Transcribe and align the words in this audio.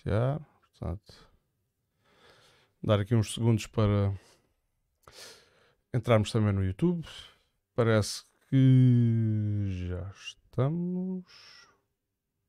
iniciar. 0.00 0.40
Portanto, 0.78 1.14
dar 2.82 3.00
aqui 3.00 3.14
uns 3.14 3.34
segundos 3.34 3.66
para 3.66 4.14
entrarmos 5.92 6.32
também 6.32 6.52
no 6.52 6.64
YouTube. 6.64 7.06
Parece 7.74 8.24
que 8.48 9.66
já 9.88 10.10
estamos. 10.14 11.24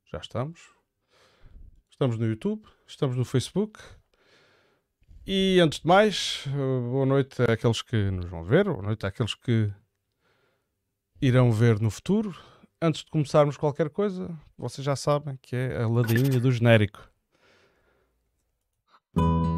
Já 0.06 0.20
estamos. 0.20 0.60
Estamos 1.90 2.18
no 2.18 2.26
YouTube, 2.26 2.68
estamos 2.88 3.16
no 3.16 3.26
Facebook. 3.26 3.80
E 5.26 5.60
antes 5.62 5.80
de 5.80 5.88
mais, 5.88 6.46
boa 6.90 7.06
noite 7.06 7.44
àqueles 7.44 7.82
que 7.84 8.10
nos 8.10 8.26
vão 8.26 8.44
ver, 8.44 8.66
boa 8.66 8.82
noite 8.82 9.06
àqueles 9.06 9.36
que 9.36 9.72
irão 11.22 11.52
ver 11.52 11.80
no 11.80 11.92
futuro. 11.92 12.36
Antes 12.82 13.04
de 13.04 13.12
começarmos 13.12 13.56
qualquer 13.56 13.92
coisa, 13.92 14.36
vocês 14.58 14.84
já 14.84 14.96
sabem 14.96 15.38
que 15.38 15.56
é 15.56 15.84
a 15.84 15.88
ladainha 15.88 16.40
do 16.40 16.52
genérico. 16.52 17.11
Thank 19.14 19.46
you. 19.46 19.51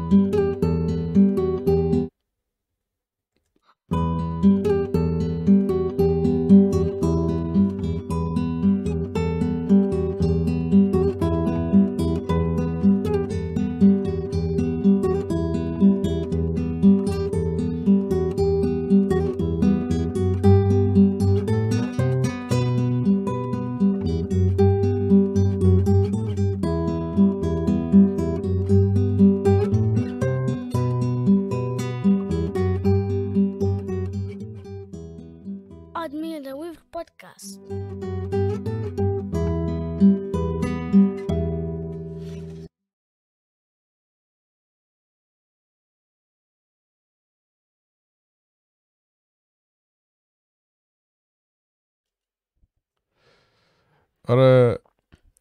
Ora, 54.26 54.80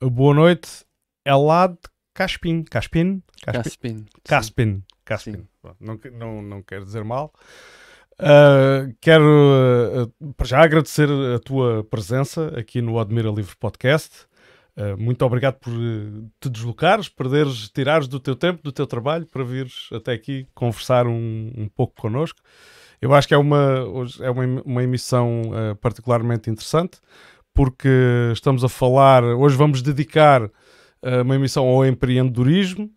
boa 0.02 0.34
noite. 0.34 0.86
Elad 1.26 1.78
Caspin. 2.14 2.64
Caspin? 2.64 3.24
Caspin. 3.42 4.06
Caspin. 4.26 4.84
Caspin. 5.06 5.48
Não, 5.80 5.98
não, 6.12 6.42
não 6.42 6.62
quero 6.62 6.84
dizer 6.84 7.02
mal. 7.06 7.34
Uh, 8.20 8.94
quero 9.00 9.24
uh, 9.24 10.36
já 10.44 10.62
agradecer 10.62 11.08
a 11.10 11.40
tua 11.40 11.86
presença 11.86 12.48
aqui 12.60 12.82
no 12.82 13.00
Admira 13.00 13.30
Livre 13.30 13.56
Podcast. 13.56 14.26
Uh, 14.76 15.02
muito 15.02 15.24
obrigado 15.24 15.60
por 15.60 15.72
te 16.42 16.50
deslocares, 16.50 17.08
perderes, 17.08 17.70
tirares 17.70 18.10
do 18.10 18.20
teu 18.20 18.36
tempo, 18.36 18.62
do 18.62 18.72
teu 18.74 18.86
trabalho 18.86 19.26
para 19.26 19.46
vires 19.46 19.88
até 19.94 20.12
aqui 20.12 20.46
conversar 20.54 21.08
um, 21.08 21.54
um 21.56 21.70
pouco 21.70 22.02
connosco. 22.02 22.42
Eu 23.02 23.14
acho 23.14 23.30
que 23.30 23.34
é 23.34 23.38
uma, 23.38 23.86
é 24.20 24.30
uma, 24.30 24.62
uma 24.66 24.84
emissão 24.84 25.42
particularmente 25.82 26.50
interessante 26.50 27.00
porque 27.54 27.90
estamos 28.34 28.64
a 28.64 28.70
falar, 28.70 29.24
hoje 29.24 29.56
vamos 29.56 29.82
dedicar 29.82 30.44
uh, 30.44 31.22
uma 31.24 31.36
emissão 31.36 31.68
ao 31.68 31.86
empreendedorismo, 31.86 32.92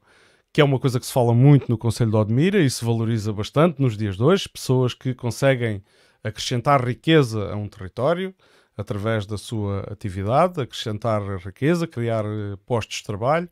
que 0.53 0.61
é 0.61 0.65
uma 0.65 0.79
coisa 0.79 0.99
que 0.99 1.07
se 1.07 1.13
fala 1.13 1.35
muito 1.35 1.69
no 1.69 1.77
Conselho 1.77 2.11
de 2.11 2.17
Odmira 2.17 2.59
e 2.59 2.71
se 2.71 2.85
valoriza 2.85 3.33
bastante 3.33 3.81
nos 3.81 3.97
dias 3.97 4.17
de 4.17 4.23
hoje, 4.23 4.49
pessoas 4.49 4.95
que 4.95 5.15
conseguem 5.15 5.83
acrescentar 6.25 6.83
riqueza 6.85 7.53
a 7.53 7.57
um 7.57 7.69
território 7.69 8.35
através 8.77 9.27
da 9.27 9.39
sua 9.39 9.81
atividade, 9.91 10.61
acrescentar 10.61 11.23
riqueza, 11.39 11.87
criar 11.87 12.25
uh, 12.25 12.57
postos 12.65 12.99
de 12.99 13.05
trabalho 13.05 13.49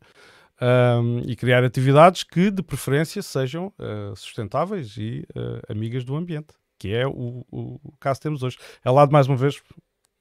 um, 0.61 1.19
e 1.25 1.35
criar 1.35 1.63
atividades 1.63 2.23
que, 2.23 2.49
de 2.49 2.63
preferência, 2.63 3.21
sejam 3.21 3.67
uh, 3.79 4.15
sustentáveis 4.15 4.95
e 4.97 5.25
uh, 5.35 5.71
amigas 5.71 6.03
do 6.03 6.15
ambiente, 6.15 6.53
que 6.79 6.93
é 6.93 7.05
o, 7.05 7.45
o 7.51 7.79
caso 7.99 8.19
que 8.19 8.23
temos 8.23 8.43
hoje. 8.43 8.57
É 8.83 8.89
lá 8.89 9.05
de 9.05 9.11
mais 9.11 9.27
uma 9.27 9.37
vez, 9.37 9.61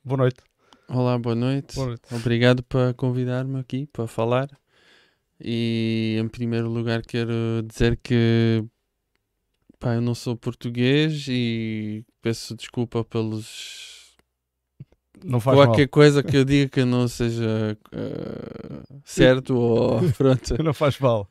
boa 0.04 0.18
noite. 0.18 0.40
Olá, 0.88 1.18
boa 1.18 1.34
noite. 1.34 1.74
boa 1.74 1.88
noite. 1.88 2.14
Obrigado 2.14 2.62
por 2.62 2.94
convidar-me 2.94 3.58
aqui 3.58 3.86
para 3.86 4.06
falar. 4.06 4.48
E 5.40 6.16
em 6.20 6.28
primeiro 6.28 6.68
lugar 6.68 7.02
quero 7.02 7.62
dizer 7.66 7.98
que 8.02 8.64
pá, 9.78 9.94
eu 9.94 10.00
não 10.00 10.14
sou 10.14 10.36
português 10.36 11.26
e 11.28 12.04
peço 12.22 12.54
desculpa 12.54 13.04
pelos 13.04 14.14
não 15.24 15.40
faz 15.40 15.56
qualquer 15.56 15.82
mal. 15.82 15.88
coisa 15.88 16.22
que 16.22 16.36
eu 16.36 16.44
diga 16.44 16.68
que 16.68 16.84
não 16.84 17.08
seja 17.08 17.78
uh, 17.92 19.00
certo 19.04 19.56
ou 19.56 20.00
pronto. 20.12 20.62
Não 20.62 20.74
faz 20.74 20.98
mal. 20.98 21.30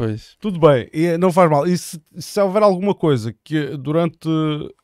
Pois. 0.00 0.34
Tudo 0.40 0.58
bem, 0.58 0.88
e 0.94 1.18
não 1.18 1.30
faz 1.30 1.50
mal. 1.50 1.66
E 1.66 1.76
se, 1.76 2.02
se, 2.16 2.40
houver 2.40 2.62
alguma 2.62 2.94
coisa 2.94 3.34
que 3.44 3.76
durante 3.76 4.30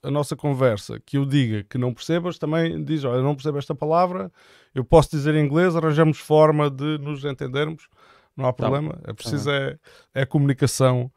a 0.03 0.11
nossa 0.11 0.37
conversa 0.37 1.01
que 1.01 1.17
eu 1.17 1.25
diga 1.25 1.65
que 1.65 1.79
não 1.79 1.95
percebas, 1.95 2.37
também 2.37 2.85
diz: 2.85 3.03
Olha, 3.03 3.17
eu 3.17 3.23
não 3.23 3.35
percebo 3.35 3.57
esta 3.57 3.75
palavra, 3.75 4.31
eu 4.75 4.85
posso 4.85 5.09
dizer 5.11 5.35
em 5.35 5.43
inglês, 5.43 5.75
arranjamos 5.75 6.19
forma 6.19 6.69
de 6.69 6.99
nos 6.99 7.25
entendermos, 7.25 7.89
não 8.37 8.45
há 8.45 8.53
tá 8.53 8.65
problema. 8.65 8.93
Tá. 8.93 9.11
É 9.11 9.15
preciso 9.15 9.47
tá 9.47 9.57
é, 9.57 9.79
é 10.17 10.23
a 10.25 10.27
comunicação. 10.27 11.11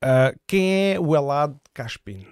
Uh, 0.00 0.38
quem 0.46 0.92
é 0.92 1.00
o 1.00 1.16
Elad 1.16 1.52
Caspin? 1.74 2.28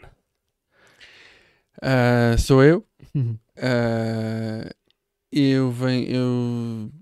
Uh, 1.83 2.39
sou 2.39 2.63
eu. 2.63 2.87
uh, 3.17 4.71
eu 5.33 5.73
venho. 5.73 6.15
Eu 6.15 6.93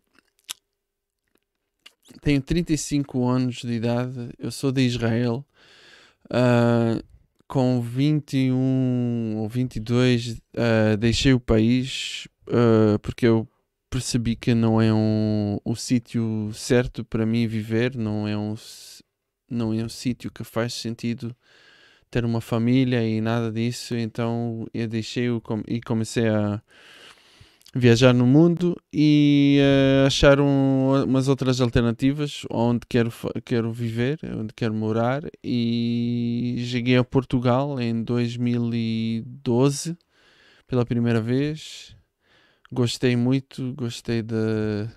tenho 2.27 2.43
35 2.43 3.25
anos 3.25 3.57
de 3.63 3.73
idade, 3.73 4.31
eu 4.37 4.51
sou 4.51 4.73
de 4.73 4.83
Israel. 4.83 5.47
Uh, 6.25 7.01
com 7.47 7.81
21 7.81 9.37
ou 9.37 9.49
22 9.49 10.31
uh, 10.33 10.41
ah, 10.57 10.97
deixei 10.97 11.33
o 11.33 11.39
país 11.39 12.27
uh, 12.49 12.99
porque 12.99 13.29
eu 13.29 13.49
percebi 13.89 14.35
que 14.35 14.53
não 14.53 14.83
é 14.83 14.93
um, 14.93 15.59
o 15.65 15.77
sítio 15.77 16.51
certo 16.53 17.05
para 17.05 17.25
mim 17.25 17.47
viver, 17.47 17.95
não 17.95 18.27
é 18.27 18.37
um, 18.37 18.57
não 19.49 19.73
é 19.73 19.85
um 19.85 19.89
sítio 19.89 20.29
que 20.29 20.43
faz 20.43 20.75
sentido 20.75 21.33
ter 22.11 22.25
uma 22.25 22.41
família 22.41 23.07
e 23.07 23.21
nada 23.21 23.53
disso, 23.53 23.95
então 23.95 24.67
eu 24.75 24.89
deixei 24.89 25.31
o, 25.31 25.41
e 25.69 25.81
comecei 25.81 26.27
a 26.29 26.61
viajar 27.77 28.15
no 28.15 28.27
mundo 28.27 28.75
e 28.93 29.59
uh, 29.61 30.07
achar 30.07 30.41
um, 30.41 31.05
umas 31.05 31.29
outras 31.29 31.61
alternativas 31.61 32.43
onde 32.51 32.81
quero, 32.89 33.13
quero 33.45 33.71
viver, 33.73 34.19
onde 34.37 34.55
quero 34.55 34.73
morar. 34.73 35.23
E 35.45 36.65
cheguei 36.71 36.97
a 36.97 37.05
Portugal 37.05 37.79
em 37.81 38.03
2012 38.03 39.97
pela 40.67 40.87
primeira 40.87 41.21
vez. 41.21 41.95
Gostei 42.73 43.15
muito, 43.15 43.75
gostei 43.75 44.23
de, 44.23 44.89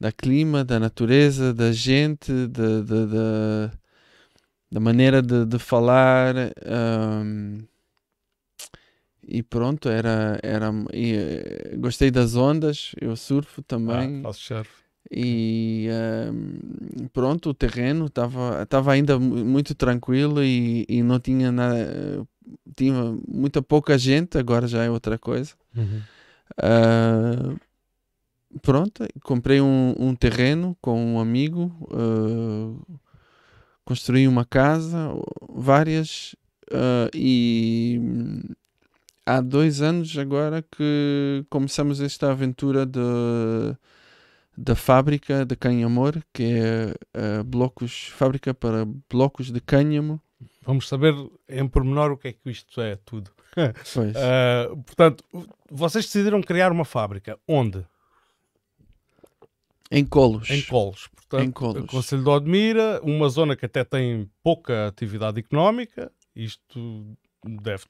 da 0.00 0.10
clima, 0.10 0.64
da 0.64 0.80
natureza, 0.80 1.52
da 1.52 1.72
gente, 1.72 2.32
da, 2.48 2.80
da, 2.82 3.06
da, 3.06 3.70
da 4.72 4.80
maneira 4.80 5.22
de, 5.22 5.44
de 5.44 5.58
falar. 5.58 6.34
Um, 6.66 7.64
e 9.26 9.42
pronto, 9.42 9.88
era, 9.88 10.38
era 10.42 10.72
e, 10.92 11.14
eh, 11.14 11.76
gostei 11.76 12.10
das 12.10 12.34
ondas, 12.34 12.92
eu 13.00 13.16
surfo 13.16 13.62
também. 13.62 14.20
Ah, 14.20 14.22
faço 14.24 14.40
surf. 14.40 14.82
E 15.10 15.88
um, 16.32 17.08
pronto, 17.08 17.50
o 17.50 17.54
terreno 17.54 18.06
estava 18.06 18.92
ainda 18.92 19.18
muito 19.18 19.74
tranquilo 19.74 20.42
e, 20.42 20.86
e 20.88 21.02
não 21.02 21.20
tinha 21.20 21.52
nada, 21.52 22.26
tinha 22.74 23.14
muita 23.28 23.60
pouca 23.60 23.98
gente, 23.98 24.38
agora 24.38 24.66
já 24.66 24.82
é 24.82 24.90
outra 24.90 25.18
coisa. 25.18 25.54
Uhum. 25.76 26.00
Uh, 26.58 27.60
pronto, 28.60 29.06
comprei 29.22 29.60
um, 29.60 29.94
um, 29.98 30.14
terreno 30.14 30.76
com 30.80 31.14
um 31.14 31.20
amigo, 31.20 31.74
uh, 31.90 32.98
construí 33.84 34.26
uma 34.26 34.46
casa, 34.46 35.10
várias, 35.50 36.34
uh, 36.70 37.10
e 37.14 38.00
há 39.26 39.40
dois 39.40 39.80
anos 39.82 40.16
agora 40.18 40.62
que 40.62 41.44
começamos 41.48 42.00
esta 42.00 42.30
aventura 42.30 42.84
de, 42.84 43.00
da 44.56 44.74
fábrica 44.74 45.44
de 45.44 45.56
cânhamo, 45.56 46.12
que 46.32 46.44
é 46.44 47.40
uh, 47.40 47.44
blocos, 47.44 48.08
fábrica 48.08 48.52
para 48.52 48.84
blocos 49.10 49.50
de 49.50 49.60
cânhamo. 49.60 50.20
Vamos 50.62 50.88
saber 50.88 51.14
em 51.48 51.66
pormenor 51.66 52.12
o 52.12 52.16
que 52.16 52.28
é 52.28 52.32
que 52.32 52.50
isto 52.50 52.80
é 52.80 52.96
tudo. 52.96 53.30
Uh, 53.54 54.82
portanto, 54.82 55.24
vocês 55.70 56.06
decidiram 56.06 56.40
criar 56.40 56.72
uma 56.72 56.84
fábrica. 56.84 57.38
Onde? 57.46 57.84
Em 59.90 60.06
Colos. 60.06 60.48
Em 60.48 60.62
Colos. 60.62 61.08
Portanto, 61.08 61.42
Em 61.44 61.50
Colos. 61.50 61.84
Conselho 61.84 62.22
de 62.22 62.28
Odmira, 62.30 63.00
uma 63.02 63.28
zona 63.28 63.54
que 63.54 63.66
até 63.66 63.84
tem 63.84 64.30
pouca 64.42 64.86
atividade 64.86 65.38
económica. 65.38 66.10
Isto 66.34 67.14
deve, 67.44 67.84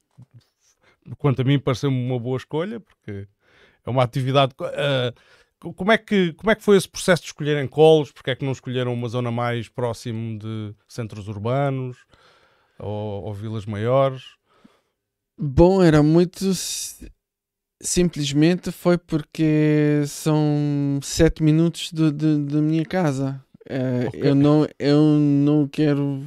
quanto 1.18 1.42
a 1.42 1.44
mim, 1.44 1.58
pareceu-me 1.58 1.96
uma 2.06 2.18
boa 2.18 2.36
escolha, 2.36 2.80
porque 2.80 3.26
é 3.84 3.90
uma 3.90 4.02
atividade. 4.02 4.54
ah, 4.60 5.12
como, 5.58 5.92
é 5.92 5.98
que, 5.98 6.32
como 6.34 6.50
é 6.50 6.54
que 6.54 6.62
foi 6.62 6.76
esse 6.76 6.88
processo 6.88 7.22
de 7.22 7.28
escolherem 7.28 7.68
Colos? 7.68 8.10
Porque 8.12 8.30
é 8.30 8.36
que 8.36 8.44
não 8.44 8.52
escolheram 8.52 8.92
uma 8.92 9.08
zona 9.08 9.30
mais 9.30 9.68
próximo 9.68 10.38
de 10.38 10.74
centros 10.88 11.28
urbanos 11.28 11.98
ou, 12.78 13.24
ou 13.24 13.34
vilas 13.34 13.64
maiores? 13.66 14.22
Bom, 15.38 15.82
era 15.82 16.02
muito. 16.02 16.52
si- 16.54 17.10
Simplesmente 17.84 18.70
foi 18.70 18.96
porque 18.96 20.04
são 20.06 21.00
sete 21.02 21.42
minutos 21.42 21.92
da 21.92 22.62
minha 22.62 22.84
casa. 22.84 23.44
Eh, 23.68 24.06
Ok. 24.06 24.20
Eu 24.22 24.34
não, 24.36 24.68
eu 24.78 25.02
não 25.18 25.66
quero. 25.66 26.24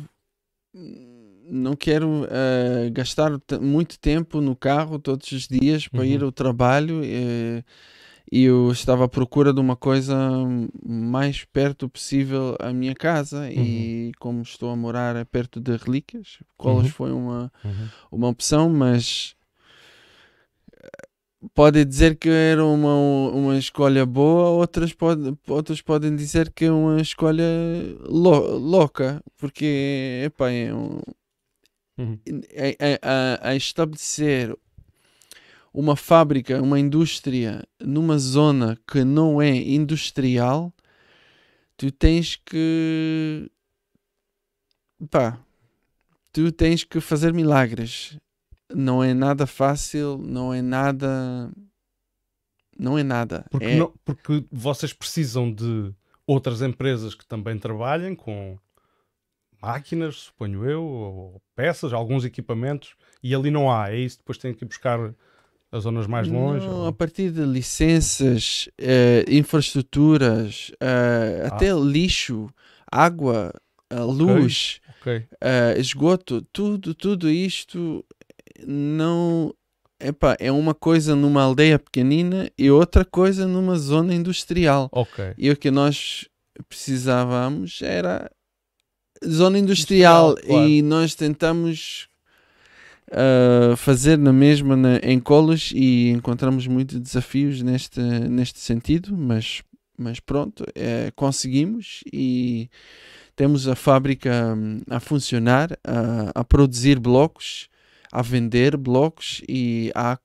Não 1.47 1.75
quero 1.75 2.25
eh, 2.29 2.89
gastar 2.91 3.31
muito 3.61 3.99
tempo 3.99 4.41
no 4.41 4.55
carro 4.55 4.97
todos 4.97 5.31
os 5.31 5.47
dias 5.47 5.87
para 5.87 6.05
ir 6.05 6.21
Uhum. 6.21 6.25
ao 6.27 6.31
trabalho. 6.31 7.01
eh, 7.03 7.63
e 8.31 8.43
eu 8.45 8.71
estava 8.71 9.05
à 9.05 9.07
procura 9.07 9.53
de 9.53 9.59
uma 9.59 9.75
coisa 9.75 10.15
mais 10.83 11.45
perto 11.45 11.87
possível 11.87 12.55
à 12.59 12.73
minha 12.73 12.95
casa. 12.95 13.47
E 13.51 14.11
como 14.19 14.41
estou 14.41 14.71
a 14.71 14.75
morar 14.75 15.23
perto 15.27 15.59
de 15.59 15.75
Relíquias, 15.77 16.39
Colas 16.57 16.87
Uhum. 16.87 16.91
foi 16.93 17.11
uma, 17.11 17.51
uma 18.11 18.27
opção, 18.27 18.67
mas 18.69 19.35
eh, 20.83 21.07
pode 21.53 21.85
dizer 21.85 22.15
que 22.17 22.29
era 22.29 22.65
uma, 22.65 22.95
uma 23.29 23.57
escolha 23.57 24.05
boa, 24.05 24.49
outras, 24.49 24.93
pode, 24.93 25.33
outros 25.47 25.81
podem 25.81 26.15
dizer 26.15 26.51
que 26.51 26.65
é 26.65 26.71
uma 26.71 26.99
escolha 27.01 27.43
lou- 28.01 28.57
louca, 28.57 29.21
porque 29.37 30.21
epá, 30.25 30.49
é 30.51 30.73
um, 30.73 30.99
Uhum. 31.97 32.19
é- 32.49 32.99
a, 33.01 33.49
a 33.49 33.55
estabelecer 33.55 34.55
uma 35.73 35.95
fábrica, 35.95 36.61
uma 36.61 36.79
indústria 36.79 37.63
numa 37.79 38.17
zona 38.17 38.77
que 38.87 39.03
não 39.03 39.41
é 39.41 39.49
industrial, 39.55 40.73
tu 41.77 41.91
tens 41.91 42.35
que 42.37 43.49
pá, 45.09 45.39
tu 46.31 46.51
tens 46.51 46.83
que 46.83 46.99
fazer 46.99 47.33
milagres. 47.33 48.17
Não 48.73 49.03
é 49.03 49.13
nada 49.13 49.45
fácil, 49.45 50.17
não 50.17 50.53
é 50.53 50.61
nada. 50.61 51.51
Não 52.77 52.97
é 52.97 53.03
nada. 53.03 53.45
Porque, 53.49 53.65
É- 53.65 53.77
não- 53.77 53.93
porque 54.03 54.45
vocês 54.51 54.91
precisam 54.91 55.51
de 55.51 55.93
outras 56.27 56.61
empresas 56.61 57.13
que 57.15 57.25
também 57.25 57.57
trabalhem 57.57 58.15
com 58.15 58.57
máquinas, 59.61 60.15
suponho 60.15 60.63
eu, 60.69 60.83
ou 60.83 61.41
peças, 61.55 61.93
alguns 61.93 62.23
equipamentos, 62.25 62.95
e 63.23 63.33
ali 63.35 63.49
não 63.51 63.71
há. 63.71 63.91
É 63.91 63.97
isso, 63.97 64.17
depois 64.17 64.37
têm 64.37 64.53
que 64.53 64.65
buscar 64.65 64.99
as 65.71 65.83
zonas 65.83 66.07
mais 66.07 66.27
longe. 66.27 66.65
Não, 66.67 66.81
ou- 66.81 66.87
a 66.87 66.93
partir 66.93 67.31
de 67.31 67.41
licenças, 67.41 68.69
eh, 68.77 69.25
infraestruturas, 69.27 70.71
eh, 70.79 71.41
Ah. 71.43 71.55
até 71.55 71.71
lixo, 71.73 72.49
água, 72.91 73.51
a 73.89 74.01
luz, 74.03 74.79
Ok. 75.01 75.25
eh, 75.41 75.75
esgoto, 75.77 76.41
tudo, 76.53 76.93
tudo 76.93 77.29
isto 77.29 78.03
não 78.65 79.53
epá, 79.99 80.35
é 80.39 80.51
uma 80.51 80.73
coisa 80.73 81.15
numa 81.15 81.41
aldeia 81.43 81.79
pequenina 81.79 82.49
e 82.57 82.69
outra 82.69 83.03
coisa 83.05 83.47
numa 83.47 83.75
zona 83.77 84.13
industrial. 84.13 84.89
Ok. 84.91 85.33
E 85.37 85.49
o 85.49 85.57
que 85.57 85.71
nós 85.71 86.27
precisávamos 86.69 87.81
era 87.81 88.29
zona 89.23 89.59
industrial, 89.59 90.31
Industrial, 90.31 90.55
claro. 90.57 90.69
e 90.69 90.81
nós 90.81 91.13
tentamos 91.15 92.07
ah, 93.11 93.75
fazer 93.77 94.17
na 94.17 94.33
mesma 94.33 94.75
na- 94.75 94.97
em 95.03 95.19
colos 95.19 95.71
e 95.73 96.09
encontramos 96.09 96.67
muitos 96.67 96.99
desafios 96.99 97.61
neste, 97.61 97.99
neste 98.01 98.59
sentido, 98.59 99.15
mas, 99.15 99.61
mas 99.97 100.19
pronto, 100.19 100.65
eh, 100.75 101.11
conseguimos 101.15 102.01
e 102.11 102.69
temos 103.35 103.67
a 103.67 103.75
fábrica 103.75 104.57
a 104.89 104.99
funcionar, 104.99 105.77
a, 105.83 106.39
a 106.39 106.43
produzir 106.43 106.99
blocos, 106.99 107.67
a 108.11 108.21
vender 108.21 108.77
blocos 108.77 109.41
e 109.47 109.91
há 109.93 110.17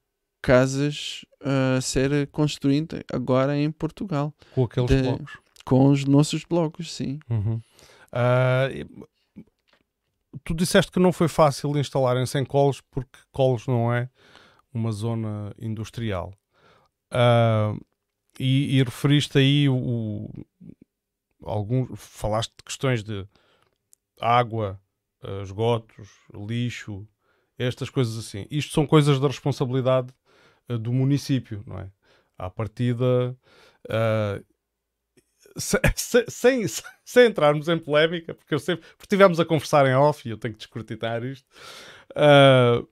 casas 0.42 1.24
a 1.42 1.80
ser 1.80 2.26
construídas 2.28 3.02
agora 3.12 3.58
em 3.58 3.70
Portugal 3.70 4.32
Com 4.54 4.64
aqueles 4.64 4.88
de- 4.90 5.02
blocos. 5.02 5.32
com 5.64 5.90
os 5.90 6.04
nossos 6.04 6.44
blocos, 6.44 6.92
sim. 6.94 7.18
Uhum. 7.28 7.60
E- 8.72 8.86
tu 10.44 10.54
disseste 10.54 10.92
que 10.92 11.00
não 11.00 11.12
foi 11.12 11.28
fácil 11.28 11.76
instalarem-se 11.76 12.38
em 12.38 12.44
Colos 12.44 12.80
porque 12.80 13.18
Colos 13.32 13.66
não 13.66 13.92
é 13.92 14.08
uma 14.72 14.92
zona 14.92 15.54
industrial. 15.58 16.32
Ah, 17.10 17.74
e, 18.38 18.78
e 18.78 18.82
referiste 18.82 19.38
aí 19.38 19.68
o, 19.68 19.76
o- 19.76 20.46
alguns, 21.44 21.88
falaste 21.96 22.52
de 22.56 22.64
questões 22.64 23.02
de 23.02 23.26
água, 24.20 24.80
ah, 25.22 25.42
esgotos, 25.42 26.08
lixo, 26.34 27.06
estas 27.58 27.90
coisas 27.90 28.16
assim. 28.18 28.46
Isto 28.50 28.72
são 28.74 28.86
coisas 28.86 29.20
da 29.20 29.28
responsabilidade 29.28 30.12
do 30.80 30.92
município, 30.92 31.62
não 31.66 31.78
é? 31.78 31.90
À 32.38 32.48
partida, 32.50 33.36
se- 33.88 34.44
sem, 35.60 36.66
sem 37.04 37.26
entrarmos 37.26 37.68
em 37.68 37.78
polémica, 37.78 38.34
porque 38.34 38.54
eu 38.54 38.58
sempre 38.58 38.82
porque 38.82 39.04
estivemos 39.04 39.38
a 39.38 39.44
conversar 39.44 39.86
em 39.86 39.94
off 39.94 40.26
e 40.26 40.32
eu 40.32 40.38
tenho 40.38 40.54
que 40.54 40.58
descortinar 40.58 41.24
isto. 41.24 41.46
ah, 42.16 42.82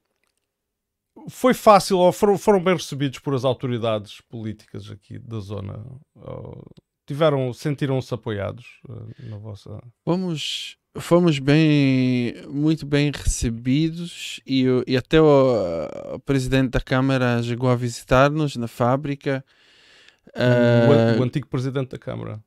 foi 1.28 1.52
fácil 1.52 1.98
ou 1.98 2.12
foram, 2.12 2.38
foram 2.38 2.62
bem 2.62 2.74
recebidos 2.74 3.18
por 3.18 3.34
as 3.34 3.44
autoridades 3.44 4.20
políticas 4.28 4.90
aqui 4.90 5.18
da 5.18 5.40
zona? 5.40 5.84
Ou 6.14 6.64
tiveram, 7.06 7.52
sentiram-se 7.52 8.12
apoiados 8.14 8.80
ah, 8.88 9.06
na 9.18 9.36
vossa. 9.36 9.82
Fomos, 10.04 10.76
fomos 10.96 11.38
bem, 11.38 12.34
muito 12.48 12.86
bem 12.86 13.10
recebidos 13.10 14.40
e, 14.46 14.64
e 14.86 14.96
até 14.96 15.20
o, 15.20 15.86
o 16.14 16.20
presidente 16.20 16.70
da 16.70 16.80
Câmara 16.80 17.42
chegou 17.42 17.68
a 17.68 17.74
visitar-nos 17.76 18.56
na 18.56 18.68
fábrica. 18.68 19.44
O, 20.28 20.38
Ah, 20.40 21.18
o 21.18 21.22
antigo 21.22 21.48
presidente 21.48 21.90
da 21.90 21.98
Câmara, 21.98 22.40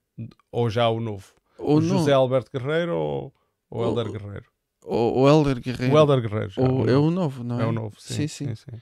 ou 0.52 0.70
já 0.70 0.90
o 0.90 1.00
novo? 1.00 1.34
o 1.58 1.80
não, 1.80 2.00
José 2.00 2.14
Alberto 2.14 2.52
Guerreiro 2.52 2.96
ou 2.96 3.34
o 3.70 3.80
O- 3.80 3.84
Helder 3.86 4.12
Guerreiro? 4.12 4.46
o, 4.86 5.22
o 5.22 5.28
Helder 5.30 5.60
Guerreiro. 5.62 5.94
O 5.94 5.98
Helder 5.98 6.22
Guerreiro, 6.22 6.50
já, 6.50 6.62
O- 6.62 6.82
o 6.84 6.90
é 6.90 6.98
o 6.98 7.12
novo, 7.12 7.44
não 7.44 7.60
é? 7.60 7.64
É 7.64 7.66
o 7.66 7.72
novo, 7.72 7.96
sim. 8.00 8.14
Sim, 8.14 8.28
sim. 8.28 8.46
sim, 8.48 8.72
sim. 8.72 8.82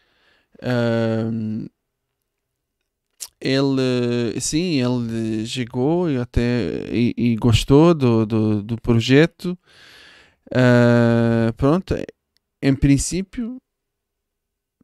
Ahm, 0.62 1.68
ele, 3.42 4.40
sim, 4.42 4.82
ele 4.82 5.46
chegou 5.46 6.10
e 6.10 6.18
até 6.18 6.42
e, 6.92 7.14
e 7.18 7.36
gostou 7.36 7.94
do, 7.94 8.26
do, 8.26 8.64
do 8.64 8.82
projeto. 8.82 9.58
Ah, 10.54 11.54
pronto, 11.56 11.96
em 12.62 12.76
princípio 12.76 13.58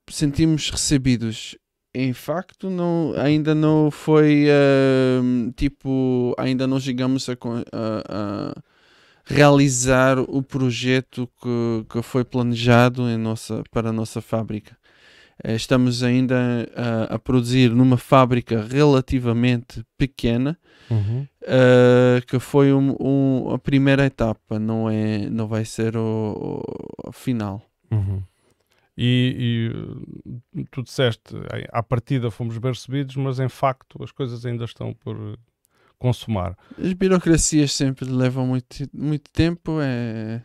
sentimos 0.09 0.69
recebidos. 0.69 1.57
Em 1.97 2.11
facto, 2.11 2.69
não, 2.69 3.13
ainda 3.17 3.55
não 3.55 3.89
foi 3.89 4.47
ahm, 4.49 5.51
tipo, 5.55 6.35
ainda 6.37 6.67
não 6.67 6.77
chegamos 6.79 7.29
a, 7.29 7.33
a- 7.33 8.03
a 8.53 8.61
realizar 9.25 10.19
o 10.19 10.43
projeto 10.43 11.27
que, 11.41 11.85
que 11.89 12.01
foi 12.01 12.23
planejado 12.25 13.09
em 13.09 13.17
nossa, 13.17 13.63
para 13.71 13.89
a 13.89 13.93
nossa 13.93 14.21
fábrica. 14.21 14.75
Eh, 15.43 15.55
Estamos 15.55 16.03
ainda 16.03 16.35
a, 16.75 17.15
a 17.15 17.19
produzir 17.19 17.69
numa 17.71 17.97
fábrica 17.97 18.61
relativamente 18.69 19.83
pequena, 19.97 20.57
Uhum. 20.89 21.25
eh, 21.43 22.21
que 22.27 22.39
foi 22.39 22.71
um- 22.73 22.95
um- 22.99 23.53
a 23.53 23.57
primeira 23.57 24.05
etapa, 24.05 24.59
não, 24.59 24.89
é, 24.89 25.29
não 25.29 25.47
vai 25.47 25.65
ser 25.65 25.95
o, 25.97 26.61
o- 27.07 27.11
final. 27.11 27.61
Uhum. 27.89 28.21
E, 28.97 29.71
e, 30.55 30.61
uh, 30.61 30.65
tu 30.71 30.81
disseste, 30.81 31.35
eh, 31.51 31.67
à 31.71 31.83
partida 31.83 32.31
fomos 32.31 32.57
bem 32.57 32.71
recebidos, 32.71 33.15
mas 33.17 33.39
em 33.39 33.49
facto 33.49 34.01
as 34.03 34.11
coisas 34.11 34.45
ainda 34.45 34.63
estão 34.63 34.93
por 34.93 35.15
uh, 35.17 35.37
consumar. 35.99 36.57
As 36.81 36.93
burocracias 36.93 37.73
sempre 37.73 38.05
levam 38.09 38.47
muito, 38.47 38.75
muito 38.93 39.29
tempo. 39.31 39.79
É, 39.81 40.41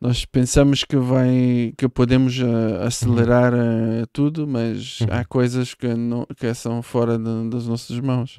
nós 0.00 0.24
pensamos 0.24 0.82
que 0.84 0.96
vai 0.96 1.72
que 1.78 1.88
podemos 1.88 2.38
ah, 2.40 2.84
acelerar 2.86 3.54
ah, 3.54 4.04
tudo, 4.12 4.46
mas 4.46 5.00
Uhum. 5.00 5.06
há 5.10 5.24
coisas 5.24 5.72
que, 5.72 5.86
não, 5.94 6.26
que 6.36 6.52
são 6.52 6.82
fora 6.82 7.16
de- 7.16 7.48
das 7.48 7.66
nossas 7.68 7.98
mãos. 8.00 8.36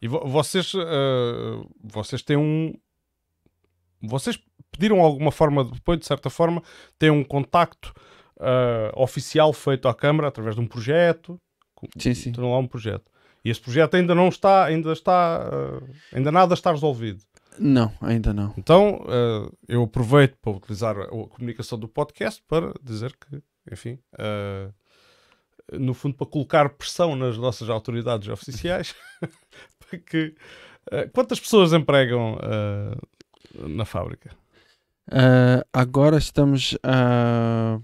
E 0.00 0.06
vo- 0.08 0.26
vocês, 0.26 0.72
uh, 0.74 1.68
vocês 1.82 2.22
têm 2.22 2.36
um. 2.36 2.72
Vocês 4.00 4.38
pediram 4.70 5.00
alguma 5.00 5.30
forma 5.30 5.64
de 5.64 5.76
apoio, 5.76 5.98
de 5.98 6.06
certa 6.06 6.30
forma, 6.30 6.62
têm 6.98 7.10
um 7.10 7.22
contacto 7.24 7.92
uh, 8.42 9.02
oficial 9.02 9.52
feito 9.52 9.88
à 9.88 9.94
Câmara 9.94 10.28
através 10.28 10.54
de 10.54 10.60
um 10.60 10.66
projeto. 10.66 11.38
Sim, 11.98 12.14
sim. 12.14 12.32
Lá 12.36 12.58
um 12.58 12.66
projeto. 12.66 13.12
E 13.44 13.50
esse 13.50 13.60
projeto 13.60 13.96
ainda 13.96 14.14
não 14.14 14.28
está, 14.28 14.64
ainda 14.64 14.92
está, 14.92 15.48
uh, 15.48 15.88
ainda 16.12 16.30
nada 16.30 16.54
está 16.54 16.70
resolvido. 16.70 17.22
Não, 17.58 17.92
ainda 18.00 18.32
não. 18.32 18.54
Então, 18.56 19.02
uh, 19.02 19.52
eu 19.68 19.82
aproveito 19.82 20.36
para 20.40 20.52
utilizar 20.52 20.96
a, 20.96 21.04
a, 21.04 21.08
comunicação 21.08 21.78
do 21.78 21.88
podcast 21.88 22.42
para 22.46 22.72
dizer 22.82 23.14
que, 23.16 23.42
enfim, 23.70 23.98
uh, 24.14 24.72
no 25.72 25.92
fundo, 25.92 26.14
para 26.14 26.26
colocar 26.26 26.68
pressão 26.70 27.16
nas 27.16 27.36
nossas 27.36 27.68
autoridades 27.68 28.28
oficiais, 28.28 28.94
que 30.06 30.34
quantas 31.12 31.38
pessoas 31.38 31.72
empregam 31.72 32.36
na 33.54 33.84
fábrica? 33.84 34.30
agora 35.72 36.18
estamos 36.18 36.76
a, 36.82 37.78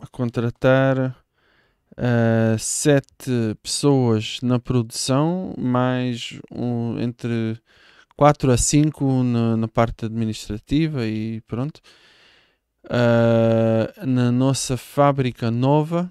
a 0.00 0.06
contratar 0.06 1.16
uh, 1.92 2.58
sete 2.58 3.56
pessoas 3.62 4.38
na 4.42 4.58
produção, 4.58 5.54
mais 5.58 6.38
um, 6.50 6.98
entre 6.98 7.60
quatro 8.16 8.50
a 8.50 8.56
cinco 8.56 9.22
na, 9.22 9.56
na 9.56 9.68
parte 9.68 10.06
administrativa 10.06 11.06
e 11.06 11.40
pronto. 11.42 11.80
Uh, 12.84 14.06
na 14.06 14.32
nossa 14.32 14.76
fábrica 14.76 15.50
nova 15.50 16.10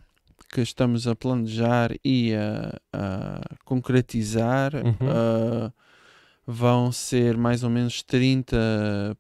que 0.52 0.62
estamos 0.62 1.08
a 1.08 1.16
planejar 1.16 1.92
e 2.04 2.34
a, 2.34 2.80
a 2.94 3.42
concretizar 3.66 4.74
uhum. 4.76 4.92
uh, 4.92 5.74
vão 6.46 6.92
ser 6.92 7.38
mais 7.38 7.64
ou 7.64 7.70
menos 7.70 8.02
30 8.02 8.58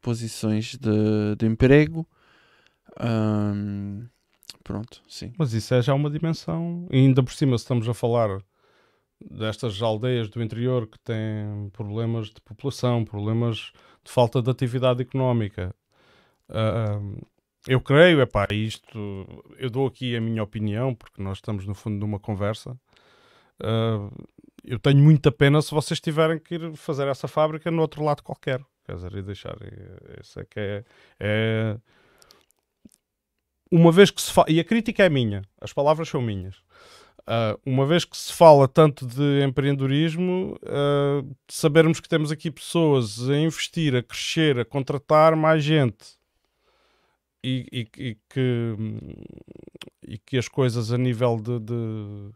posições 0.01 0.75
de, 0.75 1.35
de 1.37 1.45
emprego. 1.45 2.07
Um, 2.99 4.07
Pronto, 4.69 5.01
sim. 5.07 5.33
Mas 5.35 5.51
isso 5.53 5.73
é 5.73 5.81
já 5.81 5.95
uma 5.95 6.11
dimensão. 6.11 6.85
E 6.91 6.97
ainda 6.97 7.23
por 7.23 7.33
cima, 7.33 7.57
se 7.57 7.63
estamos 7.63 7.89
a 7.89 7.93
falar 7.95 8.39
destas 9.19 9.81
aldeias 9.81 10.29
do 10.29 10.43
interior 10.43 10.85
que 10.85 10.99
têm 10.99 11.71
problemas 11.73 12.27
de 12.27 12.39
população, 12.39 13.03
problemas 13.03 13.71
de 14.03 14.11
falta 14.11 14.43
de 14.43 14.51
atividade 14.51 15.01
económica. 15.01 15.73
Uh, 16.47 17.19
eu 17.67 17.81
creio, 17.81 18.21
é 18.21 18.27
pá, 18.27 18.45
isto. 18.51 19.25
Eu 19.57 19.71
dou 19.71 19.87
aqui 19.87 20.15
a 20.15 20.21
minha 20.21 20.43
opinião, 20.43 20.93
porque 20.93 21.19
nós 21.19 21.39
estamos 21.39 21.65
no 21.65 21.73
fundo 21.73 21.97
numa 21.97 22.19
conversa. 22.19 22.79
Uh, 23.59 24.29
eu 24.63 24.77
tenho 24.77 24.99
muita 24.99 25.31
pena 25.31 25.63
se 25.63 25.71
vocês 25.71 25.99
tiverem 25.99 26.37
que 26.37 26.53
ir 26.53 26.75
fazer 26.75 27.07
essa 27.07 27.27
fábrica 27.27 27.71
no 27.71 27.81
outro 27.81 28.03
lado 28.03 28.21
qualquer. 28.21 28.63
Quer 28.85 28.97
dizer, 28.97 29.15
e 29.15 29.23
deixar. 29.23 29.57
Isso 30.21 30.39
é 30.39 30.45
que 30.45 30.59
é, 30.59 30.85
é 31.19 31.77
uma 33.71 33.91
vez 33.91 34.11
que 34.11 34.21
se 34.21 34.31
fala, 34.31 34.49
e 34.49 34.59
a 34.59 34.63
crítica 34.63 35.03
é 35.03 35.09
minha, 35.09 35.41
as 35.61 35.73
palavras 35.73 36.09
são 36.09 36.21
minhas. 36.21 36.57
Uh, 37.19 37.59
uma 37.63 37.85
vez 37.85 38.05
que 38.05 38.17
se 38.17 38.33
fala 38.33 38.67
tanto 38.67 39.05
de 39.05 39.43
empreendedorismo, 39.43 40.57
uh, 40.63 41.35
sabermos 41.47 41.99
que 41.99 42.09
temos 42.09 42.31
aqui 42.31 42.49
pessoas 42.49 43.29
a 43.29 43.37
investir, 43.37 43.95
a 43.95 44.01
crescer, 44.01 44.57
a 44.57 44.65
contratar 44.65 45.35
mais 45.35 45.63
gente 45.63 46.17
e, 47.43 47.67
e, 47.71 47.87
e 48.03 48.17
que, 48.27 48.75
e 50.07 50.17
que 50.17 50.37
as 50.37 50.47
coisas 50.47 50.91
a 50.91 50.97
nível 50.97 51.37
de, 51.37 51.59
de 51.59 52.31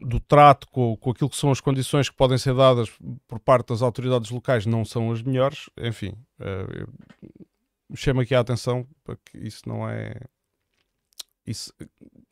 do 0.00 0.20
trato 0.20 0.68
com, 0.68 0.96
com 0.96 1.10
aquilo 1.10 1.30
que 1.30 1.36
são 1.36 1.50
as 1.50 1.60
condições 1.60 2.10
que 2.10 2.16
podem 2.16 2.36
ser 2.36 2.54
dadas 2.54 2.90
por 3.26 3.40
parte 3.40 3.68
das 3.68 3.80
autoridades 3.80 4.30
locais 4.30 4.66
não 4.66 4.84
são 4.84 5.10
as 5.10 5.22
melhores, 5.22 5.70
enfim, 5.78 6.14
uh, 6.40 6.88
chama 7.94 8.22
aqui 8.22 8.34
a 8.34 8.40
atenção 8.40 8.86
para 9.02 9.16
que 9.16 9.38
isso 9.38 9.68
não 9.68 9.88
é. 9.88 10.14
Isso 11.46 11.72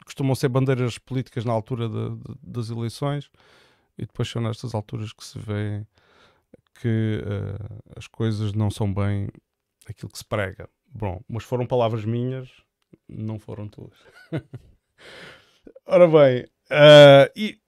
costumam 0.04 0.34
ser 0.34 0.48
bandeiras 0.48 0.98
políticas 0.98 1.44
na 1.44 1.52
altura 1.52 1.88
de, 1.88 2.16
de, 2.16 2.34
das 2.42 2.70
eleições 2.70 3.30
e 3.98 4.06
depois 4.06 4.28
são 4.28 4.40
nestas 4.40 4.74
alturas 4.74 5.12
que 5.12 5.24
se 5.24 5.38
vê 5.38 5.86
que 6.80 7.22
uh, 7.22 7.82
as 7.96 8.06
coisas 8.06 8.52
não 8.54 8.70
são 8.70 8.92
bem 8.92 9.28
aquilo 9.86 10.10
que 10.10 10.18
se 10.18 10.24
prega. 10.24 10.68
Bom, 10.86 11.22
mas 11.28 11.44
foram 11.44 11.66
palavras 11.66 12.04
minhas, 12.04 12.50
não 13.08 13.38
foram 13.38 13.68
tuas. 13.68 13.98
Ora 15.86 16.08
bem, 16.08 16.44
uh, 16.70 17.30
e 17.36 17.60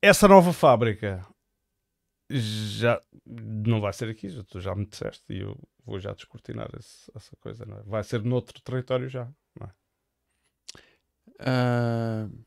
essa 0.00 0.26
nova 0.26 0.52
fábrica 0.52 1.26
já 2.30 3.00
não 3.26 3.80
vai 3.80 3.92
ser 3.92 4.08
aqui, 4.10 4.28
já, 4.28 4.42
tu 4.44 4.60
já 4.60 4.74
me 4.74 4.86
disseste 4.86 5.32
e 5.32 5.40
eu 5.40 5.58
vou 5.84 5.98
já 5.98 6.12
descortinar 6.12 6.68
esse, 6.78 7.10
essa 7.14 7.34
coisa, 7.36 7.64
não 7.64 7.78
é? 7.78 7.82
Vai 7.82 8.04
ser 8.04 8.22
noutro 8.22 8.60
território 8.60 9.08
já, 9.08 9.28
não 9.58 9.66
é? 9.66 9.70
Uh, 11.40 12.44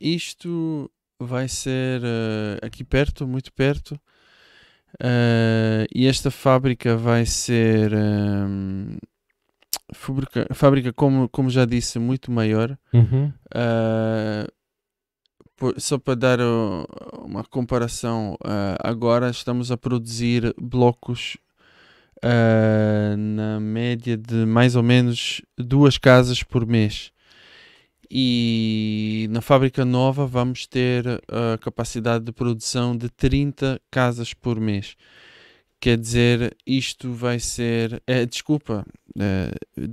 isto 0.00 0.90
vai 1.18 1.48
ser 1.48 2.02
uh, 2.02 2.64
aqui 2.64 2.84
perto, 2.84 3.26
muito 3.26 3.52
perto. 3.52 4.00
Uh, 5.00 5.86
e 5.92 6.06
esta 6.06 6.30
fábrica 6.30 6.96
vai 6.96 7.26
ser 7.26 7.92
um, 7.92 8.96
fábrica, 9.92 10.46
fábrica 10.54 10.92
como, 10.92 11.28
como 11.28 11.50
já 11.50 11.64
disse, 11.64 11.98
muito 11.98 12.30
maior. 12.30 12.78
Uhum. 12.92 13.32
Só 15.78 15.98
para 15.98 16.14
dar 16.14 16.38
uma 17.22 17.44
comparação, 17.44 18.34
uh, 18.34 18.76
agora 18.80 19.30
estamos 19.30 19.70
a 19.70 19.76
produzir 19.76 20.52
blocos 20.60 21.36
uh, 22.18 23.16
na 23.16 23.60
média 23.60 24.16
de 24.16 24.44
mais 24.46 24.74
ou 24.74 24.82
menos 24.82 25.42
duas 25.56 25.96
casas 25.96 26.42
por 26.42 26.66
mês. 26.66 27.12
E 28.10 29.28
na 29.30 29.40
fábrica 29.40 29.84
nova 29.84 30.26
vamos 30.26 30.66
ter 30.66 31.06
a 31.28 31.56
capacidade 31.58 32.24
de 32.24 32.32
produção 32.32 32.96
de 32.96 33.08
30 33.08 33.80
casas 33.90 34.34
por 34.34 34.60
mês. 34.60 34.96
Quer 35.80 35.98
dizer, 35.98 36.56
isto 36.66 37.12
vai 37.12 37.38
ser. 37.38 38.02
É, 38.06 38.26
desculpa, 38.26 38.84
é, 39.18 39.52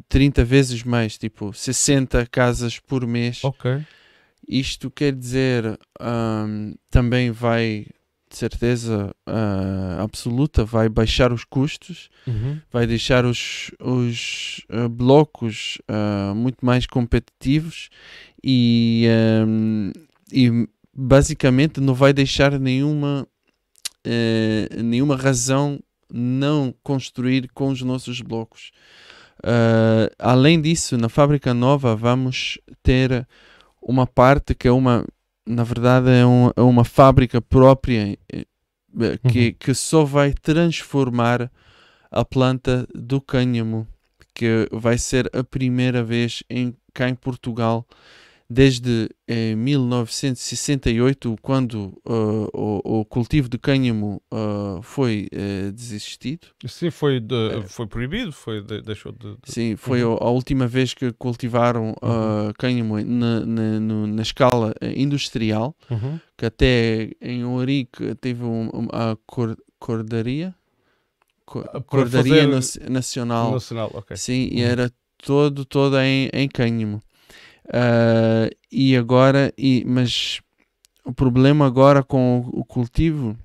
30 0.10 0.44
vezes 0.44 0.84
mais, 0.84 1.18
tipo 1.18 1.54
60 1.54 2.26
casas 2.28 2.80
por 2.80 3.06
mês. 3.06 3.44
Ok 3.44 3.82
isto 4.52 4.92
quer 4.92 5.16
dizer, 5.16 5.80
um, 6.02 6.76
também 6.90 7.32
vai, 7.32 7.88
de 8.30 8.36
certeza 8.36 9.16
uh, 9.26 10.02
absoluta, 10.04 10.66
vai 10.66 10.90
baixar 10.90 11.32
os 11.32 11.46
custos, 11.46 12.10
uhum. 12.28 12.60
vai 12.70 12.86
deixar 12.86 13.24
os, 13.24 13.72
os 13.80 14.62
uh, 14.70 14.90
blocos 14.90 15.78
uh, 15.90 16.36
muito 16.36 16.66
mais 16.66 16.86
competitivos 16.86 17.90
e, 18.44 19.08
um, 19.48 19.94
e 20.34 20.68
basicamente 20.94 21.80
não 21.80 21.94
vai 21.94 22.12
deixar 22.12 22.60
nenhuma, 22.60 23.26
eh, 24.04 24.68
nenhuma 24.84 25.16
razão 25.16 25.80
não 26.12 26.76
construir 26.84 27.50
com 27.54 27.70
os 27.70 27.82
nossos 27.82 28.20
blocos. 28.20 28.72
além 30.20 30.60
disso, 30.60 30.98
na 30.98 31.08
fábrica 31.08 31.54
nova 31.54 31.96
vamos 31.96 32.60
ter 32.84 33.26
uma 33.82 34.06
parte 34.06 34.54
que 34.54 34.68
é 34.68 34.72
uma, 34.72 35.06
na 35.46 35.64
verdade, 35.64 36.10
é, 36.10 36.26
um, 36.26 36.52
é 36.56 36.62
uma 36.62 36.84
fábrica 36.84 37.42
própria 37.42 38.18
eh, 38.32 38.46
eh, 39.00 39.20
que, 39.30 39.48
uhum. 39.48 39.56
que 39.60 39.74
só 39.74 40.04
vai 40.04 40.34
transformar 40.34 41.52
a 42.12 42.26
planta 42.26 42.88
do 42.94 43.22
cânhamo, 43.22 43.88
que 44.36 44.68
vai 44.72 44.98
ser 44.98 45.30
a 45.36 45.44
primeira 45.44 46.04
vez 46.04 46.44
em, 46.50 46.76
cá 46.94 47.10
em 47.10 47.16
Portugal 47.16 47.88
desde 48.52 49.10
eh, 49.26 49.56
1968, 49.56 51.38
quando 51.42 51.98
uh, 52.06 52.50
o, 52.54 53.00
o, 53.00 53.06
cultivo 53.06 53.48
de 53.48 53.58
cânhamo 53.58 54.22
uh, 54.30 54.82
foi 54.82 55.30
uh, 55.32 55.72
desistido. 55.72 56.48
Sim, 56.68 56.92
foi, 56.92 57.22
de, 57.22 57.64
foi 57.68 57.88
proibido, 57.88 58.34
foi 58.34 58.62
de, 58.62 58.82
deixou 58.82 59.14
de, 59.14 59.38
de... 59.38 59.38
Sim, 59.46 59.78
foi 59.78 60.04
uhum. 60.04 60.16
a, 60.16 60.26
a, 60.26 60.30
última 60.30 60.68
vez 60.68 60.94
que 60.94 61.14
cultivaram 61.14 61.96
uhum. 62.02 62.52
cânhamo 62.58 63.00
na, 63.02 63.46
na, 63.46 63.80
no, 63.80 64.06
na 64.08 64.22
escala 64.22 64.74
industrial, 64.98 65.74
uhum. 65.90 66.20
que 66.38 66.46
até 66.46 67.12
em 67.22 67.46
Ourique 67.46 68.16
teve 68.16 68.44
um, 68.44 68.70
a 68.92 69.16
cor, 69.26 69.58
cordaria, 69.80 70.54
cor, 71.46 71.64
cordaria 71.84 72.46
nacional. 72.90 73.54
Nacional, 73.54 73.92
ok. 73.94 74.18
Sim, 74.18 74.50
e 74.52 74.62
uhum. 74.62 74.68
era 74.68 74.92
todo, 75.24 75.64
todo 75.64 75.98
em, 76.02 76.30
em 76.34 76.50
cânhamo. 76.50 77.02
Uh, 77.72 78.54
e 78.70 78.98
agora, 78.98 79.54
e, 79.58 79.84
mas 79.88 80.42
o 81.06 81.14
problema 81.14 81.66
agora 81.66 82.04
com 82.04 82.40
o, 82.52 82.66
cultivo 82.66 83.38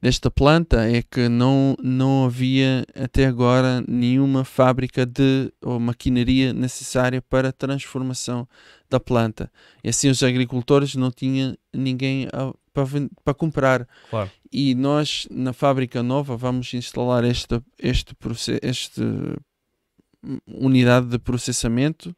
desta 0.00 0.30
planta 0.30 0.88
é 0.88 1.02
que 1.02 1.28
não, 1.28 1.76
não 1.82 2.24
havia 2.26 2.86
até 2.94 3.26
agora 3.26 3.84
nenhuma 3.88 4.44
fábrica 4.44 5.04
de 5.04 5.52
ou 5.60 5.80
maquinaria 5.80 6.52
necessária 6.52 7.20
para 7.20 7.48
a 7.48 7.52
transformação 7.52 8.46
da 8.88 9.00
planta. 9.00 9.50
E 9.82 9.88
assim 9.88 10.08
os 10.08 10.22
agricultores 10.22 10.94
não 10.94 11.10
tinham 11.10 11.56
ninguém 11.74 12.28
para, 12.72 12.86
para 13.24 13.34
comprar. 13.34 13.88
Claro. 14.08 14.30
E 14.52 14.76
nós, 14.76 15.26
na 15.28 15.52
fábrica 15.52 16.04
nova, 16.04 16.36
vamos 16.36 16.72
instalar 16.72 17.24
esta 17.24 17.60
este, 17.78 18.14
este 18.62 19.02
unidade 20.46 21.06
de 21.06 21.18
processamento 21.18 22.14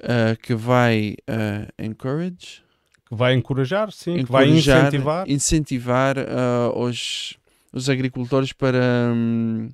uh, 0.00 0.36
que 0.42 0.54
vai 0.54 1.16
uh, 1.28 1.82
encourage, 1.82 2.62
que 3.08 3.14
vai 3.14 3.34
encorajar, 3.34 3.90
sim, 3.92 4.24
que 4.24 4.30
vai 4.30 4.48
incentivar, 4.48 5.28
incentivar 5.28 6.16
uh, 6.18 6.78
os, 6.78 7.36
os 7.72 7.88
agricultores 7.88 8.52
para 8.52 9.12
um, 9.14 9.68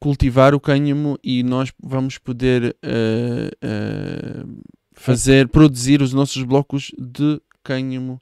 cultivar 0.00 0.54
o 0.54 0.60
cânhamo 0.60 1.18
e 1.22 1.42
nós 1.42 1.72
vamos 1.82 2.18
poder 2.18 2.76
fazer, 4.94 5.48
produzir 5.48 6.02
os 6.02 6.12
nossos 6.12 6.42
blocos 6.42 6.92
de 6.98 7.40
cânhamo 7.62 8.20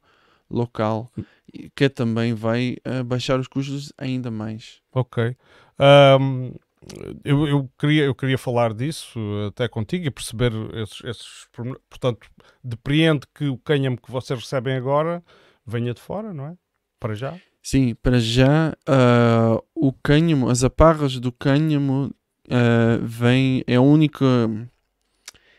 local 0.48 1.10
que 1.74 1.88
também 1.88 2.32
vai 2.32 2.76
baixar 3.06 3.38
os 3.38 3.48
custos 3.48 3.92
ainda 3.98 4.30
mais. 4.30 4.80
Ok. 4.92 5.36
Um, 5.78 6.52
eu, 7.24 7.46
eu, 7.46 7.70
queria, 7.78 8.04
eu 8.04 8.14
queria 8.14 8.38
falar 8.38 8.74
disso 8.74 9.18
até 9.48 9.68
contigo 9.68 10.06
e 10.06 10.10
perceber 10.10 10.52
esses, 10.74 11.04
esses 11.04 11.48
portanto, 11.88 12.28
depreende 12.62 13.26
que 13.34 13.46
o 13.46 13.58
cânhamo 13.58 14.00
que 14.00 14.10
vocês 14.10 14.38
recebem 14.38 14.76
agora 14.76 15.22
venha 15.66 15.94
de 15.94 16.00
fora, 16.00 16.32
não 16.32 16.46
é? 16.46 16.56
Para 17.00 17.14
já? 17.14 17.38
Sim, 17.62 17.94
para 17.94 18.18
já 18.18 18.74
uh, 18.88 19.64
o 19.74 19.92
cânhamo, 19.92 20.50
as 20.50 20.62
aparras 20.62 21.18
do 21.18 21.32
cânhamo 21.32 22.14
uh, 22.46 23.02
vem, 23.02 23.64
é 23.66 23.76
a 23.76 23.80
única 23.80 24.26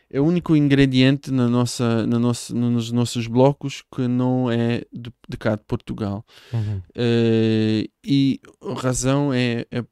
é 0.08 0.20
o 0.20 0.24
único 0.24 0.54
ingrediente 0.54 1.32
na 1.32 1.48
nossa, 1.48 2.06
na 2.06 2.18
nossa, 2.18 2.54
nos 2.54 2.92
nossos 2.92 3.26
blocos 3.26 3.82
que 3.94 4.06
não 4.06 4.50
é 4.50 4.82
de, 4.92 5.12
de 5.28 5.36
cá 5.36 5.56
de 5.56 5.64
Portugal. 5.64 6.24
Uhum. 6.52 6.78
Uh, 6.78 7.88
e 8.04 8.40
a 8.62 8.80
razão 8.80 9.32
é, 9.32 9.66
é, 9.70 9.84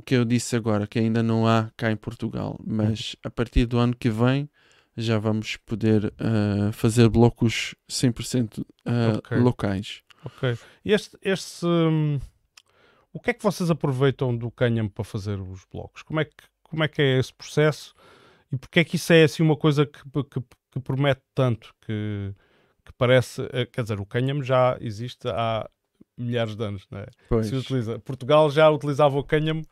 o 0.00 0.02
que 0.02 0.14
eu 0.14 0.24
disse 0.24 0.56
agora, 0.56 0.86
que 0.86 0.98
ainda 0.98 1.22
não 1.22 1.46
há 1.46 1.70
cá 1.76 1.92
em 1.92 1.96
Portugal, 1.96 2.58
mas 2.66 3.14
a 3.22 3.30
partir 3.30 3.66
do 3.66 3.78
ano 3.78 3.94
que 3.94 4.08
vem 4.08 4.48
já 4.96 5.18
vamos 5.18 5.58
poder 5.58 6.06
uh, 6.06 6.72
fazer 6.72 7.08
blocos 7.10 7.74
100% 7.88 8.60
uh, 8.60 9.18
okay. 9.18 9.38
locais. 9.38 10.02
Ok. 10.24 10.56
E 10.82 10.92
este, 10.92 11.18
este 11.20 11.66
um, 11.66 12.18
o 13.12 13.20
que 13.20 13.30
é 13.30 13.34
que 13.34 13.42
vocês 13.42 13.70
aproveitam 13.70 14.34
do 14.34 14.50
cânhamo 14.50 14.90
para 14.90 15.04
fazer 15.04 15.38
os 15.38 15.66
blocos? 15.70 16.02
Como 16.02 16.18
é 16.18 16.24
que, 16.24 16.34
como 16.62 16.82
é, 16.82 16.88
que 16.88 17.02
é 17.02 17.18
esse 17.18 17.32
processo? 17.34 17.94
E 18.50 18.56
porque 18.56 18.80
é 18.80 18.84
que 18.84 18.96
isso 18.96 19.12
é 19.12 19.24
assim 19.24 19.42
uma 19.42 19.56
coisa 19.56 19.84
que, 19.84 20.00
que, 20.02 20.40
que 20.72 20.80
promete 20.80 21.22
tanto? 21.34 21.74
Que, 21.82 22.34
que 22.86 22.92
parece. 22.96 23.42
Eh, 23.52 23.66
quer 23.66 23.82
dizer, 23.82 24.00
o 24.00 24.06
cânhamo 24.06 24.42
já 24.42 24.78
existe 24.80 25.28
há 25.28 25.68
milhares 26.20 26.54
de 26.54 26.64
anos, 26.64 26.86
não 26.90 27.00
é? 27.00 27.42
Se 27.42 27.54
utiliza. 27.54 27.98
Portugal 27.98 28.50
já 28.50 28.68
utilizava 28.70 29.18
o 29.18 29.24
cânhamo 29.24 29.64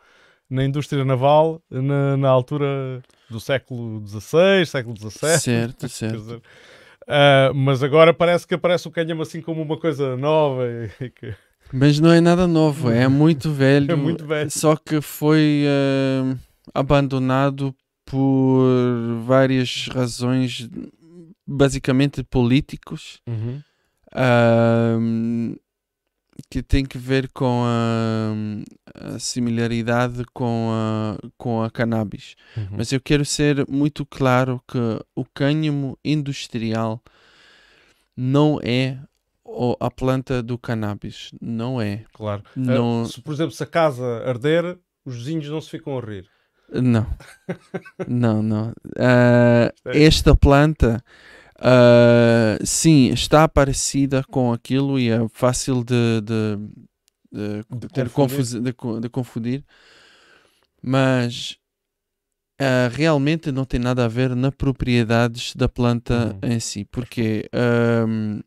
na 0.49 0.65
indústria 0.65 1.05
naval 1.05 1.63
na, 1.71 2.17
na 2.17 2.29
altura 2.29 3.03
do 3.29 3.39
século 3.39 4.03
XVI, 4.07 4.65
século 4.67 4.97
XVII. 4.97 5.39
Certo, 5.39 5.89
certo. 5.91 6.17
Dizer, 6.17 6.37
uh, 6.37 7.55
mas 7.55 7.83
agora 7.83 8.15
parece 8.15 8.47
que 8.47 8.55
aparece 8.55 8.89
o 8.89 8.91
cânhamo 8.91 9.23
assim 9.23 9.41
como 9.41 9.61
uma 9.61 9.77
coisa 9.77 10.17
nova. 10.17 10.65
E, 10.67 11.11
que... 11.11 11.35
Mas 11.73 12.01
não 12.01 12.11
é 12.11 12.21
nada 12.21 12.47
novo, 12.47 12.91
é 12.91 13.07
muito 13.09 13.51
velho. 13.53 13.93
é 13.93 13.97
muito 13.97 14.25
velho. 14.27 14.51
Só 14.51 14.75
que 14.75 15.01
foi 15.01 15.65
uh, 15.67 16.39
abandonado 16.73 17.75
por 18.07 18.65
várias 19.27 19.87
razões, 19.89 20.67
basicamente 21.47 22.23
políticos. 22.23 23.21
Uhum. 23.27 23.63
Uh, 24.15 25.59
que 26.51 26.63
tem 26.63 26.85
que 26.85 26.97
ver 26.97 27.29
com 27.33 27.65
a, 27.65 29.15
a 29.15 29.19
similaridade 29.19 30.25
com 30.33 30.71
a, 30.73 31.29
com 31.37 31.63
a 31.63 31.71
cannabis. 31.71 32.37
Uhum. 32.57 32.69
Mas 32.79 32.93
eu 32.93 33.01
quero 33.01 33.25
ser 33.25 33.67
muito 33.69 34.07
claro 34.07 34.63
que 34.67 34.79
o 35.15 35.25
cânhamo 35.25 35.99
industrial 36.05 37.03
não 38.17 38.59
é 38.63 38.99
a 39.81 39.91
planta 39.91 40.43
do 40.43 40.59
cannabis. 40.59 41.31
Não 41.41 41.81
é. 41.81 42.05
Claro. 42.13 42.43
Não... 42.55 43.03
Uh, 43.03 43.07
se, 43.07 43.21
por 43.21 43.33
exemplo, 43.33 43.53
se 43.53 43.63
a 43.63 43.67
casa 43.67 44.05
arder, 44.27 44.79
os 45.05 45.17
vizinhos 45.17 45.49
não 45.49 45.61
se 45.61 45.71
ficam 45.71 45.99
a 45.99 46.01
rir. 46.01 46.29
Não. 46.71 47.07
não, 48.07 48.43
não. 48.43 48.71
Uh, 48.97 49.73
esta 49.87 50.37
planta 50.37 51.03
Uh, 51.61 52.65
sim, 52.65 53.11
está 53.13 53.49
parecida 53.49 54.23
com 54.31 54.53
aquilo 54.53 54.99
e 54.99 55.11
é 55.11 55.19
fácil 55.29 55.83
de, 55.83 56.21
de, 56.21 56.57
de, 57.33 57.79
de 57.81 57.89
ter 57.89 58.09
confundir. 58.11 59.01
De, 59.01 59.09
confundir, 59.09 59.65
mas 60.81 61.59
uh, 62.61 62.89
realmente 62.93 63.51
não 63.51 63.65
tem 63.65 63.81
nada 63.81 64.05
a 64.05 64.09
ver 64.09 64.37
na 64.37 64.53
propriedades 64.53 65.55
da 65.57 65.69
planta 65.69 66.39
uhum. 66.43 66.51
em 66.53 66.61
si, 66.61 66.85
porque 66.85 67.51
um, 68.07 68.41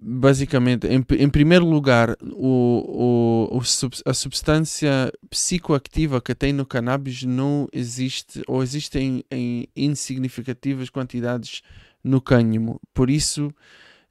basicamente, 0.00 0.86
em, 0.86 1.04
em, 1.18 1.28
primeiro 1.28 1.66
lugar, 1.66 2.16
o, 2.22 3.50
o, 3.52 3.60
a 4.06 4.14
substância 4.14 5.12
psicoativa 5.28 6.20
que 6.20 6.34
tem 6.34 6.52
no 6.52 6.64
cannabis 6.64 7.22
não 7.22 7.68
existe 7.72 8.42
ou 8.46 8.62
existe 8.62 8.98
em, 8.98 9.22
em 9.30 9.68
insignificativas 9.76 10.88
quantidades 10.88 11.62
no 12.02 12.20
cânhamo. 12.20 12.80
Por 12.94 13.10
isso, 13.10 13.52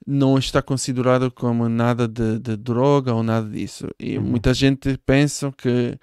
não 0.06 0.38
está 0.38 0.62
considerado 0.62 1.30
como 1.30 1.68
nada 1.68 2.06
de, 2.06 2.38
de 2.38 2.56
droga 2.56 3.12
ou 3.12 3.22
nada 3.22 3.48
disso. 3.48 3.88
E 3.98 4.16
uhum. 4.16 4.24
muita 4.24 4.54
gente 4.54 4.96
pensa 5.04 5.52
que 5.52 5.98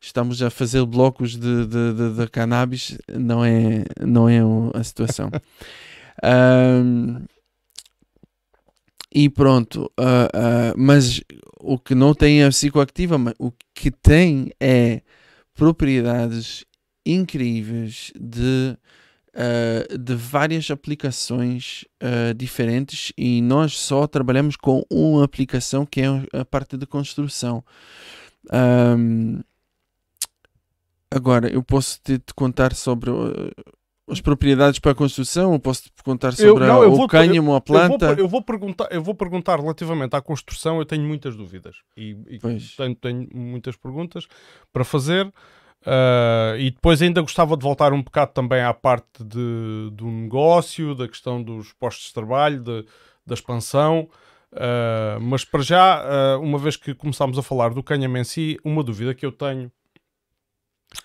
estamos 0.00 0.42
a 0.42 0.50
fazer 0.50 0.84
blocos 0.84 1.36
de, 1.36 1.66
de, 1.66 1.92
de, 1.94 2.16
de 2.16 2.28
cannabis. 2.28 2.98
Não 3.08 3.44
é, 3.44 3.84
não 4.00 4.28
é 4.28 4.40
a 4.74 4.82
situação. 4.82 5.30
um, 6.82 7.24
e 9.14 9.28
pronto. 9.28 9.90
Uh, 9.98 10.72
uh, 10.72 10.74
mas 10.76 11.20
o 11.60 11.78
que 11.78 11.94
não 11.94 12.14
tem 12.14 12.42
é 12.42 12.48
psicoativa, 12.48 13.16
o 13.38 13.52
que 13.74 13.90
tem 13.90 14.50
é 14.58 15.02
propriedades 15.54 16.64
incríveis 17.04 18.12
de, 18.18 18.76
uh, 19.34 19.98
de 19.98 20.14
várias 20.14 20.70
aplicações 20.70 21.84
diferentes 22.36 23.12
e 23.16 23.42
nós 23.42 23.78
só 23.78 24.06
trabalhamos 24.06 24.56
com 24.56 24.82
uma 24.90 25.24
aplicação 25.24 25.84
que 25.84 26.00
é 26.00 26.06
a 26.32 26.44
parte 26.44 26.76
de 26.76 26.86
construção. 26.86 27.62
Um, 28.52 29.40
agora, 31.10 31.52
eu 31.52 31.62
posso 31.62 32.00
te, 32.02 32.18
te 32.18 32.34
contar 32.34 32.74
sobre 32.74 33.10
as 34.08 34.20
propriedades 34.20 34.78
para 34.78 34.92
a 34.92 34.94
construção? 34.94 35.52
Eu 35.52 35.58
posso 35.58 35.84
contar 36.04 36.32
sobre 36.32 36.64
eu, 36.64 36.68
não, 36.68 36.82
a, 36.82 36.88
o 36.88 37.08
cânhamo, 37.08 37.54
a 37.54 37.60
planta? 37.60 38.06
Eu 38.06 38.14
vou, 38.14 38.18
eu 38.18 38.28
vou, 38.28 38.42
perguntar, 38.42 38.88
eu 38.90 39.02
vou 39.02 39.14
perguntar 39.14 39.60
relativamente 39.60 40.14
à 40.14 40.20
construção, 40.20 40.78
eu 40.78 40.84
tenho 40.84 41.04
muitas 41.04 41.36
dúvidas 41.36 41.76
e, 41.96 42.16
e 42.28 42.38
tenho, 42.76 42.94
tenho, 42.96 43.28
muitas 43.32 43.76
perguntas 43.76 44.26
para 44.72 44.84
fazer. 44.84 45.26
Uh, 45.84 46.56
e 46.58 46.70
depois 46.70 47.02
ainda 47.02 47.20
gostava 47.20 47.56
de 47.56 47.62
voltar 47.64 47.92
um 47.92 48.02
bocado 48.02 48.32
também 48.32 48.62
à 48.62 48.72
parte 48.72 49.24
de, 49.24 49.90
do 49.92 50.06
negócio, 50.06 50.94
da 50.94 51.08
questão 51.08 51.42
dos 51.42 51.72
postos 51.72 52.06
de 52.06 52.14
trabalho, 52.14 52.60
de, 52.60 52.84
da 53.26 53.34
expansão. 53.34 54.08
Uh, 54.52 55.18
mas 55.20 55.44
para 55.44 55.62
já, 55.62 56.04
uh, 56.04 56.40
uma 56.40 56.58
vez 56.58 56.76
que 56.76 56.94
começámos 56.94 57.38
a 57.38 57.42
falar 57.42 57.72
do 57.72 57.82
cânhamo 57.82 58.16
em 58.16 58.24
si, 58.24 58.58
uma 58.62 58.82
dúvida 58.82 59.14
que 59.14 59.24
eu 59.26 59.32
tenho 59.32 59.72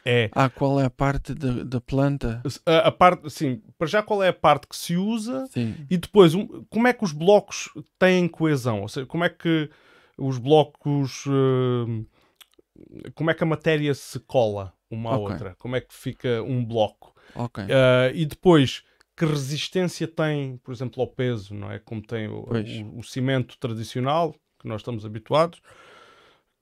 é. 0.06 0.30
Ah, 0.34 0.50
qual 0.50 0.80
é 0.80 0.86
a 0.86 0.89
parte 0.89 1.34
da, 1.34 1.82
planta? 1.82 2.41
A, 2.65 2.88
a, 2.88 2.91
parte, 2.91 3.30
sim, 3.30 3.62
para 3.78 3.88
já 3.88 4.02
qual 4.02 4.23
é 4.23 4.30
a 4.30 4.34
parte 4.34 4.67
que 4.67 4.76
se 4.76 4.95
usa 4.95 5.45
sim. 5.47 5.76
e 5.89 5.97
depois 5.97 6.34
um, 6.34 6.63
como 6.69 6.88
é 6.88 6.93
que 6.93 7.04
os 7.04 7.12
blocos 7.12 7.69
têm 8.00 8.28
coesão? 8.28 8.82
Ou 8.82 8.88
seja, 8.88 9.06
como 9.06 9.23
é 9.23 9.30
que 9.30 9.69
os 10.17 10.38
blocos. 10.38 11.26
Uh, 11.26 12.06
como 13.15 13.32
é 13.32 13.34
que 13.34 13.43
a 13.43 13.47
matéria 13.47 13.93
se 13.93 14.19
cola 14.19 14.73
uma 14.89 15.12
à 15.12 15.17
okay. 15.17 15.34
outra? 15.34 15.56
Como 15.60 15.76
é 15.76 15.82
que 15.82 15.93
fica 15.93 16.41
um 16.43 16.63
bloco? 16.63 17.13
Okay. 17.36 17.65
Uh, 17.65 18.13
e 18.13 18.26
depois, 18.26 18.84
que 19.15 19.26
resistência 19.26 20.08
tem, 20.08 20.58
por 20.58 20.73
exemplo, 20.73 21.02
ao 21.02 21.08
peso, 21.08 21.54
não 21.54 21.71
é? 21.71 21.80
Como 21.80 22.02
tem 22.02 22.28
o, 22.28 22.45
o, 22.45 23.00
o 23.00 23.04
cimento 23.04 23.58
tradicional, 23.58 24.34
que 24.60 24.67
nós 24.67 24.82
estamos 24.82 25.06
habituados 25.06 25.62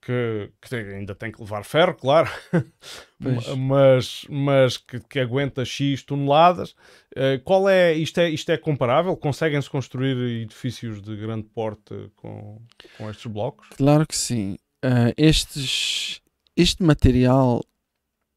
que, 0.06 0.52
que, 0.62 0.76
ainda 0.76 1.16
tem 1.16 1.32
que 1.32 1.42
levar 1.42 1.64
ferro, 1.64 1.96
claro, 1.96 2.30
mas, 3.58 4.24
mas 4.30 4.78
que, 4.78 5.00
que, 5.00 5.20
aguenta 5.20 5.66
X 5.66 6.04
toneladas. 6.04 6.76
Uh, 7.18 7.42
qual 7.44 7.68
é 7.68 7.92
isto, 7.96 8.20
é, 8.20 8.30
isto 8.30 8.52
é 8.52 8.58
comparável? 8.58 9.18
Conseguem-se 9.18 9.68
construir 9.68 10.16
edifícios 10.44 11.02
de 11.02 11.16
grande 11.16 11.48
porte 11.48 12.12
com, 12.18 12.62
com 13.00 13.10
estes 13.10 13.26
blocos? 13.26 13.68
Claro 13.70 14.06
que 14.06 14.16
sim. 14.16 14.58
Uh, 14.86 15.12
estes, 15.18 16.22
este 16.56 16.84
material 16.84 17.64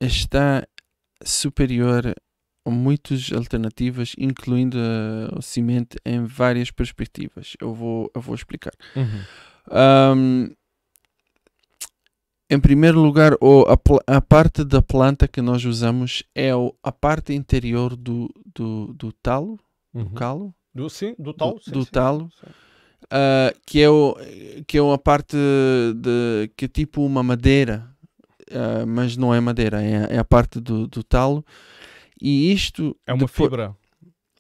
está 0.00 0.66
superior 1.22 2.14
a 2.64 2.70
muitas 2.70 3.31
alternativas, 3.31 4.14
incluindo 4.16 4.78
uh, 4.78 5.38
o 5.38 5.42
cimento, 5.42 5.98
em 6.02 6.24
várias 6.24 6.70
perspectivas. 6.70 7.59
Eu 7.61 7.74
vou, 7.74 8.11
eu 8.14 8.22
vou 8.22 8.35
explicar. 8.35 8.72
Uhum. 8.96 9.22
Um, 9.70 10.54
em 12.51 12.59
primeiro 12.59 13.01
lugar, 13.01 13.33
a, 13.35 14.17
a 14.17 14.21
parte 14.21 14.65
da 14.65 14.81
planta 14.81 15.29
que 15.29 15.41
nós 15.43 15.65
usamos 15.65 16.23
é 16.35 16.51
a 16.83 16.93
parte 16.93 17.33
interior 17.35 17.95
do, 17.97 18.29
do, 18.55 18.93
do 18.95 19.13
talo, 19.13 19.59
Uhum. 19.95 20.11
calo, 20.15 20.55
Do, 20.75 20.89
sim, 20.91 21.15
do 21.19 21.33
tal. 21.33 21.55
do, 21.55 21.63
sim, 21.63 21.71
do 21.73 21.85
sim, 21.85 21.91
talo, 21.91 22.31
sim. 22.39 22.47
ah, 23.11 23.53
que, 23.67 23.81
é 23.81 23.89
o, 23.91 24.15
que 24.67 24.77
é 24.79 24.83
uma 24.83 24.99
parte 24.99 25.37
de, 25.97 26.51
que 26.57 26.67
é 26.67 26.69
tipo 26.69 27.05
uma 27.05 27.23
madeira, 27.23 27.89
ah, 28.53 28.85
mas 28.87 29.17
não 29.17 29.35
é 29.35 29.41
madeira, 29.41 29.83
é, 29.83 30.15
é 30.15 30.19
a 30.19 30.25
parte 30.25 30.61
do, 30.61 30.87
do 30.87 31.03
talo. 31.03 31.45
E 32.21 32.53
isto 32.53 32.97
É 33.07 33.13
uma 33.13 33.27
depois- 33.27 33.49
fibra. 33.49 33.75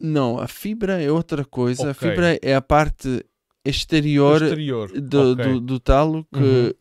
Não, 0.00 0.38
a 0.38 0.46
fibra 0.46 1.02
é 1.02 1.10
outra 1.10 1.44
coisa. 1.44 1.88
A 1.88 1.90
Ok. 1.90 2.08
fibra 2.08 2.38
é 2.40 2.54
a 2.54 2.62
parte 2.62 3.24
exterior 3.68 4.42
exterior. 4.42 4.90
do, 5.00 5.32
Ok. 5.32 5.44
do, 5.44 5.60
do 5.60 5.80
talo 5.80 6.26
que, 6.32 6.38
Uhum. 6.40 6.72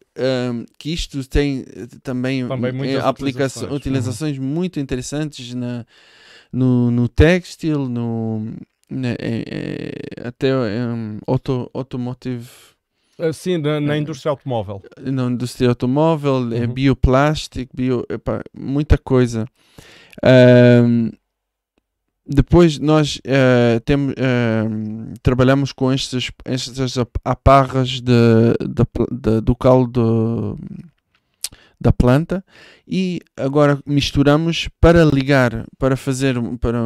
um, 0.61 0.65
que 0.77 0.93
isto 0.93 1.27
tem 1.27 1.65
eh, 1.75 1.87
também, 2.01 2.47
Também 2.47 2.71
eh, 2.91 2.99
aplicaço- 2.99 3.65
utilizações. 3.73 4.37
Uhum. 4.37 4.43
muito 4.45 4.79
interessantes 4.79 5.53
na, 5.53 5.85
no, 6.51 6.89
no 6.91 7.07
têxtil, 7.07 7.87
no, 7.89 8.53
na- 8.89 9.15
eh, 9.19 9.93
até 10.23 10.55
um, 10.55 11.19
auto, 11.27 11.69
automotive, 11.73 12.47
Ah, 13.19 13.33
sim, 13.33 13.57
na, 13.57 13.79
na 13.79 13.97
indústria 13.97 14.29
automóvel. 14.29 14.81
na 15.01 15.23
indústria 15.25 15.69
automóvel, 15.69 16.35
Uhum. 16.35 16.67
bioplástico, 16.73 17.75
bio, 17.75 18.05
epá, 18.09 18.41
muita 18.55 18.95
coisa. 18.97 19.45
Ahm, 20.23 21.11
depois 22.27 22.77
nós 22.79 23.19
eh, 23.23 23.79
temos, 23.85 24.13
ahm, 24.17 25.13
trabalhamos 25.23 25.71
com 25.71 25.91
estas, 25.91 26.29
estas 26.45 26.97
ap- 26.97 27.17
aparras 27.23 28.01
de, 28.01 28.53
pl- 28.91 29.07
de- 29.11 29.41
do 29.41 29.55
caldo 29.55 30.57
da 31.79 31.93
planta 31.93 32.43
e 32.87 33.21
agora 33.37 33.79
misturamos 33.85 34.67
para 34.81 35.05
ligar, 35.05 35.65
para 35.77 35.95
fazer, 35.95 36.35
para 36.59 36.79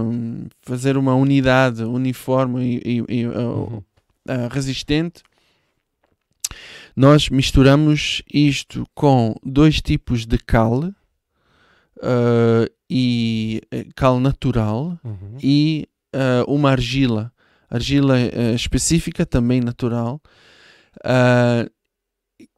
fazer 0.64 0.98
uma 0.98 1.16
unidade 1.16 1.84
uniforme 1.84 2.82
e, 2.84 3.00
e- 3.00 3.22
e, 3.22 3.28
uh, 3.28 3.32
Uhum. 3.32 3.78
uh, 3.78 3.84
resistente. 4.52 5.24
Nós 6.96 7.30
misturamos 7.30 8.22
isto 8.32 8.86
com 8.94 9.34
dois 9.44 9.82
tipos 9.82 10.26
de 10.26 10.38
cal 10.38 10.92
uh, 12.02 12.72
e 12.90 13.62
eh, 13.72 13.86
cal 13.96 14.20
natural 14.20 14.98
Uhum. 15.04 15.38
e 15.42 15.88
uh, 16.16 16.52
uma 16.54 16.72
argila, 16.72 17.32
argila 17.70 18.16
uh, 18.18 18.56
específica 18.56 19.26
também 19.26 19.62
natural. 19.62 20.20
Uh, 21.06 21.70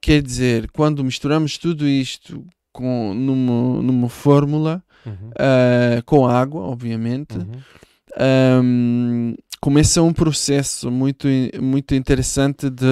quer 0.01 0.21
dizer, 0.21 0.69
quando 0.71 1.03
misturamos 1.03 1.57
tudo 1.57 1.87
isto 1.87 2.45
com 2.71 3.13
numa, 3.13 3.81
numa 3.81 4.09
fórmula 4.09 4.83
Uhum. 5.05 5.29
uh, 5.29 6.03
com 6.05 6.25
água, 6.25 6.61
obviamente, 6.63 7.37
Uhum. 7.37 8.61
um, 8.63 9.35
começa 9.61 10.01
um 10.01 10.13
processo 10.13 10.89
muito, 10.91 11.27
muito 11.61 11.93
interessante 11.95 12.69
de, 12.69 12.85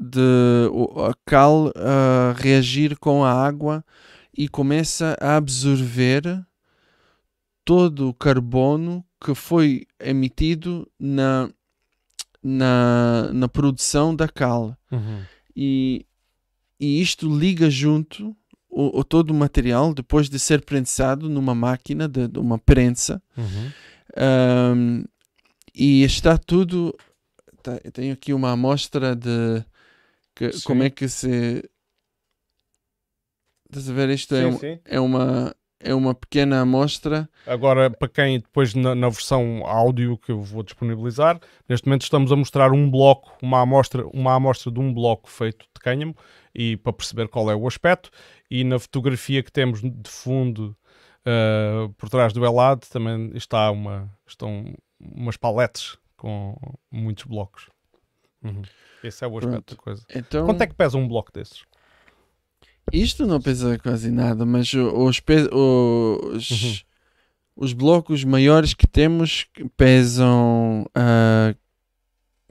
de 0.00 0.68
a 1.08 1.12
cal 1.26 1.66
uh, 1.68 2.32
reagir 2.36 2.96
com 2.98 3.24
a 3.24 3.32
água 3.32 3.84
e 4.36 4.48
começa 4.48 5.16
a 5.20 5.36
absorver 5.36 6.44
todo 7.64 8.08
o 8.08 8.14
carbono 8.14 9.04
que 9.24 9.34
foi 9.34 9.86
emitido 10.00 10.90
na, 10.98 11.48
na, 12.42 13.30
na 13.32 13.48
produção 13.48 14.14
da 14.14 14.28
cal. 14.28 14.76
Uhum. 14.90 15.22
E, 15.54 16.04
e 16.80 17.00
isto 17.00 17.28
liga 17.34 17.70
junto 17.70 18.34
o, 18.68 18.98
o- 19.00 19.04
todo 19.04 19.30
o 19.30 19.34
material 19.34 19.92
depois 19.94 20.28
de 20.30 20.38
ser 20.38 20.64
prensado 20.64 21.28
numa 21.28 21.54
máquina 21.54 22.08
de, 22.08 22.26
de 22.26 22.38
uma 22.38 22.58
prensa 22.58 23.22
Uhum. 23.36 23.70
Ahm, 24.16 25.04
e 25.74 26.02
está 26.02 26.36
tudo. 26.36 26.94
tá- 27.62 27.80
eu 27.84 27.90
tenho 27.92 28.12
aqui 28.12 28.32
uma 28.34 28.50
amostra 28.52 29.14
de 29.16 29.64
que- 30.34 30.60
como 30.64 30.82
é 30.82 30.90
que 30.90 31.08
se. 31.08 31.64
Estás 33.72 33.88
a 33.88 33.92
ver? 33.94 34.10
Isto 34.10 34.34
é, 34.34 34.52
Sim, 34.52 34.58
sim. 34.58 34.78
é, 34.84 35.00
uma, 35.00 35.54
é 35.80 35.94
uma 35.94 36.14
pequena 36.14 36.60
amostra. 36.60 37.26
Agora, 37.46 37.90
para 37.90 38.08
quem 38.08 38.38
depois 38.38 38.74
na, 38.74 38.94
na 38.94 39.08
versão 39.08 39.62
áudio 39.64 40.18
que 40.18 40.30
eu 40.30 40.42
vou 40.42 40.62
disponibilizar, 40.62 41.40
neste 41.66 41.86
momento 41.86 42.02
estamos 42.02 42.30
a 42.30 42.36
mostrar 42.36 42.70
um 42.70 42.90
bloco, 42.90 43.32
uma 43.42 43.62
amostra, 43.62 44.06
uma 44.08 44.34
amostra 44.34 44.70
de 44.70 44.78
um 44.78 44.92
bloco 44.92 45.30
feito 45.30 45.64
de 45.74 45.80
cânhamo 45.80 46.14
e 46.54 46.76
para 46.76 46.92
perceber 46.92 47.28
qual 47.28 47.50
é 47.50 47.54
o 47.54 47.66
aspecto. 47.66 48.10
E 48.50 48.62
na 48.62 48.78
fotografia 48.78 49.42
que 49.42 49.50
temos 49.50 49.80
de 49.80 50.10
fundo 50.10 50.76
ah, 51.24 51.88
por 51.96 52.08
trás 52.08 52.32
do 52.32 52.44
Elad 52.44 52.80
também 52.88 53.30
está 53.34 53.70
uma, 53.70 54.10
estão 54.26 54.74
umas 55.00 55.36
paletes 55.36 55.96
com 56.16 56.56
muitos 56.90 57.24
blocos. 57.24 57.68
Uhum. 58.44 58.62
Esse 59.02 59.24
é 59.24 59.28
o 59.28 59.38
aspecto 59.38 59.50
Pronto. 59.50 59.76
da 59.76 59.82
coisa. 59.82 60.04
Então, 60.14 60.46
Quanto 60.46 60.62
é 60.62 60.66
que 60.66 60.74
pesa 60.74 60.98
um 60.98 61.08
bloco 61.08 61.32
desses? 61.32 61.64
Isto 62.90 63.26
não 63.26 63.40
pesa 63.40 63.78
quase 63.78 64.10
nada, 64.10 64.44
mas 64.46 64.72
os, 64.74 65.20
os, 65.52 66.50
Uhum. 66.50 66.74
os 67.56 67.72
blocos 67.72 68.24
maiores 68.24 68.74
que 68.74 68.86
temos 68.86 69.46
pesam 69.76 70.86
ah, 70.94 71.54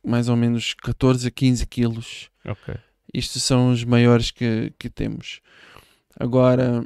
mais 0.04 0.30
ou 0.30 0.36
menos 0.36 0.74
14 0.76 1.28
a 1.28 1.32
15 1.32 1.66
quilos. 1.68 2.30
Ok. 2.46 2.76
Isto 3.14 3.40
são 3.40 3.72
os 3.72 3.84
maiores 3.84 4.32
que, 4.32 4.72
que 4.80 4.90
temos. 4.90 5.42
Agora, 6.20 6.86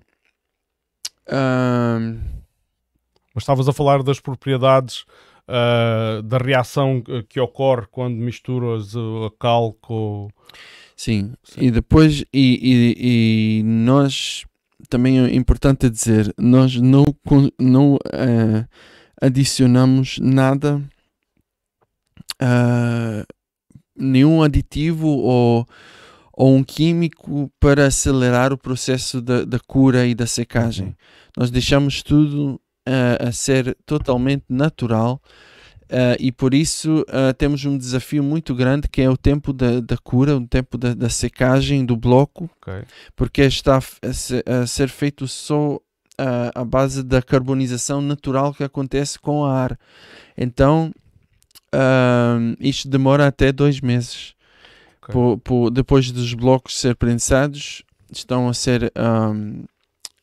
ahm, 1.28 2.20
Mas 3.34 3.44
estavas 3.44 3.68
a 3.68 3.74
falar 3.74 4.02
das 4.02 4.20
propriedades 4.20 5.06
ah, 5.48 6.22
da 6.24 6.38
reação 6.38 7.02
que- 7.02 7.40
ocorre 7.40 7.86
quando 7.92 8.16
misturas 8.16 8.96
uh, 8.96 9.26
a 9.26 9.32
cal 9.40 9.74
com. 9.74 10.30
Sim. 10.96 11.34
Sim. 11.44 11.62
E 11.62 11.72
depois, 11.72 12.24
e, 12.34 12.60
e, 12.62 13.60
e 13.60 13.64
nós, 13.64 14.46
também 14.90 15.20
é 15.20 15.36
importante 15.36 15.90
dizer, 15.90 16.34
nós 16.38 16.76
não, 16.76 17.06
não 17.60 17.98
ah, 18.14 18.68
adicionamos 19.22 20.18
nada, 20.20 20.82
ah, 22.40 23.26
nenhum 23.98 24.44
aditivo 24.44 25.08
ou, 25.08 25.68
ou 26.34 26.56
um 26.56 26.64
químico 26.64 27.52
para 27.60 27.88
acelerar 27.88 28.52
o 28.52 28.58
processo 28.58 29.22
da, 29.22 29.44
da 29.46 29.60
cura 29.60 30.06
e 30.06 30.14
da 30.14 30.28
secagem. 30.28 30.88
Uhum. 30.88 30.96
Nós 31.38 31.52
deixamos 31.52 32.04
tudo 32.04 32.60
ah, 32.86 33.28
a 33.28 33.32
ser 33.32 33.76
totalmente 33.86 34.46
natural 34.50 35.22
ah, 35.90 36.16
e 36.20 36.32
por 36.32 36.54
isso 36.54 37.06
ah, 37.10 37.34
temos 37.34 37.64
um 37.66 37.78
desafio 37.78 38.24
muito 38.24 38.54
grande 38.56 38.88
que 38.88 39.02
é 39.02 39.10
o 39.10 39.18
tempo 39.18 39.52
da, 39.54 39.80
da 39.80 39.98
cura, 39.98 40.36
o 40.38 40.48
tempo 40.48 40.78
da, 40.78 40.94
da 40.94 41.10
secagem 41.10 41.86
do 41.86 41.96
bloco, 41.96 42.50
Ok. 42.62 42.84
porque 43.16 43.42
está 43.44 43.78
a 43.78 44.08
a 44.10 44.14
se- 44.14 44.44
a 44.46 44.66
ser 44.68 44.90
feito 44.90 45.28
só 45.28 45.80
ah, 46.18 46.52
à 46.62 46.64
base 46.66 47.04
da 47.04 47.22
carbonização 47.22 48.02
natural 48.02 48.54
que 48.54 48.64
acontece 48.64 49.20
com 49.20 49.44
a 49.46 49.54
ar. 49.54 49.80
Então, 50.38 50.92
ah, 51.74 52.38
isto 52.60 52.88
demora 52.88 53.28
até 53.28 53.52
dois 53.52 53.82
meses. 53.82 54.34
Ok. 55.02 55.14
Po- 55.14 55.38
po- 55.38 55.70
depois 55.70 56.12
dos 56.12 56.34
blocos 56.34 56.80
ser 56.80 56.96
prensados, 56.96 57.84
estão 58.12 58.48
a 58.50 58.54
ser 58.54 58.92
ahm, 58.96 59.64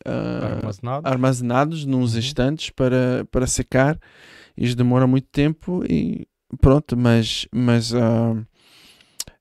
ah, 0.04 0.56
Armazenado. 0.56 1.08
armazenados 1.08 1.84
nos 1.84 2.14
Uhum. 2.14 2.18
estantes 2.20 2.70
para, 2.70 3.24
para 3.30 3.46
secar. 3.46 3.98
Isto 4.56 4.76
demora 4.76 5.06
muito 5.06 5.28
tempo 5.30 5.84
e 5.88 6.26
pronto, 6.60 6.96
mas, 6.96 7.46
mas 7.52 7.94
ah, 7.94 8.34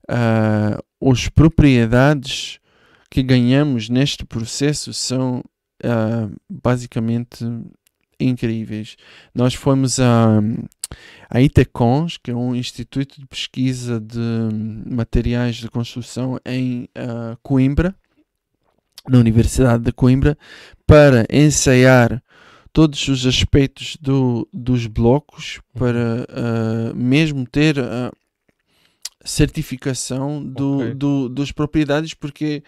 ah, 0.08 0.82
as 1.10 1.28
propriedades 1.28 2.58
que 3.10 3.22
ganhamos 3.22 3.88
neste 3.88 4.24
processo 4.24 4.92
são 4.92 5.42
ah, 5.84 6.28
basicamente 6.48 7.44
incríveis. 8.18 8.96
Nós 9.34 9.54
fomos 9.54 9.98
a, 9.98 10.40
a 11.28 11.40
ITECONS, 11.40 12.18
que 12.18 12.30
é 12.30 12.34
um 12.34 12.54
instituto 12.54 13.20
de 13.20 13.26
pesquisa 13.26 14.00
de 14.00 14.48
materiais 14.90 15.56
de 15.56 15.68
construção 15.68 16.38
em 16.44 16.88
ah, 16.94 17.36
Coimbra, 17.42 17.94
na 19.08 19.18
Universidade 19.18 19.82
de 19.82 19.92
Coimbra, 19.92 20.38
para 20.86 21.26
ensaiar 21.28 22.22
todos 22.72 23.06
os 23.08 23.26
aspectos 23.26 23.96
do, 24.00 24.48
dos 24.52 24.86
blocos, 24.86 25.60
para 25.74 26.26
ah, 26.30 26.92
mesmo 26.94 27.46
ter 27.46 27.78
a 27.78 28.12
certificação 29.24 30.42
do, 30.44 30.78
Ok. 30.78 30.94
do, 30.94 31.28
dos 31.28 31.52
propriedades, 31.52 32.14
porque 32.14 32.62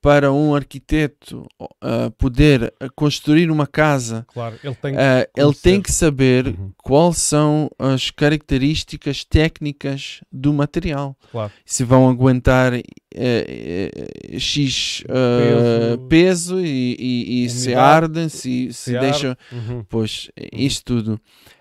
para 0.00 0.32
um 0.32 0.54
arquiteto 0.54 1.46
uh, 1.60 2.10
poder 2.16 2.72
construir 2.94 3.50
uma 3.50 3.66
casa, 3.66 4.24
claro, 4.32 4.56
ele 4.62 4.74
tem, 4.76 4.94
uh, 4.94 4.98
ele 5.36 5.54
tem 5.54 5.80
que 5.82 5.90
saber 5.90 6.46
Uhum. 6.48 6.70
quais 6.82 7.16
são 7.18 7.68
as 7.78 8.10
características 8.10 9.24
técnicas 9.24 10.20
do 10.30 10.52
material. 10.52 11.16
Claro. 11.32 11.52
Se 11.64 11.82
vão 11.82 12.08
aguentar 12.08 12.72
eh, 13.14 14.38
X 14.38 15.02
Peso, 15.06 15.98
peso, 16.08 16.60
e, 16.60 16.96
e- 16.98 17.44
e 17.44 17.50
se 17.50 17.74
ardem, 17.74 18.28
se, 18.28 18.72
se 18.72 18.92
se 18.92 18.98
deixam. 18.98 19.36
Uhum. 19.50 19.84
Pois, 19.88 20.30
isso 20.52 20.82
tudo. 20.84 21.20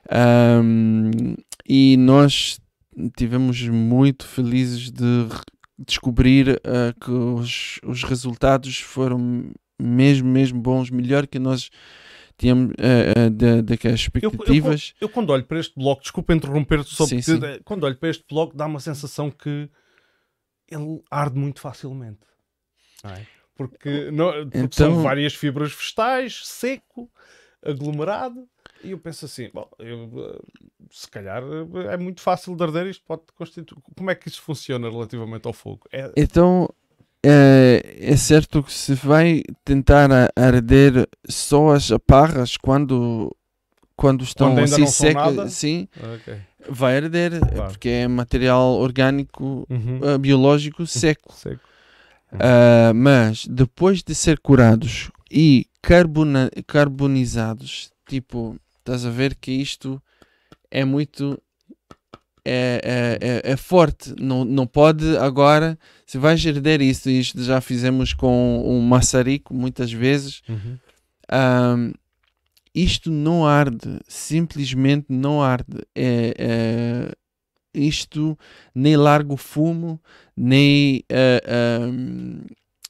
Ahm, 0.09 1.35
e 1.67 1.97
nós 1.97 2.59
tivemos 3.17 3.61
muito 3.67 4.25
felizes 4.27 4.91
de 4.91 5.27
descobrir 5.77 6.61
ah, 6.63 6.93
que 6.99 7.11
os, 7.11 7.79
os 7.83 8.03
resultados 8.03 8.79
foram 8.79 9.51
mesmo, 9.79 10.29
mesmo 10.29 10.59
bons, 10.61 10.89
melhor 10.89 11.27
que 11.27 11.37
nós 11.39 11.69
tínhamos 12.37 12.73
ah, 12.79 13.25
ah, 13.25 13.29
da- 13.29 13.61
daquelas 13.61 13.99
expectativas. 14.01 14.93
Eu 15.01 15.09
quando 15.09 15.29
olho 15.31 15.43
para 15.45 15.59
este 15.59 15.75
bloco, 15.75 16.01
desculpa 16.01 16.33
interromper-te 16.33 16.93
só 16.95 17.05
Sim, 17.05 17.17
porque 17.21 17.31
sim. 17.55 17.59
quando 17.63 17.83
olho 17.83 17.97
para 17.97 18.09
este 18.09 18.23
bloco 18.29 18.55
dá 18.55 18.65
uma 18.65 18.79
sensação 18.79 19.29
que 19.31 19.69
ele 20.69 21.01
arde 21.11 21.37
muito 21.37 21.59
facilmente. 21.61 22.19
é? 23.03 23.21
Porque, 23.55 24.11
não- 24.11 24.31
porque 24.49 24.57
Então- 24.57 24.69
são 24.71 25.01
várias 25.03 25.33
fibras 25.33 25.71
vegetais, 25.73 26.41
seco, 26.45 27.09
aglomerado, 27.63 28.47
e 28.83 28.91
eu 28.91 28.99
penso 28.99 29.25
assim, 29.25 29.49
bom, 29.53 29.67
eu, 29.79 30.09
eh, 30.17 30.39
se 30.91 31.09
calhar 31.09 31.41
eh, 31.43 31.93
é 31.93 31.97
muito 31.97 32.21
fácil 32.21 32.55
de 32.55 32.63
arder 32.63 32.87
isto, 32.87 33.03
pode 33.05 33.23
constituir. 33.35 33.79
Como 33.95 34.09
é 34.11 34.15
que 34.15 34.27
isso 34.27 34.41
funciona 34.41 34.89
relativamente 34.89 35.47
ao 35.47 35.53
fogo? 35.53 35.81
É, 35.91 36.11
Então, 36.15 36.69
é, 37.23 37.81
é 37.99 38.15
certo 38.17 38.61
que 38.63 38.71
se 38.71 38.93
vai 38.93 39.41
tentar 39.63 40.09
arder 40.35 41.07
só 41.27 41.71
as 41.71 41.91
aparras 41.91 42.57
quando, 42.57 43.35
quando 43.95 44.23
estão 44.23 44.53
Quando 44.53 44.63
assim 44.63 44.85
secas, 44.87 45.53
sim, 45.53 45.87
ok. 45.97 46.37
vai 46.69 46.97
arder, 46.97 47.39
Claro. 47.39 47.71
porque 47.71 47.89
é 47.89 48.07
material 48.07 48.73
orgânico, 48.79 49.65
Uhum. 49.69 50.17
biológico 50.19 50.85
seco. 50.85 51.33
Seco. 51.33 51.69
Ah, 52.37 52.91
mas 52.93 53.47
depois 53.47 54.03
de 54.03 54.13
ser 54.13 54.39
curados 54.39 55.09
e 55.31 55.65
carbona- 55.81 56.49
carbonizados, 56.67 57.91
tipo, 58.07 58.57
estás 58.85 59.03
a 59.05 59.09
ver 59.09 59.33
que 59.35 59.51
isto 59.51 60.01
é 60.69 60.85
muito 60.85 61.41
é, 62.47 62.79
é, 62.83 63.49
é, 63.49 63.51
é 63.53 63.57
forte, 63.57 64.13
não, 64.19 64.45
não 64.45 64.67
pode 64.67 65.17
agora, 65.17 65.79
se 66.05 66.19
vais 66.19 66.45
herder 66.45 66.79
isso, 66.79 67.09
e 67.09 67.19
isto 67.19 67.41
já 67.43 67.59
fizemos 67.59 68.13
com 68.13 68.63
um 68.63 68.79
maçarico 68.81 69.53
muitas 69.53 69.91
vezes, 69.91 70.41
Uhum. 70.47 70.77
Ahm, 71.27 71.91
isto 72.73 73.09
não 73.09 73.47
arde, 73.47 73.99
simplesmente 74.07 75.07
não 75.09 75.41
arde. 75.41 75.81
É, 75.95 76.35
é- 76.37 77.11
isto 77.73 78.37
nem 78.75 78.95
larga 78.95 79.33
o 79.33 79.37
fumo, 79.37 79.99
nem 80.37 81.03
ahm, 81.47 82.43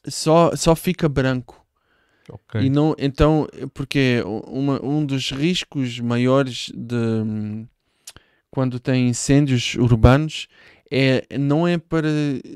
só, 0.05 0.53
só 0.55 0.75
fica 0.75 1.07
branco. 1.07 1.64
Ok. 2.29 2.61
E 2.61 2.69
não, 2.69 2.95
então, 2.97 3.47
porque 3.73 4.23
uma, 4.45 4.83
um 4.83 5.05
dos 5.05 5.31
riscos 5.31 5.99
maiores 5.99 6.71
de 6.75 6.95
hum, 6.95 7.67
quando 8.49 8.79
tem 8.79 9.09
incêndios 9.09 9.75
urbanos 9.75 10.47
é 10.91 11.25
não 11.37 11.67
é 11.67 11.77
para 11.77 12.07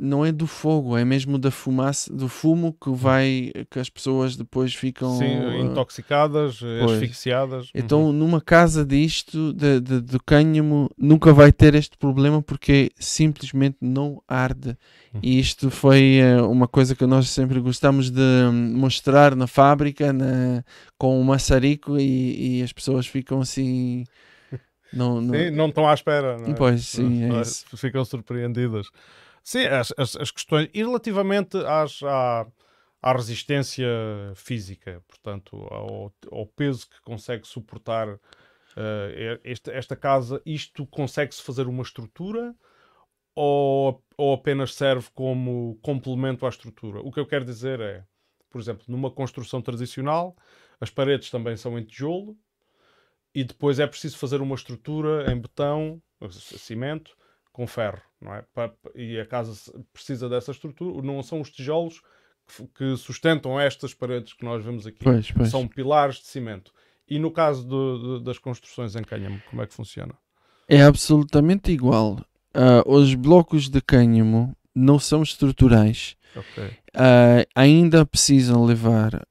não 0.02 0.24
é 0.26 0.32
do 0.32 0.46
fogo, 0.46 0.96
é 0.98 1.04
mesmo 1.04 1.38
da 1.39 1.50
fumaça, 1.50 2.13
do 2.13 2.28
fumo 2.30 2.74
que 2.82 2.92
vai 2.92 3.52
que 3.72 3.80
as 3.80 3.89
pessoas 3.89 4.36
depois 4.36 4.74
ficam 4.76 5.18
Sim, 5.18 5.26
ah, 5.26 5.58
intoxicadas, 5.65 6.60
eh, 6.63 6.80
pois. 6.86 6.92
asfixiadas. 6.94 7.70
então, 7.74 8.06
Uhum. 8.06 8.12
numa 8.13 8.39
casa 8.39 8.86
disto, 8.86 9.52
de, 9.54 9.80
de- 9.80 10.02
do 10.02 10.22
cânhamo, 10.24 10.89
nunca 10.98 11.34
vai 11.34 11.52
ter 11.52 11.74
este 11.76 11.98
problema 11.98 12.42
porque 12.42 12.92
simplesmente 13.00 13.78
não 13.82 14.22
arde. 14.28 14.78
Uhum. 15.13 15.20
E 15.24 15.39
isto 15.39 15.72
foi 15.72 16.18
eh, 16.18 16.42
uma 16.42 16.68
coisa 16.68 16.96
que 16.96 17.06
nós 17.08 17.30
sempre 17.30 17.60
gostamos 17.60 18.12
de 18.12 18.22
hum, 18.22 18.74
mostrar 18.78 19.36
na 19.36 19.48
fábrica, 19.48 20.13
na- 20.13 20.63
com 20.98 21.20
o 21.20 21.24
maçarico, 21.24 21.98
e, 21.98 22.60
e 22.60 22.63
as 22.63 22.72
pessoas 22.72 23.08
ficam 23.08 23.42
assim. 23.42 24.04
Não, 24.91 25.21
não, 25.21 25.34
Sim, 25.34 25.52
não 25.52 25.67
estão 25.67 25.88
à 25.88 25.93
espera. 25.93 26.38
Não 26.38 26.47
é? 26.52 26.54
Pois, 26.56 26.88
sim, 26.88 27.23
é 27.23 27.38
Ah, 27.38 27.41
isso. 27.41 27.78
Ficam 27.78 28.04
surpreendidas. 28.04 28.89
Sim, 29.43 29.65
as, 29.65 29.93
as, 29.97 30.15
as 30.15 30.32
questões. 30.32 30.69
E 30.73 30.80
relativamente 30.80 31.58
às, 31.58 32.02
à, 32.04 32.45
à 33.02 33.13
resistência 33.13 33.88
física, 34.36 35.04
portanto, 35.08 35.56
ao, 35.71 36.13
ao 36.32 36.45
peso 36.45 36.88
que 36.89 37.02
consegue 37.02 37.47
suportar 37.47 38.19
eh, 38.75 39.39
esta, 39.43 39.71
esta 39.71 39.95
casa, 39.95 40.41
isto 40.45 40.86
consegue-se 40.88 41.41
fazer 41.41 41.67
uma 41.67 41.84
estrutura 41.84 42.54
ou, 43.36 44.04
ou 44.17 44.34
apenas 44.34 44.73
serve 44.73 45.08
como 45.13 45.80
complemento 45.82 46.45
à 46.45 46.49
estrutura? 46.49 46.99
O 46.99 47.12
que 47.12 47.19
eu 47.19 47.25
quero 47.25 47.45
dizer 47.45 47.80
é, 47.80 48.04
por 48.49 48.60
exemplo, 48.60 48.84
numa 48.88 49.10
construção 49.10 49.62
tradicional, 49.62 50.36
as 50.80 50.89
paredes 50.89 51.30
também 51.30 51.56
são 51.58 51.78
em 51.78 51.84
tijolo 51.84 52.38
e 53.34 53.44
depois 53.44 53.80
é 53.80 53.88
preciso 53.88 54.18
fazer 54.18 54.42
uma 54.42 54.56
estrutura 54.56 55.32
em 55.32 55.39
betão, 55.39 56.02
cimento, 56.32 57.12
com 57.52 57.68
ferro, 57.68 58.02
não 58.22 58.34
é? 58.34 58.44
E 58.96 59.20
a 59.20 59.26
casa 59.26 59.54
precisa 59.94 60.28
dessa 60.30 60.52
estrutura, 60.52 61.02
não 61.02 61.22
são 61.24 61.42
os 61.42 61.50
tijolos 61.50 62.02
que 62.76 62.96
sustentam 62.98 63.60
estas 63.60 63.94
paredes 63.94 64.34
que 64.34 64.44
nós 64.44 64.63
vemos 64.63 64.88
aqui, 64.88 65.04
Pois, 65.04 65.32
pois. 65.32 65.50
são 65.50 65.68
pilares 65.68 66.15
de 66.18 66.28
cimento. 66.28 66.72
E 67.08 67.18
no 67.20 67.32
caso 67.32 68.20
das 68.22 68.38
construções 68.38 68.96
em 68.96 69.04
cânhamo, 69.04 69.42
como 69.50 69.62
é 69.62 69.68
que 69.68 69.74
funciona? 69.74 70.13
É 70.68 70.82
absolutamente 70.84 71.72
igual. 71.72 72.24
Ah, 72.54 72.84
os 72.86 73.13
blocos 73.15 73.68
de 73.70 73.82
cânhamo 73.82 74.56
não 74.76 75.00
são 75.00 75.24
estruturais. 75.24 76.15
Ok. 76.36 76.72
Ah, 76.94 77.46
ainda 77.56 78.06
precisam 78.06 78.63
levar. 78.63 79.26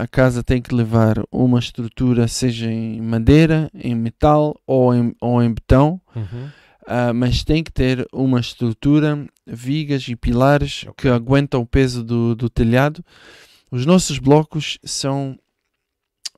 A 0.00 0.06
casa 0.06 0.42
tem 0.42 0.60
que 0.60 0.74
levar 0.74 1.22
uma 1.30 1.58
estrutura, 1.58 2.26
seja 2.28 2.70
em 2.70 3.00
madeira, 3.00 3.70
em 3.74 3.94
metal 3.94 4.60
ou 4.66 4.94
em, 4.94 5.14
ou 5.20 5.42
em 5.42 5.52
betão. 5.52 6.00
Ah, 6.86 7.12
mas 7.12 7.44
tem 7.44 7.62
que 7.62 7.70
ter 7.70 8.06
uma 8.12 8.40
estrutura, 8.40 9.24
vigas 9.46 10.08
e 10.08 10.16
pilares 10.16 10.84
que 10.96 11.08
aguentam 11.08 11.60
o 11.60 11.66
peso 11.66 12.02
do, 12.02 12.34
do 12.34 12.50
telhado. 12.50 13.04
Os 13.70 13.86
nossos 13.86 14.18
blocos 14.18 14.78
são 14.82 15.38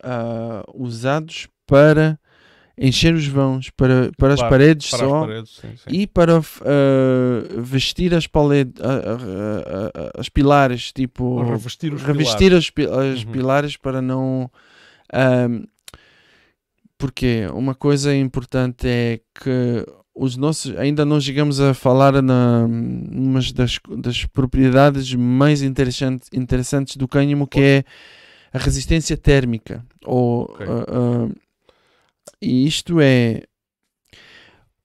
ah, 0.03 0.63
usados 0.75 1.49
para 1.67 2.19
encher 2.77 3.15
os 3.15 3.27
vãos, 3.27 3.71
para, 3.71 4.11
para 4.17 4.35
as 4.35 4.41
Claro, 4.41 4.51
paredes 4.51 4.91
Para 4.91 4.99
só 4.99 5.15
as 5.23 5.27
paredes, 5.27 5.51
sim, 5.53 5.69
sim. 5.77 5.91
e 5.91 6.07
para 6.07 6.39
ah, 6.39 6.43
vestir 7.59 8.15
as, 8.15 8.25
ah, 8.27 8.31
ah, 8.83 9.91
ah, 9.95 10.11
as 10.21 10.29
pilares, 10.29 10.93
tipo 10.93 11.43
revestir 11.45 11.93
os 11.93 12.03
revestir 12.03 12.51
pilares. 12.51 12.65
as, 12.65 12.71
pi- 12.71 12.87
as 12.87 13.25
Uhum. 13.25 13.33
pilares 13.33 13.77
para 13.77 14.01
não. 14.03 14.51
porque 16.99 17.47
uma 17.55 17.75
coisa 17.75 18.15
importante 18.15 18.87
é 18.87 19.21
que 19.35 19.85
os 20.15 20.37
nossos 20.37 20.77
ainda 20.77 21.05
não 21.05 21.21
chegamos 21.21 21.61
a 21.61 21.75
falar 21.75 22.21
na 22.23 22.67
umas 22.69 23.51
das, 23.53 23.79
das 23.99 24.25
propriedades 24.27 25.15
mais 25.15 25.63
interessantes, 25.63 26.29
interessantes 26.33 26.97
do 26.97 27.09
cânhamo 27.09 27.47
que 27.47 27.61
é 27.61 27.85
a 28.53 28.59
resistência 28.59 29.17
térmica 29.17 29.85
ou 30.05 30.43
Ok. 30.43 30.67
E 32.41 32.67
isto 32.67 33.01
é 33.01 33.43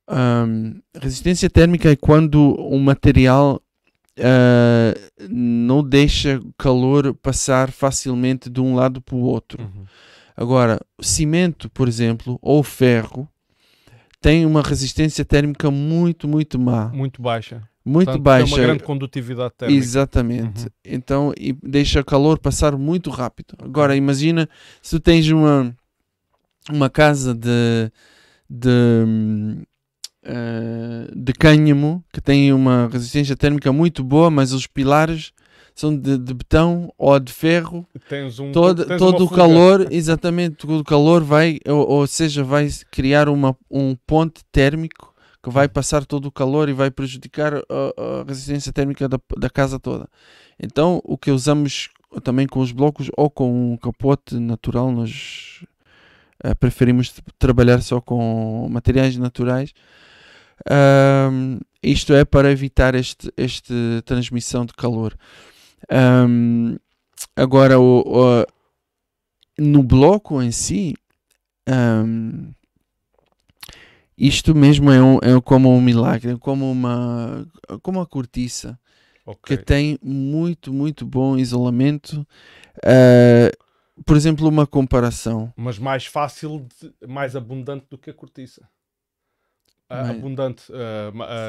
ahm, 0.07 0.79
resistência 0.95 1.49
térmica 1.49 1.91
é 1.91 1.95
quando 1.95 2.55
o 2.55 2.79
material 2.79 3.61
ah, 4.19 4.93
não 5.29 5.83
deixa 5.83 6.41
calor 6.57 7.13
passar 7.15 7.71
facilmente 7.71 8.49
de 8.49 8.59
um 8.59 8.75
lado 8.75 9.01
para 9.01 9.15
o 9.15 9.21
outro. 9.21 9.61
Uhum. 9.61 9.85
Agora, 10.35 10.79
cimento, 11.01 11.69
por 11.69 11.87
exemplo, 11.87 12.37
ou 12.41 12.61
ferro, 12.63 13.27
tem 14.21 14.45
uma 14.45 14.61
resistência 14.61 15.23
térmica 15.23 15.69
muito, 15.71 16.27
muito 16.27 16.59
má. 16.59 16.89
Muito 16.89 17.21
baixa. 17.21 17.67
Muito 17.85 18.07
Portanto, 18.07 18.23
baixa. 18.23 18.45
Tem 18.45 18.53
uma 18.53 18.67
grande 18.67 18.83
condutividade 18.83 19.53
térmica. 19.55 19.79
Exatamente. 19.79 20.63
Uhum. 20.63 20.69
Então, 20.83 21.33
e 21.37 21.53
deixa 21.53 22.03
calor 22.03 22.37
passar 22.37 22.75
muito 22.75 23.09
rápido. 23.09 23.55
Agora, 23.59 23.95
imagina 23.95 24.49
se 24.81 24.97
tu 24.97 24.99
tens 24.99 25.27
uma, 25.29 25.73
uma 26.71 26.89
casa 26.89 27.33
de, 27.33 27.91
de, 28.49 28.69
eh, 30.23 31.11
de 31.15 31.33
cânhamo 31.33 32.03
que 32.11 32.21
tem 32.21 32.51
uma 32.53 32.89
resistência 32.91 33.35
térmica 33.35 33.71
muito 33.71 34.03
boa, 34.03 34.29
mas 34.29 34.51
os 34.53 34.67
pilares 34.67 35.31
são 35.73 35.95
de, 35.95 36.17
de 36.17 36.33
betão 36.33 36.91
ou 36.97 37.19
de 37.19 37.31
ferro. 37.31 37.87
Tens 38.09 38.39
um, 38.39 38.51
Todo, 38.51 38.85
tens 38.85 38.97
todo 38.97 39.23
o 39.23 39.29
calor, 39.29 39.87
exatamente, 39.91 40.55
todo 40.55 40.79
o 40.79 40.83
calor 40.83 41.23
vai, 41.23 41.59
ou, 41.67 41.87
ou 41.87 42.07
seja, 42.07 42.43
vai 42.43 42.67
criar 42.91 43.29
uma, 43.29 43.55
um 43.69 43.95
ponte 43.95 44.43
térmico 44.51 45.13
que 45.41 45.49
vai 45.49 45.69
passar 45.69 46.03
todo 46.03 46.25
o 46.25 46.31
calor 46.31 46.67
e 46.67 46.73
vai 46.73 46.89
prejudicar 46.89 47.53
a, 47.55 47.61
a 47.61 48.23
resistência 48.27 48.73
térmica 48.73 49.07
da, 49.07 49.19
da 49.37 49.49
casa 49.49 49.79
toda. 49.79 50.09
Então, 50.59 50.99
o 51.03 51.17
que 51.17 51.31
usamos 51.31 51.89
também 52.23 52.47
com 52.47 52.59
os 52.59 52.71
blocos 52.71 53.09
ou 53.15 53.29
com 53.29 53.73
um 53.73 53.77
capote 53.77 54.39
natural, 54.39 54.91
nós 54.91 55.63
uh, 56.49 56.55
preferimos 56.59 57.13
trabalhar 57.37 57.81
só 57.81 57.99
com 57.99 58.67
materiais 58.69 59.17
naturais. 59.17 59.73
Um, 60.69 61.59
isto 61.81 62.13
é 62.13 62.25
para 62.25 62.51
evitar 62.51 62.95
este, 62.95 63.31
este 63.37 63.73
transmissão 64.05 64.65
de 64.65 64.73
calor. 64.73 65.15
Um, 65.91 66.77
agora, 67.35 67.79
o, 67.79 68.03
o, 68.05 68.45
no 69.57 69.83
bloco 69.83 70.41
em 70.41 70.51
si, 70.51 70.95
um, 71.69 72.51
isto 74.17 74.55
mesmo 74.55 74.91
é, 74.91 75.01
um, 75.01 75.17
é 75.17 75.39
como 75.43 75.69
um 75.69 75.81
milagre, 75.81 76.33
é 76.33 76.37
como 76.37 76.69
uma, 76.71 77.47
como 77.81 77.99
uma 77.99 78.05
cortiça 78.05 78.79
okay. 79.25 79.57
que 79.57 79.63
tem 79.63 79.99
muito, 80.01 80.73
muito 80.73 81.05
bom 81.05 81.37
isolamento. 81.37 82.25
Uh, 82.77 83.66
por 84.05 84.15
exemplo, 84.15 84.47
uma 84.47 84.67
comparação. 84.67 85.51
Mas 85.55 85.79
mais 85.79 86.05
fácil, 86.05 86.65
de, 86.81 87.07
mais 87.07 87.35
abundante 87.35 87.85
do 87.89 87.97
que 87.97 88.09
a 88.09 88.13
cortiça. 88.13 88.67
Uh, 89.89 90.11
abundante. 90.11 90.63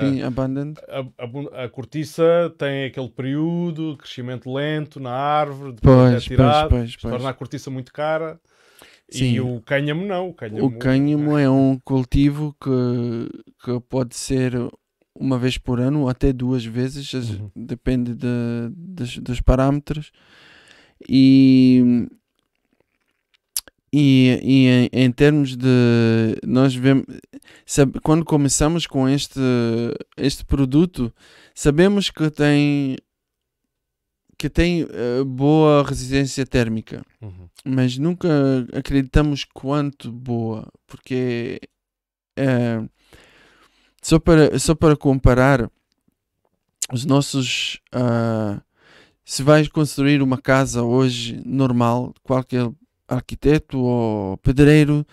Sim, 0.01 0.23
abundante. 0.23 0.81
A, 0.89 1.65
a, 1.65 1.69
cortiça 1.69 2.55
tem 2.57 2.85
aquele 2.85 3.09
período 3.09 3.93
de 3.93 3.99
crescimento 3.99 4.53
lento 4.53 5.01
na 5.01 5.11
árvore, 5.11 5.73
depois 5.73 6.11
pois, 6.11 6.15
é 6.15 6.21
tirado, 6.21 6.69
pois, 6.69 6.83
pois, 6.83 6.97
pois. 6.97 7.15
torna 7.15 7.31
a 7.31 7.35
cortiça 7.35 7.69
muito 7.69 7.93
cara. 7.93 8.41
Sim. 9.11 9.33
E 9.33 9.41
o 9.41 9.61
cânhamo 9.63 10.07
não. 10.07 10.29
O 10.29 10.35
cânhamo, 10.35 10.67
o 10.67 10.79
cânhamo 10.79 11.39
é 11.39 11.51
um 11.51 11.79
cultivo 11.79 12.55
que, 12.63 13.43
que 13.65 13.81
pode 13.89 14.15
ser 14.15 14.53
uma 15.19 15.39
vez 15.39 15.59
por 15.59 15.81
ano 15.81 16.03
ou 16.03 16.09
até 16.09 16.33
duas 16.33 16.65
vezes, 16.65 17.13
uhum. 17.13 17.51
depende 17.57 18.15
de, 18.15 18.29
de, 18.77 19.21
dos 19.21 19.41
parâmetros. 19.41 20.13
E, 21.09 22.07
e, 23.93 24.41
e 24.43 24.67
em, 24.67 24.89
em, 24.93 25.13
termos 25.13 25.57
de 25.57 26.37
nós 26.45 26.75
vemos 26.75 27.05
sabe, 27.65 28.01
quando 28.01 28.25
começamos 28.25 28.87
com 28.87 29.09
este 29.09 29.41
este 30.17 30.45
produto 30.45 31.13
sabemos 31.55 32.11
que 32.11 32.31
tem 32.31 32.97
que 34.37 34.49
tem 34.49 34.85
uh, 34.85 35.25
boa 35.25 35.83
resistência 35.83 36.45
térmica 36.45 37.03
uhum. 37.21 37.49
mas 37.65 37.97
nunca 37.97 38.29
acreditamos 38.73 39.45
quanto 39.45 40.13
boa 40.13 40.69
porque 40.87 41.61
uh, 42.39 42.89
só 44.03 44.19
para, 44.19 44.59
só 44.59 44.75
para 44.75 44.97
comparar, 44.97 45.71
os 46.93 47.05
nossos. 47.05 47.81
Uh, 47.95 48.61
se 49.25 49.43
vais 49.43 49.69
construir 49.69 50.23
uma 50.23 50.41
casa 50.41 50.83
hoje 50.83 51.43
normal, 51.45 52.15
qualquer 52.23 52.71
arquiteto 53.09 53.79
ou 53.79 54.37
pedreiro 54.39 55.07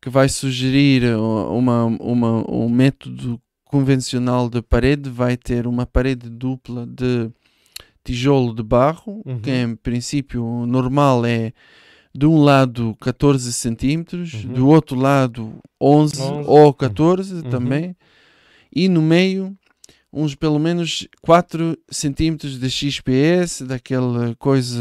que 0.00 0.08
vai 0.08 0.28
sugerir 0.28 1.16
uma, 1.16 1.84
uma, 1.84 2.50
um 2.50 2.68
método 2.68 3.40
convencional 3.64 4.48
de 4.48 4.62
parede, 4.62 5.08
vai 5.08 5.36
ter 5.36 5.66
uma 5.66 5.86
parede 5.86 6.28
dupla 6.28 6.86
de 6.86 7.30
tijolo 8.04 8.54
de 8.54 8.62
barro, 8.62 9.22
uhum. 9.24 9.40
que 9.40 9.50
em 9.50 9.74
princípio 9.74 10.66
normal 10.66 11.24
é 11.24 11.52
de 12.14 12.26
um 12.26 12.38
lado 12.38 12.94
14 13.00 13.52
centímetros, 13.52 14.44
uhum. 14.44 14.52
do 14.52 14.68
outro 14.68 14.96
lado 14.96 15.54
11, 15.80 16.22
11. 16.22 16.48
ou 16.48 16.72
14 16.72 17.34
uhum. 17.34 17.42
também 17.42 17.96
e 18.74 18.88
no 18.88 19.00
meio 19.00 19.56
uns 20.14 20.34
pelo 20.34 20.58
menos 20.58 21.08
4 21.20 21.76
centímetros 21.90 22.58
de 22.58 22.70
XPS, 22.70 23.62
daquela 23.62 24.34
coisa. 24.36 24.80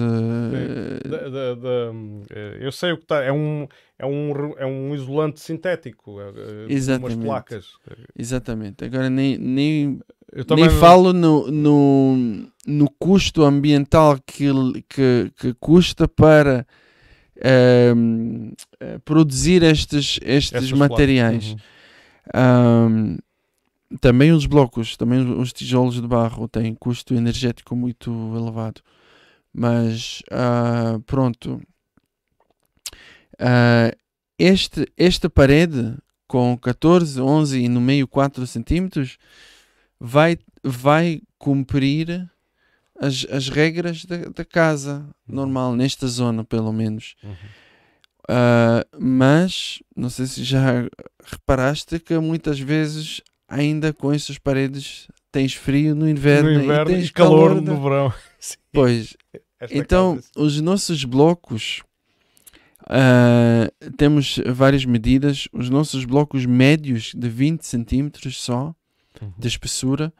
Da, 1.03 1.17
da, 1.29 1.55
da, 1.55 1.91
eh, 2.29 2.57
eu 2.61 2.71
sei 2.71 2.91
o 2.91 2.97
que 2.97 3.03
está. 3.03 3.23
É 3.23 3.31
um, 3.31 3.67
é, 3.97 4.05
um, 4.05 4.53
é 4.57 4.65
um 4.65 4.93
isolante 4.93 5.39
sintético. 5.39 6.21
É, 6.21 6.31
Exatamente. 6.69 7.15
Umas 7.15 7.25
placas. 7.25 7.65
Exatamente. 8.17 8.85
Agora 8.85 9.09
nem, 9.09 9.37
nem, 9.37 9.99
nem 10.55 10.69
falo 10.69 11.11
no, 11.11 11.49
no, 11.49 12.47
no 12.67 12.89
custo 12.99 13.43
ambiental 13.43 14.19
que, 14.25 14.45
que, 14.87 15.31
que 15.35 15.53
custa 15.59 16.07
para. 16.07 16.65
Uh, 17.35 18.53
produzir 19.03 19.63
estes, 19.63 20.17
estes 20.23 20.71
materiais. 20.71 21.55
Uhum. 22.33 23.17
Um, 23.17 23.17
também 23.99 24.31
os 24.31 24.45
blocos, 24.45 24.97
também 24.97 25.19
os 25.19 25.53
tijolos 25.53 25.95
de 25.95 26.07
barro 26.07 26.47
têm 26.47 26.73
custo 26.73 27.13
energético 27.13 27.75
muito 27.75 28.11
elevado. 28.35 28.81
Mas 29.53 30.21
uh, 30.31 30.99
pronto. 31.01 31.61
Uh, 33.35 33.95
este, 34.37 34.87
esta 34.97 35.29
parede 35.29 35.95
com 36.27 36.57
14, 36.57 37.21
11 37.21 37.59
e 37.59 37.69
no 37.69 37.79
meio 37.79 38.07
4 38.07 38.47
centímetros 38.47 39.17
vai, 39.99 40.37
vai 40.63 41.21
cumprir 41.37 42.29
as, 42.99 43.25
as 43.29 43.49
regras 43.49 44.05
da, 44.05 44.17
da 44.29 44.45
casa 44.45 45.05
uhum. 45.27 45.35
normal, 45.35 45.75
nesta 45.75 46.07
zona 46.07 46.43
pelo 46.43 46.73
menos. 46.73 47.15
Uhum. 47.23 47.33
Uh, 48.23 48.83
mas 48.99 49.83
não 49.95 50.09
sei 50.09 50.25
se 50.25 50.43
já 50.43 50.87
reparaste 51.25 51.99
que 51.99 52.17
muitas 52.17 52.59
vezes 52.59 53.21
ainda 53.53 53.93
com 53.93 54.11
essas 54.11 54.37
paredes 54.37 55.07
tens 55.31 55.53
frio 55.53 55.95
no 55.95 56.09
inverno, 56.09 56.51
no 56.51 56.63
inverno 56.63 56.91
e 56.91 56.95
tens 56.95 57.07
e 57.07 57.13
calor, 57.13 57.49
calor 57.49 57.61
no 57.61 57.81
verão. 57.81 58.13
Pois, 58.73 59.15
Esta 59.59 59.77
então 59.77 60.19
os 60.35 60.59
nossos 60.59 61.05
blocos 61.05 61.81
uh, 62.83 63.91
temos 63.95 64.39
várias 64.47 64.83
medidas. 64.83 65.47
Os 65.53 65.69
nossos 65.69 66.05
blocos 66.05 66.45
médios 66.45 67.13
de 67.15 67.29
20 67.29 67.61
centímetros 67.61 68.41
só 68.41 68.75
uhum. 69.21 69.31
de 69.37 69.47
espessura 69.47 70.11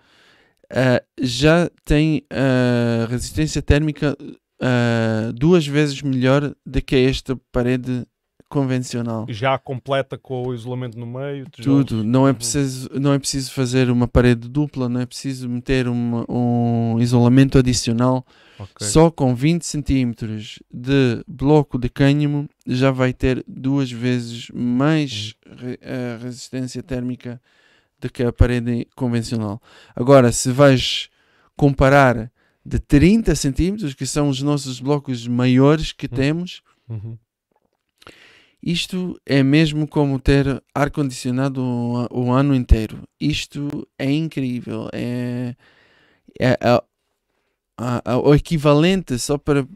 uh, 0.65 1.03
já 1.19 1.69
têm 1.83 2.25
uh, 2.31 3.09
resistência 3.09 3.61
térmica 3.61 4.15
duas 5.35 5.67
vezes 5.67 6.01
melhor 6.01 6.55
do 6.65 6.81
que 6.81 6.95
esta 6.95 7.35
parede 7.51 8.05
convencional. 8.53 9.25
Já 9.29 9.57
completa 9.57 10.15
com 10.15 10.47
o 10.47 10.53
isolamento 10.53 10.99
no 10.99 11.07
meio? 11.07 11.49
Tudo. 11.49 12.03
Não 12.03 12.27
é, 12.27 12.29
uhum. 12.29 12.35
preciso, 12.35 12.87
não 12.93 13.11
é 13.11 13.17
preciso 13.17 13.51
fazer 13.51 13.89
uma 13.89 14.07
parede 14.07 14.47
dupla, 14.47 14.87
não 14.87 15.01
é 15.01 15.07
preciso 15.07 15.49
meter 15.49 15.87
uma, 15.87 16.23
um 16.29 16.99
isolamento 16.99 17.57
adicional. 17.57 18.23
Okay. 18.59 18.85
Só 18.87 19.09
com 19.09 19.33
20 19.33 19.63
centímetros 19.63 20.59
de 20.71 21.23
bloco 21.27 21.79
de 21.79 21.89
cânhamo 21.89 22.47
já 22.67 22.91
vai 22.91 23.11
ter 23.11 23.43
duas 23.47 23.91
vezes 23.91 24.49
mais 24.53 25.33
uhum. 25.47 25.55
re, 25.55 25.79
a 25.81 26.23
resistência 26.23 26.83
térmica 26.83 27.41
do 27.99 28.07
que 28.11 28.21
a 28.21 28.31
parede 28.31 28.87
convencional. 28.95 29.59
Agora, 29.95 30.31
se 30.31 30.51
vais 30.51 31.09
comparar 31.57 32.31
de 32.63 32.77
30 32.77 33.33
centímetros, 33.33 33.95
que 33.95 34.05
são 34.05 34.29
os 34.29 34.43
nossos 34.43 34.79
blocos 34.79 35.27
maiores 35.27 35.91
que 35.91 36.05
uhum. 36.05 36.15
temos, 36.15 36.61
uhum. 36.87 37.17
Isto 38.65 39.19
é 39.25 39.43
mesmo 39.43 39.85
como 39.85 40.17
ter 40.17 40.63
ar-condicionado 40.73 41.61
o, 41.61 42.07
o, 42.09 42.31
ano 42.31 42.55
inteiro. 42.55 43.03
Isto 43.19 43.85
é 43.99 44.09
incrível. 44.09 44.87
É, 44.93 45.53
é, 46.39 46.51
é, 46.51 46.81
é 48.05 48.15
o 48.15 48.33
equivalente, 48.33 49.19
só 49.19 49.37
para, 49.37 49.67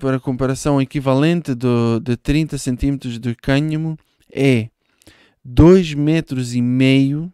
para 0.00 0.18
comparação, 0.18 0.76
o 0.76 0.82
equivalente 0.82 1.54
do, 1.54 2.00
de 2.00 2.16
30 2.16 2.58
centímetros 2.58 3.20
de 3.20 3.32
cânhamo 3.36 3.96
é 4.32 4.68
2 5.44 5.94
metros 5.94 6.52
e 6.52 6.60
meio, 6.60 7.32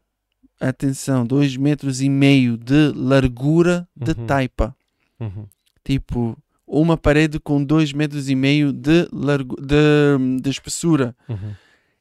atenção, 0.61 1.25
2 1.25 1.57
metros 1.57 2.03
e 2.03 2.11
meio 2.11 2.59
de 2.59 2.93
largura 2.95 3.89
de 3.97 4.11
uhum. 4.11 4.27
taipa. 4.27 4.77
Uhum. 5.19 5.47
Tipo, 5.83 6.37
uma 6.69 6.97
parede 6.97 7.41
com 7.41 7.63
2 7.65 7.93
metros 7.93 8.29
e 8.29 8.35
meio 8.35 8.73
de, 8.73 9.09
largo, 9.13 9.57
de, 9.61 10.41
de 10.41 10.51
espessura. 10.51 11.17
Uhum. 11.29 11.55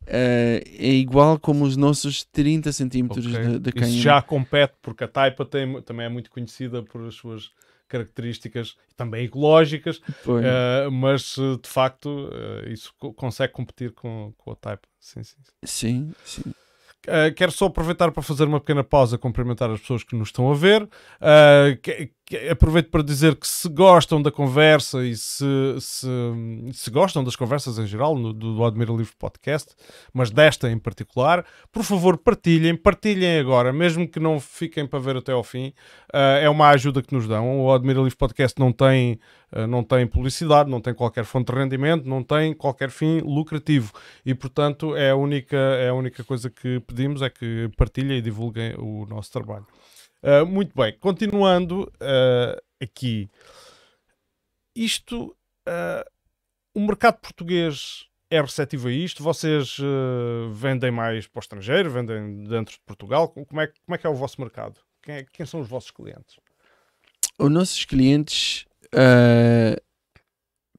Uh, 0.07 0.63
é 0.79 0.91
igual 0.93 1.37
como 1.37 1.65
os 1.65 1.75
nossos 1.75 2.23
30 2.23 2.71
centímetros 2.71 3.25
okay. 3.25 3.45
de, 3.45 3.59
de 3.59 3.71
canhão. 3.73 3.89
Isso 3.89 4.01
já 4.01 4.21
compete, 4.21 4.73
porque 4.81 5.03
a 5.03 5.07
taipa 5.07 5.43
tem, 5.45 5.81
também 5.81 6.05
é 6.05 6.09
muito 6.09 6.29
conhecida 6.29 6.81
por 6.81 7.05
as 7.05 7.15
suas 7.15 7.51
características 7.87 8.75
também 8.95 9.25
ecológicas, 9.25 9.97
uh, 9.97 10.91
mas 10.91 11.35
de 11.35 11.69
facto 11.69 12.29
uh, 12.29 12.69
isso 12.69 12.93
consegue 12.97 13.53
competir 13.53 13.91
com, 13.91 14.33
com 14.37 14.51
a 14.51 14.55
taipa. 14.55 14.87
Sim, 14.99 15.23
sim. 15.23 15.37
Sim, 15.63 16.13
sim. 16.23 16.53
Uh, 17.07 17.33
quero 17.35 17.51
só 17.51 17.65
aproveitar 17.65 18.11
para 18.11 18.23
fazer 18.23 18.45
uma 18.45 18.59
pequena 18.59 18.83
pausa, 18.83 19.17
cumprimentar 19.17 19.69
as 19.71 19.79
pessoas 19.79 20.03
que 20.03 20.15
nos 20.15 20.29
estão 20.29 20.51
a 20.51 20.55
ver. 20.55 20.87
Que, 21.81 22.11
aproveito 22.51 22.89
para 22.89 23.01
dizer 23.01 23.35
que 23.35 23.47
se 23.47 23.69
gostam 23.69 24.21
da 24.21 24.29
conversa 24.29 25.05
e 25.05 25.15
se, 25.15 25.45
se, 25.79 26.07
se 26.73 26.91
gostam 26.91 27.23
das 27.23 27.37
conversas 27.37 27.79
em 27.79 27.87
geral 27.87 28.17
no, 28.17 28.33
do, 28.33 28.55
do 28.55 28.65
Admira 28.65 28.91
Livre 28.91 29.13
Podcast, 29.17 29.73
mas 30.13 30.29
desta 30.29 30.69
em 30.69 30.77
particular, 30.77 31.45
por 31.71 31.83
favor 31.83 32.17
partilhem, 32.17 32.75
partilhem 32.75 33.39
agora, 33.39 33.71
mesmo 33.71 34.07
que 34.07 34.19
não 34.19 34.41
fiquem 34.41 34.85
para 34.85 34.99
ver 34.99 35.15
até 35.15 35.31
ao 35.31 35.43
fim, 35.43 35.69
uh, 36.13 36.39
é 36.41 36.49
uma 36.49 36.67
ajuda 36.69 37.01
que 37.01 37.13
nos 37.13 37.27
dão. 37.27 37.61
O 37.61 37.71
Admira 37.71 38.01
Livre 38.01 38.17
Podcast 38.17 38.59
não 38.59 38.73
tem, 38.73 39.19
uh, 39.55 39.65
não 39.65 39.81
tem 39.81 40.05
publicidade, 40.05 40.69
não 40.69 40.81
tem 40.81 40.93
qualquer 40.93 41.23
fonte 41.23 41.53
de 41.53 41.57
rendimento, 41.57 42.09
não 42.09 42.21
tem 42.23 42.53
qualquer 42.53 42.89
fim 42.89 43.21
lucrativo 43.21 43.93
e, 44.25 44.35
portanto, 44.35 44.97
é 44.97 45.11
a 45.11 45.15
única, 45.15 45.55
é 45.55 45.89
a 45.89 45.93
única 45.93 46.25
coisa 46.25 46.49
que 46.49 46.81
pedimos 46.81 47.21
é 47.21 47.29
que 47.29 47.69
partilhem 47.77 48.17
e 48.17 48.21
divulguem 48.21 48.75
o 48.77 49.05
nosso 49.05 49.31
trabalho. 49.31 49.65
Uh, 50.27 50.45
muito 50.45 50.75
bem, 50.75 50.93
continuando 50.99 51.83
uh, 51.83 52.61
aqui. 52.81 53.29
Isto, 54.75 55.33
uh, 55.65 56.11
o 56.75 56.81
mercado 56.81 57.17
português 57.21 58.07
é 58.29 58.41
receptivo 58.41 58.89
a 58.89 58.91
isto? 58.91 59.23
Vocês 59.23 59.77
vendem 60.51 60.91
mais 60.91 61.27
para 61.27 61.39
o 61.39 61.41
estrangeiro? 61.41 61.89
Vendem 61.89 62.43
dentro 62.43 62.73
de 62.73 62.81
Portugal? 62.85 63.29
Como 63.29 63.61
é, 63.61 63.67
como 63.67 63.95
é 63.95 63.97
que 63.97 64.05
é 64.05 64.09
o 64.09 64.15
vosso 64.15 64.41
mercado? 64.41 64.81
Quem, 65.01 65.15
é, 65.15 65.25
quem 65.31 65.45
são 65.45 65.61
os 65.61 65.69
vossos 65.69 65.91
clientes? 65.91 66.35
Os 67.39 67.49
nossos 67.49 67.85
clientes 67.85 68.65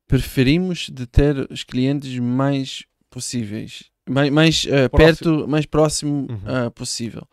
preferimos 0.07 0.91
de 0.91 1.07
ter 1.07 1.51
os 1.51 1.65
clientes 1.65 2.19
mais 2.19 2.85
possíveis, 3.09 3.91
mais, 4.07 4.29
mais 4.31 4.67
perto, 4.95 5.49
mais 5.49 5.65
próximo 5.65 6.27
uhum. 6.29 6.71
possível 6.73 7.27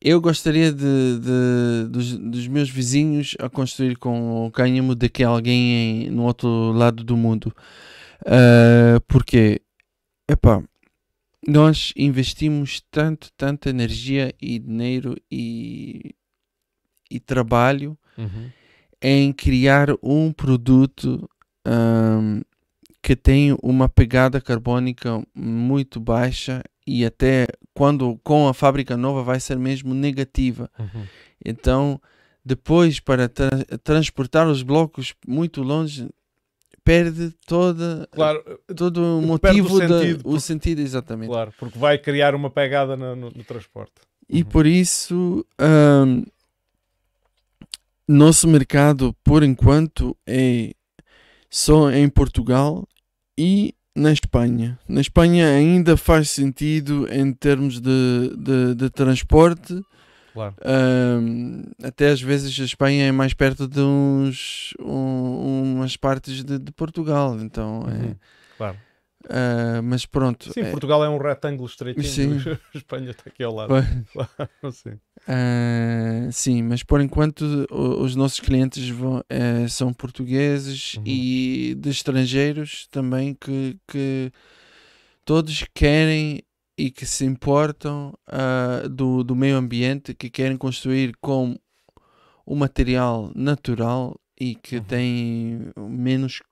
eu 0.00 0.20
gostaria 0.20 0.72
de, 0.72 1.18
de 1.18 1.88
dos, 1.88 2.16
dos, 2.16 2.48
meus 2.48 2.68
vizinhos 2.68 3.34
a 3.38 3.48
construir 3.48 3.96
com 3.96 4.46
o 4.46 4.50
cânhamo 4.50 4.94
de 4.94 5.08
que 5.08 5.24
alguém 5.24 6.06
em, 6.06 6.10
no 6.10 6.24
outro 6.24 6.72
lado 6.72 7.02
do 7.02 7.16
mundo. 7.16 7.54
Uh, 8.22 9.00
porque, 9.06 9.60
epá, 10.28 10.62
nós 11.46 11.92
investimos 11.96 12.82
tanto, 12.90 13.30
tanta 13.36 13.70
energia 13.70 14.34
e 14.40 14.58
dinheiro 14.58 15.16
e, 15.30 16.14
e 17.10 17.20
trabalho 17.20 17.96
uhum. 18.16 18.50
em 19.00 19.32
criar 19.32 19.88
um 20.02 20.32
produto 20.32 21.28
um, 21.66 22.42
que 23.02 23.14
tem 23.14 23.54
uma 23.62 23.88
pegada 23.88 24.40
carbónica 24.40 25.22
muito 25.34 26.00
baixa 26.00 26.62
e 26.86 27.04
até 27.04 27.46
quando 27.72 28.18
com 28.22 28.46
a 28.48 28.54
fábrica 28.54 28.96
nova 28.96 29.22
vai 29.22 29.40
ser 29.40 29.58
mesmo 29.58 29.94
negativa. 29.94 30.70
Uhum. 30.78 31.06
Então, 31.44 32.00
depois 32.44 33.00
para 33.00 33.28
tra 33.28 33.50
transportar 33.82 34.46
os 34.46 34.62
blocos 34.62 35.14
muito 35.26 35.62
longe 35.62 36.08
perde 36.84 37.30
toda 37.46 38.06
claro, 38.12 38.60
todo 38.76 39.18
o 39.18 39.22
motivo 39.22 39.74
o 39.74 39.78
sentido, 39.78 40.22
da, 40.22 40.28
o 40.28 40.38
sentido 40.38 40.80
exatamente 40.80 41.30
claro 41.30 41.50
porque 41.58 41.78
vai 41.78 41.96
criar 41.96 42.34
uma 42.34 42.50
pegada 42.50 42.94
no, 42.94 43.16
no, 43.16 43.30
no 43.30 43.42
transporte 43.44 43.94
e 44.28 44.42
uhum. 44.42 44.48
por 44.50 44.66
isso 44.66 45.46
um, 45.58 46.22
nosso 48.06 48.46
mercado 48.46 49.16
por 49.24 49.42
enquanto 49.42 50.14
é 50.26 50.74
só 51.48 51.90
em 51.90 52.06
Portugal 52.08 52.86
e 53.38 53.74
na 53.94 54.12
Espanha. 54.12 54.78
Na 54.88 55.00
Espanha 55.00 55.48
ainda 55.48 55.96
faz 55.96 56.30
sentido 56.30 57.06
em 57.12 57.32
termos 57.32 57.80
de, 57.80 58.36
de, 58.36 58.74
de 58.74 58.90
transporte. 58.90 59.80
Claro. 60.32 60.54
Um, 60.66 61.62
até 61.82 62.08
às 62.08 62.20
vezes 62.20 62.58
a 62.58 62.64
Espanha 62.64 63.06
é 63.06 63.12
mais 63.12 63.32
perto 63.32 63.68
de 63.68 63.80
uns, 63.80 64.74
um, 64.80 65.76
umas 65.76 65.96
partes 65.96 66.42
de, 66.44 66.58
de 66.58 66.72
Portugal. 66.72 67.38
Então 67.40 67.86
é, 67.88 68.06
uhum. 68.06 68.16
Claro. 68.58 68.76
Uh, 69.24 69.82
mas 69.82 70.04
pronto. 70.04 70.52
Sim, 70.52 70.60
é... 70.60 70.70
Portugal 70.70 71.02
é 71.04 71.08
um 71.08 71.18
retângulo 71.18 71.66
estreitinho. 71.66 72.40
Sim. 72.40 72.58
Espanha 72.74 73.10
está 73.10 73.24
aqui 73.26 73.42
ao 73.42 73.54
lado. 73.54 73.74
sim. 74.72 74.90
Uh, 74.90 76.30
sim, 76.30 76.62
mas 76.62 76.82
por 76.82 77.00
enquanto 77.00 77.66
os 77.70 78.14
nossos 78.14 78.40
clientes 78.40 78.88
vão, 78.90 79.18
uh, 79.18 79.68
são 79.68 79.92
portugueses 79.92 80.94
uhum. 80.94 81.04
e 81.06 81.74
de 81.78 81.88
estrangeiros 81.88 82.86
também 82.90 83.34
que, 83.34 83.78
que 83.88 84.30
todos 85.24 85.64
querem 85.74 86.42
e 86.76 86.90
que 86.90 87.06
se 87.06 87.24
importam 87.24 88.12
uh, 88.28 88.88
do, 88.88 89.22
do 89.22 89.34
meio 89.34 89.56
ambiente, 89.56 90.12
que 90.12 90.28
querem 90.28 90.56
construir 90.56 91.14
com 91.20 91.56
um 92.46 92.56
material 92.56 93.30
natural 93.34 94.20
e 94.38 94.54
que 94.54 94.76
uhum. 94.76 94.84
tem 94.84 95.72
menos 95.76 96.42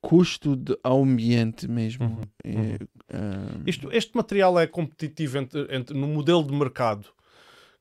custo 0.00 0.56
de, 0.56 0.78
ao 0.82 1.02
ambiente 1.02 1.68
mesmo. 1.68 2.04
Uhum, 2.04 2.54
uhum. 2.54 2.74
uh... 2.74 3.62
Isto, 3.66 3.92
este 3.92 4.16
material 4.16 4.58
é 4.58 4.66
competitivo 4.66 5.38
entre, 5.38 5.66
entre, 5.74 5.96
no 5.96 6.06
modelo 6.06 6.44
de 6.44 6.52
mercado 6.52 7.08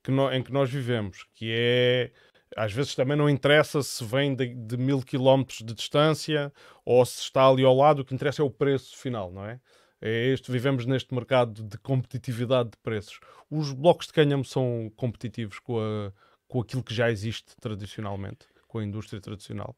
que 0.03 0.11
no, 0.11 0.31
em 0.31 0.43
que 0.43 0.53
nós 0.53 0.69
vivemos, 0.69 1.25
que 1.33 1.51
é 1.51 2.11
às 2.55 2.71
vezes 2.71 2.95
também 2.95 3.17
não 3.17 3.29
interessa 3.29 3.81
se 3.81 4.03
vem 4.03 4.35
de, 4.35 4.53
de, 4.53 4.77
mil 4.77 5.01
quilómetros 5.01 5.59
de 5.59 5.73
distância 5.73 6.53
ou 6.85 7.05
se 7.05 7.21
está 7.21 7.47
ali 7.47 7.63
ao 7.63 7.75
lado, 7.75 8.01
o 8.01 8.05
que 8.05 8.13
interessa 8.13 8.41
é 8.41 8.45
o 8.45 8.49
preço 8.49 8.95
final, 8.97 9.31
não 9.31 9.45
é? 9.45 9.59
é 10.01 10.27
este, 10.27 10.51
vivemos 10.51 10.85
neste 10.85 11.13
mercado 11.13 11.63
de 11.63 11.77
competitividade 11.79 12.69
de 12.71 12.77
preços. 12.77 13.19
Os 13.49 13.73
blocos 13.73 14.07
de 14.07 14.13
cânhamo 14.13 14.45
são 14.45 14.91
competitivos 14.95 15.59
com, 15.59 15.79
a, 15.79 16.13
com 16.47 16.61
aquilo 16.61 16.83
que 16.83 16.93
já 16.93 17.11
existe 17.11 17.55
tradicionalmente, 17.59 18.47
com 18.67 18.77
a 18.77 18.83
indústria 18.85 19.19
tradicional. 19.19 19.75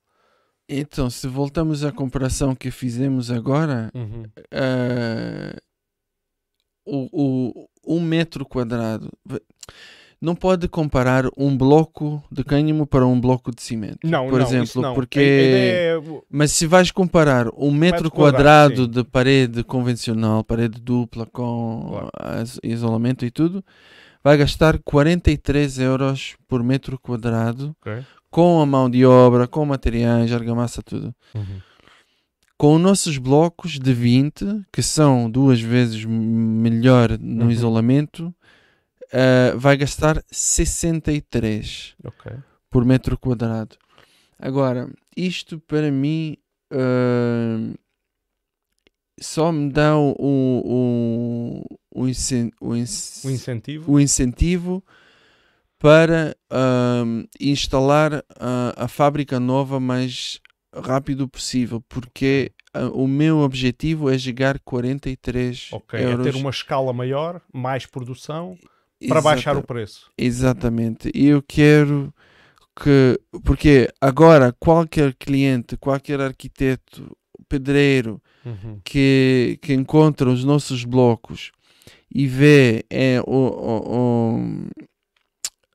Então, 0.69 1.09
se 1.09 1.27
voltamos 1.27 1.85
à 1.85 1.91
comparação 1.91 2.53
que 2.53 2.69
fizemos 2.69 3.31
agora, 3.31 3.89
uhum. 3.95 4.23
uh, 4.53 5.61
o, 6.85 7.07
o, 7.13 7.69
um 7.95 8.01
metro 8.01 8.45
quadrado 8.45 9.09
não 10.19 10.35
pode 10.35 10.67
comparar 10.67 11.25
um 11.37 11.55
bloco 11.55 12.21
de 12.29 12.43
cânhamo 12.43 12.85
para 12.85 13.05
um 13.05 13.19
bloco 13.19 13.53
de 13.55 13.61
cimento. 13.61 13.99
Não, 14.03 14.27
por 14.27 14.39
não, 14.39 14.47
exemplo, 14.47 14.81
não. 14.81 14.93
porque 14.93 15.19
é... 15.19 15.95
mas 16.29 16.51
se 16.51 16.65
vais 16.65 16.91
comparar 16.91 17.47
um 17.55 17.71
metro, 17.71 18.03
metro 18.03 18.11
quadrado, 18.11 18.75
quadrado 18.75 18.87
de 18.87 19.03
parede 19.03 19.63
convencional, 19.63 20.43
parede 20.43 20.81
dupla 20.81 21.25
com 21.27 21.85
claro. 21.89 22.09
isolamento 22.63 23.25
e 23.25 23.31
tudo, 23.31 23.63
vai 24.23 24.35
gastar 24.37 24.79
43 24.79 25.79
euros 25.79 26.35
por 26.47 26.63
metro 26.63 26.99
quadrado. 26.99 27.75
Okay 27.81 28.03
com 28.37 28.61
a 28.61 28.67
mão 28.67 28.87
de 28.87 29.03
obra, 29.03 29.47
com 29.47 29.65
materiais, 29.65 30.31
argamassa, 30.31 30.83
tudo. 30.83 31.11
Uhum. 31.33 31.59
Com 32.55 32.75
os 32.75 32.81
nossos 32.81 33.17
blocos 33.17 33.79
de 33.79 33.91
20, 33.91 34.63
que 34.71 34.83
são 34.83 35.27
duas 35.27 35.59
vezes 35.59 36.05
melhor 36.05 37.17
no 37.17 37.45
uhum. 37.45 37.51
isolamento, 37.51 38.27
uh, 39.05 39.57
vai 39.57 39.75
gastar 39.75 40.23
63 40.29 41.95
okay. 42.03 42.37
por 42.69 42.85
metro 42.85 43.17
quadrado. 43.17 43.75
Agora, 44.37 44.87
isto 45.15 45.59
para 45.61 45.89
mim 45.89 46.37
uh, 46.71 47.73
só 49.19 49.51
me 49.51 49.71
dá 49.71 49.97
o, 49.97 50.15
o, 50.19 51.63
o, 51.91 52.07
o, 52.61 52.75
incentivo. 52.75 53.91
o 53.91 53.99
incentivo 53.99 54.83
para 55.79 56.35
uh, 56.51 57.27
instalar 57.39 58.13
uh, 58.15 58.73
a 58.75 58.87
fábrica 58.87 59.39
nova 59.39 59.79
mais 59.79 60.39
rápido 60.73 61.27
possível, 61.27 61.81
porque 61.87 62.51
uh, 62.75 62.87
o 62.89 63.07
meu 63.07 63.39
objetivo 63.39 64.09
é 64.09 64.17
chegar 64.17 64.59
43 64.59 65.69
Ok, 65.71 65.99
euros. 65.99 66.27
é 66.27 66.31
ter 66.31 66.37
uma 66.37 66.49
escala 66.49 66.91
maior, 66.93 67.41
mais 67.53 67.85
produção, 67.85 68.57
para 68.99 69.19
Exata 69.19 69.21
baixar 69.21 69.57
o 69.57 69.63
preço. 69.63 70.09
Exatamente. 70.17 71.11
E 71.13 71.27
eu 71.27 71.43
quero 71.47 72.13
que, 72.75 73.19
porque 73.43 73.89
agora 74.01 74.55
qualquer 74.59 75.13
cliente, 75.13 75.77
qualquer 75.77 76.19
arquiteto, 76.19 77.15
pedreiro 77.47 78.21
uhum. 78.45 78.79
que, 78.83 79.59
que 79.61 79.73
encontra 79.73 80.29
os 80.29 80.43
nossos 80.43 80.83
blocos 80.83 81.51
e 82.13 82.27
vê 82.27 82.83
é, 82.89 83.21
o, 83.25 83.31
o, 83.31 84.35
o 84.35 84.69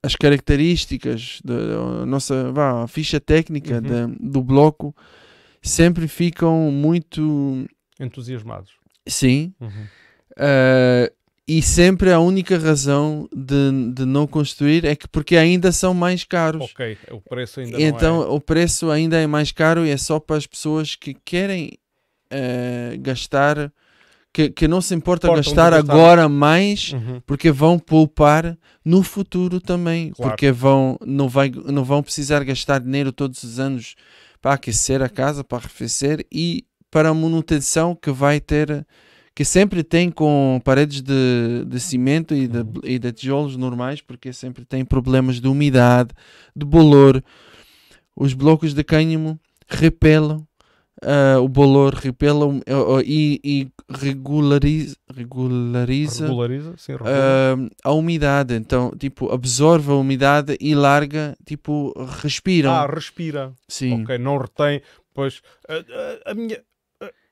as 0.02 0.16
características 0.16 1.40
da 1.44 2.04
nossa 2.04 2.50
vá, 2.52 2.86
ficha 2.88 3.20
técnica 3.20 3.76
uhum. 3.76 4.16
do 4.20 4.42
bloco 4.42 4.94
sempre 5.62 6.08
ficam 6.08 6.72
muito 6.72 7.66
entusiasmados. 8.00 8.72
Sim. 9.06 9.54
Uhum. 9.60 9.86
Uh, 10.32 11.12
e 11.46 11.60
sempre 11.60 12.12
a 12.12 12.20
única 12.20 12.56
razão 12.56 13.28
de, 13.34 13.92
de 13.92 14.04
não 14.04 14.26
construir 14.26 14.84
é 14.84 14.94
que 14.94 15.08
porque 15.08 15.36
ainda 15.36 15.70
são 15.70 15.92
mais 15.92 16.24
caros. 16.24 16.62
Ok, 16.62 16.96
o 17.10 17.20
preço 17.20 17.60
ainda 17.60 17.80
Então 17.80 18.22
é... 18.22 18.26
o 18.26 18.40
preço 18.40 18.90
ainda 18.90 19.18
é 19.18 19.26
mais 19.26 19.52
caro 19.52 19.84
e 19.84 19.90
é 19.90 19.96
só 19.96 20.18
para 20.18 20.36
as 20.36 20.46
pessoas 20.46 20.94
que 20.94 21.14
querem 21.14 21.78
uh, 22.32 22.98
gastar 23.00 23.72
que, 24.32 24.48
que 24.50 24.66
não 24.66 24.80
se 24.80 24.94
importa 24.94 25.28
gastar. 25.34 25.74
agora 25.74 26.28
mais 26.28 26.92
Uhum. 26.92 27.20
porque 27.26 27.50
vão 27.50 27.78
poupar 27.78 28.56
no 28.84 29.02
futuro 29.02 29.60
também, 29.60 30.10
Claro. 30.12 30.30
porque 30.30 30.50
vão 30.50 30.96
não 31.06 31.28
vai 31.28 31.50
não 31.66 31.84
vão 31.84 32.02
precisar 32.02 32.42
gastar 32.44 32.80
dinheiro 32.80 33.12
todos 33.12 33.42
os 33.42 33.58
anos 33.60 33.94
para 34.40 34.54
aquecer 34.54 35.02
a 35.02 35.08
casa, 35.08 35.44
para 35.44 35.58
arrefecer 35.58 36.26
e 36.32 36.64
para 36.90 37.10
a 37.10 37.14
manutenção 37.14 37.94
que 37.94 38.10
vai 38.10 38.40
ter 38.40 38.86
que 39.34 39.44
sempre 39.46 39.82
tem 39.82 40.10
com 40.10 40.60
paredes 40.62 41.00
de, 41.00 41.64
de 41.66 41.80
cimento 41.80 42.34
e 42.34 42.46
de, 42.46 42.58
Uhum. 42.58 42.72
e 42.84 42.98
de 42.98 43.12
tijolos 43.12 43.56
normais, 43.56 44.00
porque 44.02 44.30
sempre 44.32 44.64
tem 44.64 44.84
problemas 44.84 45.40
de 45.40 45.48
umidade, 45.48 46.10
de 46.54 46.66
bolor. 46.66 47.22
Os 48.14 48.34
blocos 48.34 48.74
de 48.74 48.84
cânhamo 48.84 49.40
repelam 49.66 50.46
ah, 51.02 51.40
o 51.40 51.48
bolor, 51.48 51.94
repelam 51.94 52.60
ah, 52.66 52.98
ah, 52.98 53.02
e, 53.04 53.40
e 53.44 53.68
regulariza, 53.88 54.96
regulariza 55.14 56.26
Regulariza, 56.26 56.74
sim, 56.76 56.92
regula. 56.92 57.10
ah, 57.10 57.88
a 57.88 57.92
umidade. 57.92 58.54
Então, 58.54 58.90
tipo, 58.96 59.32
absorve 59.32 59.90
a 59.90 59.94
umidade 59.94 60.56
e 60.60 60.74
larga, 60.74 61.36
tipo, 61.44 61.92
respiram. 62.22 62.72
ah, 62.72 62.86
respira. 62.86 63.52
Sim. 63.68 64.02
Ok, 64.02 64.18
não 64.18 64.38
retém. 64.38 64.80
Pois 65.14 65.42
a, 65.68 66.30
a- 66.30 66.34
minha. 66.34 66.62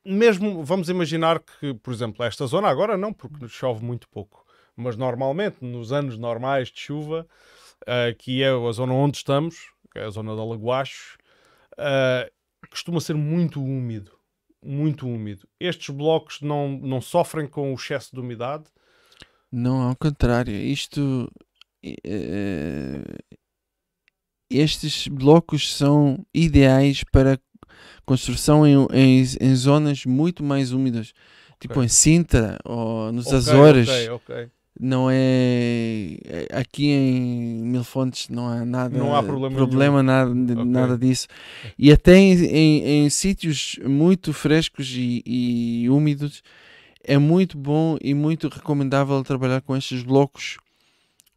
Mesmo, 0.03 0.63
vamos 0.65 0.89
imaginar 0.89 1.39
que, 1.39 1.75
por 1.75 1.93
exemplo, 1.93 2.25
esta 2.25 2.47
zona 2.47 2.67
agora 2.67 2.97
não, 2.97 3.13
porque 3.13 3.47
chove 3.47 3.85
muito 3.85 4.09
pouco, 4.09 4.43
mas 4.75 4.97
normalmente 4.97 5.57
nos 5.63 5.91
anos 5.91 6.17
normais 6.17 6.69
de 6.69 6.79
chuva, 6.79 7.27
ah, 7.85 8.11
que 8.17 8.41
é 8.41 8.49
a 8.49 8.71
zona 8.71 8.93
onde 8.93 9.17
estamos, 9.17 9.55
que 9.91 9.99
é 9.99 10.05
a 10.05 10.09
zona 10.09 10.35
da 10.35 10.43
Lagoacho, 10.43 11.17
ah, 11.77 12.27
costuma 12.71 12.99
ser 13.01 13.15
muito 13.15 13.63
úmido. 13.63 14.13
Muito 14.63 15.07
úmido. 15.07 15.47
Estes 15.59 15.89
blocos 15.93 16.41
não, 16.41 16.69
não 16.79 17.01
sofrem 17.01 17.47
com 17.47 17.71
o 17.71 17.75
excesso 17.75 18.11
de 18.15 18.19
umidade. 18.21 18.65
Não, 19.51 19.81
ao 19.89 19.95
contrário. 19.95 20.53
Isto. 20.55 21.31
eh, 21.83 23.03
estes 24.49 25.07
blocos 25.07 25.73
são 25.75 26.25
ideais 26.33 27.03
para 27.05 27.39
construção 28.05 28.67
em, 28.67 28.75
em, 28.93 29.23
em 29.39 29.55
zonas 29.55 30.05
muito 30.05 30.43
mais 30.43 30.71
úmidas. 30.73 31.13
Tipo 31.59 31.75
Ok. 31.75 31.83
em 31.83 31.87
Sintra 31.87 32.59
ou 32.65 33.11
nos 33.11 33.27
Ok, 33.27 33.37
Açores. 33.37 33.89
ok, 33.89 34.09
ok. 34.09 34.51
Não 34.79 35.09
é. 35.11 36.17
é- 36.25 36.47
Aqui 36.53 36.87
em 36.89 37.63
Mil 37.63 37.83
Fontes 37.83 38.29
não 38.29 38.47
há 38.47 38.65
nada. 38.65 38.97
Não 38.97 39.15
há 39.15 39.21
problema 39.21 40.01
nada, 40.01 40.31
Ok. 40.31 40.65
nada 40.65 40.97
disso. 40.97 41.27
E 41.77 41.91
até 41.91 42.15
em, 42.15 42.33
em, 42.45 43.05
em 43.05 43.09
sítios 43.09 43.77
muito 43.85 44.33
frescos 44.33 44.91
e, 44.95 45.21
e 45.25 45.89
úmidos 45.89 46.41
é 47.03 47.17
muito 47.17 47.57
bom 47.57 47.97
e 48.01 48.13
muito 48.13 48.47
recomendável 48.47 49.23
trabalhar 49.23 49.61
com 49.61 49.75
estes 49.75 50.03
blocos 50.03 50.57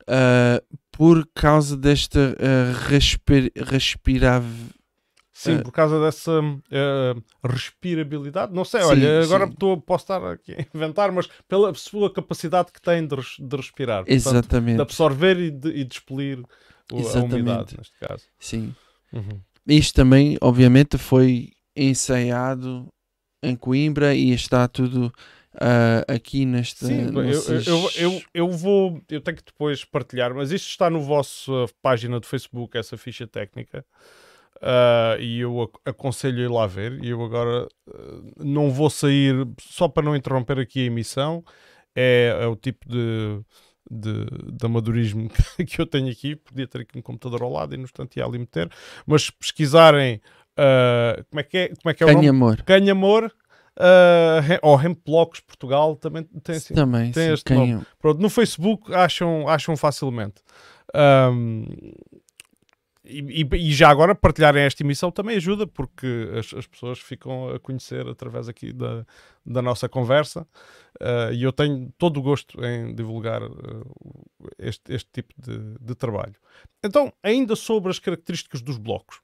ah, 0.07 0.62
por 0.93 1.26
causa 1.35 1.76
desta 1.76 2.37
uh, 2.39 2.89
respir, 2.89 3.51
respirável. 3.57 4.49
Sim, 5.45 5.53
Eh, 5.57 5.62
por 5.62 5.72
causa 5.72 6.01
dessa 6.01 6.40
eh, 6.70 7.14
respirabilidade. 7.45 8.53
Não 8.53 8.64
sei, 8.64 8.80
Sim, 8.80 8.86
olha, 8.88 9.22
agora 9.22 9.47
sim. 9.47 9.53
estou, 9.53 9.80
posso 9.80 10.05
estar 10.05 10.24
aqui 10.24 10.53
a 10.55 10.66
inventar, 10.74 11.12
mas 11.12 11.28
pela 11.49 11.72
sua 11.74 12.12
capacidade 12.12 12.72
que 12.72 12.80
tem 12.80 13.07
de, 13.07 13.16
de 13.16 13.57
respirar. 13.57 14.05
Portanto, 14.05 14.14
Exatamente. 14.14 14.76
de 14.76 14.82
absorver 14.82 15.38
e 15.38 15.51
de, 15.51 15.68
e 15.70 15.84
de 15.84 15.95
expelir 15.95 16.38
o- 16.92 17.09
a 17.09 17.22
umidade, 17.22 17.76
neste 17.76 17.99
caso. 17.99 18.24
Sim. 18.38 18.74
Uhum. 19.12 19.40
Isto 19.66 19.95
também, 19.95 20.36
obviamente, 20.40 20.99
foi 20.99 21.51
ensaiado 21.76 22.86
em 23.42 23.57
Coimbra 23.57 24.14
e 24.14 24.30
está 24.32 24.66
tudo 24.68 25.12
ah, 25.61 26.05
aqui 26.12 26.45
nesta. 26.45 26.86
Sim, 26.86 27.07
eu, 27.07 27.12
nesses- 27.12 27.66
eu, 27.66 27.90
eu, 27.97 28.22
eu 28.34 28.51
vou, 28.51 29.01
eu 29.09 29.20
tenho 29.20 29.36
que 29.36 29.45
depois 29.45 29.84
partilhar, 29.84 30.34
mas 30.34 30.51
isto 30.51 30.68
está 30.68 30.90
no 30.90 31.01
vosso 31.01 31.64
uh, 31.64 31.68
página 31.80 32.18
do 32.18 32.26
Facebook, 32.26 32.76
essa 32.76 32.97
ficha 32.97 33.26
técnica. 33.26 33.84
Uh, 34.57 35.20
e 35.20 35.40
eu 35.40 35.62
ac- 35.62 35.78
aconselho 35.84 36.38
a 36.38 36.42
ir 36.42 36.50
lá 36.50 36.66
ver. 36.66 37.02
E 37.05 37.11
eu 37.11 37.22
agora 37.22 37.66
uh, 37.88 38.32
não 38.38 38.70
vou 38.70 38.88
sair 38.88 39.34
só 39.61 39.88
para 39.88 40.02
não 40.02 40.16
interromper 40.16 40.59
aqui 40.59 40.80
a 40.80 40.86
emissão. 40.86 41.44
É, 41.94 42.36
é 42.40 42.46
o 42.46 42.57
tipo 42.57 42.88
de, 42.88 43.40
de, 43.90 44.24
de 44.52 44.66
amadorismo 44.66 45.28
que 45.66 45.80
eu 45.80 45.86
tenho 45.86 46.11
aqui. 46.11 46.36
Podia 46.36 46.66
ter 46.66 46.82
aqui 46.82 46.98
um 46.98 47.02
computador 47.02 47.42
ao 47.42 47.52
lado 47.52 47.74
e 47.74 47.76
no 47.76 47.84
instante 47.84 48.18
ia 48.18 48.24
ali 48.24 48.38
meter. 48.38 48.70
Mas 49.07 49.24
se 49.24 49.32
pesquisarem 49.32 50.20
uh, 50.59 51.24
como 51.30 51.40
é 51.40 51.42
que 51.42 51.59
é, 51.59 51.68
como 51.68 51.90
é, 51.90 51.94
que 51.94 52.02
é 52.02 52.07
o 52.07 52.09
nome? 52.09 52.20
Canha 52.20 52.30
amor. 52.30 52.62
Canhamor 52.62 53.24
uh, 53.26 54.59
ou 54.62 54.80
Hemp 54.80 54.98
Blocos 55.05 55.40
Portugal 55.40 55.96
também 55.96 56.22
tem 56.42 56.57
assim. 56.57 56.74
Também, 56.74 57.12
tem 57.12 57.26
sim, 57.26 57.32
este 57.32 57.44
canha- 57.44 57.86
Pronto, 57.98 58.20
no 58.20 58.30
Facebook 58.30 58.92
acham, 58.94 59.48
acham 59.48 59.76
facilmente. 59.76 60.42
Ahm, 60.94 61.64
e, 63.05 63.46
e- 63.52 63.72
já 63.72 63.88
agora 63.88 64.14
partilharem 64.14 64.62
esta 64.62 64.82
emissão 64.82 65.11
também 65.11 65.36
ajuda, 65.36 65.66
porque 65.66 66.30
as, 66.38 66.52
as 66.55 66.66
pessoas 66.66 66.98
ficam 66.98 67.50
a 67.50 67.61
conhecer 67.61 68.09
através 68.09 68.48
aqui 68.48 68.72
da, 68.72 69.05
da 69.44 69.61
nossa 69.61 69.88
conversa. 69.88 70.46
Ah, 71.00 71.30
e 71.32 71.42
eu 71.42 71.52
tenho 71.52 71.92
todo 71.98 72.18
o 72.18 72.22
gosto 72.22 72.64
em 72.64 72.94
divulgar 72.94 73.42
ah, 73.42 73.48
este, 74.59 74.92
este 74.92 75.11
tipo 75.12 75.34
de, 75.38 75.78
de 75.80 75.94
trabalho. 75.94 76.36
Então, 76.82 77.12
ainda 77.22 77.55
sobre 77.57 77.90
as 77.90 77.98
características 77.98 78.62
dos 78.62 78.78
blocos. 78.78 79.20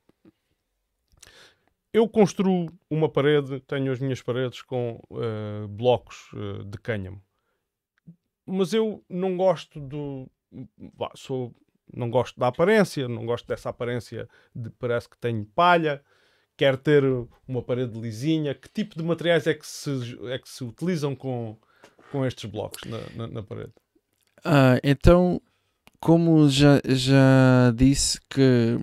Eu 1.92 2.08
construo 2.08 2.66
uma 2.88 3.08
parede, 3.08 3.60
tenho 3.60 3.90
as 3.90 3.98
minhas 3.98 4.22
paredes 4.22 4.62
com 4.62 5.00
ah, 5.12 5.66
blocos 5.68 6.30
de 6.66 6.78
cânhamo 6.78 7.22
mas 8.50 8.72
eu 8.72 9.02
não 9.08 9.36
gosto 9.36 9.80
do. 9.80 10.28
vá, 10.94 11.10
sou, 11.14 11.54
não 11.94 12.10
gosto 12.10 12.38
da 12.38 12.48
aparência, 12.48 13.08
não 13.08 13.24
gosto 13.26 13.46
dessa 13.46 13.68
aparência 13.70 14.28
de 14.54 14.70
parece 14.70 15.08
que 15.08 15.18
tenho 15.18 15.44
palha. 15.44 16.02
Quero 16.56 16.76
ter 16.76 17.02
uma 17.48 17.62
parede 17.62 17.98
lisinha. 17.98 18.54
Que 18.54 18.68
tipo 18.68 18.96
de 18.96 19.02
materiais 19.02 19.46
é 19.46 19.54
que 19.54 19.66
se, 19.66 20.18
é 20.26 20.38
que 20.38 20.48
se 20.48 20.62
utilizam 20.62 21.14
com, 21.16 21.56
com 22.12 22.24
estes 22.26 22.50
blocos 22.50 22.82
na, 22.84 22.98
na, 23.16 23.26
na 23.32 23.42
parede? 23.42 23.72
Ah, 24.44 24.78
então, 24.84 25.40
como 25.98 26.48
já, 26.48 26.80
já 26.86 27.72
disse 27.74 28.20
que 28.28 28.76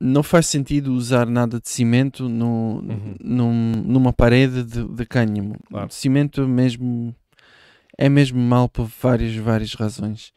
não 0.00 0.22
faz 0.22 0.46
sentido 0.46 0.92
usar 0.92 1.26
nada 1.26 1.60
de 1.60 1.68
cimento 1.68 2.28
no, 2.28 2.80
Uhum. 2.80 3.16
num- 3.20 3.82
numa 3.86 4.12
parede 4.12 4.64
de, 4.64 4.82
de 4.88 5.06
cânhamo. 5.06 5.56
Claro. 5.68 5.92
Cimento 5.92 6.46
mesmo 6.48 7.14
é 7.98 8.08
mesmo 8.08 8.40
mal 8.40 8.68
por 8.68 8.86
várias, 9.00 9.34
várias 9.36 9.74
razões. 9.74 10.32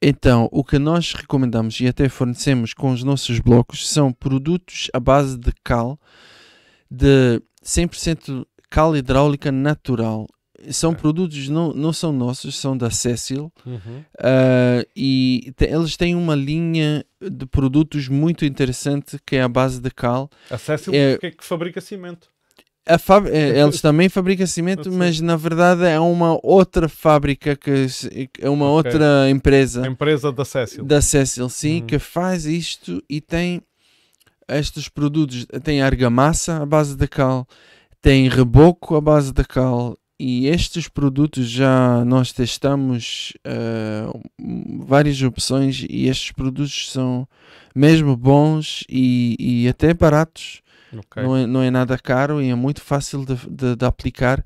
Então, 0.00 0.48
o 0.52 0.62
que 0.62 0.78
nós 0.78 1.14
recomendamos 1.14 1.80
e 1.80 1.86
até 1.88 2.08
fornecemos 2.08 2.74
com 2.74 2.92
os 2.92 3.02
nossos 3.02 3.40
blocos 3.40 3.88
são 3.88 4.12
produtos 4.12 4.88
à 4.92 5.00
base 5.00 5.38
de 5.38 5.52
cal, 5.64 5.98
de 6.90 7.40
100% 7.64 8.46
cal 8.70 8.94
hidráulica 8.96 9.50
natural. 9.50 10.26
São 10.70 10.94
produtos, 10.94 11.48
não, 11.48 11.72
não 11.72 11.92
são 11.92 12.12
nossos, 12.12 12.56
são 12.58 12.76
da 12.76 12.90
Cecil. 12.90 13.52
Ah, 14.18 14.84
e 14.94 15.52
te- 15.56 15.66
eles 15.66 15.96
têm 15.96 16.14
uma 16.14 16.34
linha 16.34 17.04
de 17.20 17.46
produtos 17.46 18.08
muito 18.08 18.44
interessante 18.44 19.18
que 19.24 19.36
é 19.36 19.42
a 19.42 19.48
base 19.48 19.80
de 19.80 19.90
cal. 19.90 20.30
A 20.50 20.58
Cecil 20.58 20.94
É- 20.94 21.18
que, 21.18 21.26
é 21.26 21.30
que 21.30 21.44
fabrica 21.44 21.80
cimento. 21.80 22.28
A 22.86 22.98
fáb- 22.98 23.28
eh, 23.28 23.58
eles 23.60 23.80
também 23.80 24.08
fabricam 24.08 24.46
cimento, 24.46 24.90
mas 24.92 25.20
na 25.20 25.36
verdade 25.36 25.84
é 25.84 25.98
uma 25.98 26.38
outra 26.42 26.88
fábrica, 26.88 27.56
que 27.56 27.86
é 28.40 28.48
uma 28.48 28.66
Ok. 28.66 28.92
outra 28.92 29.28
empresa 29.28 29.82
A 29.84 29.88
empresa 29.88 30.30
da 30.32 30.44
Cecil. 30.44 30.84
da 30.84 31.00
Cecil, 31.02 31.48
sim, 31.48 31.80
Uhum. 31.80 31.86
que 31.86 31.98
faz 31.98 32.46
isto 32.46 33.02
e 33.10 33.20
tem 33.20 33.60
estes 34.48 34.88
produtos, 34.88 35.44
tem 35.64 35.82
argamassa 35.82 36.62
à 36.62 36.66
base 36.66 36.96
de 36.96 37.08
cal, 37.08 37.46
tem 38.00 38.28
reboco 38.28 38.94
à 38.94 39.00
base 39.00 39.32
de 39.32 39.42
cal 39.42 39.98
e 40.18 40.46
estes 40.46 40.86
produtos 40.88 41.48
já 41.50 42.04
nós 42.04 42.32
testamos 42.32 43.32
eh, 43.44 44.06
várias 44.86 45.20
opções 45.22 45.84
e 45.90 46.06
estes 46.06 46.30
produtos 46.30 46.90
são 46.92 47.26
mesmo 47.74 48.16
bons 48.16 48.84
e, 48.88 49.36
e 49.64 49.68
até 49.68 49.92
baratos. 49.92 50.62
Ok. 50.98 51.22
Não, 51.22 51.36
é, 51.36 51.46
não 51.46 51.62
é 51.62 51.70
nada 51.70 51.98
caro 51.98 52.40
e 52.42 52.48
é 52.50 52.54
muito 52.54 52.80
fácil 52.80 53.24
de, 53.24 53.34
de- 53.48 53.76
de 53.76 53.84
aplicar. 53.84 54.44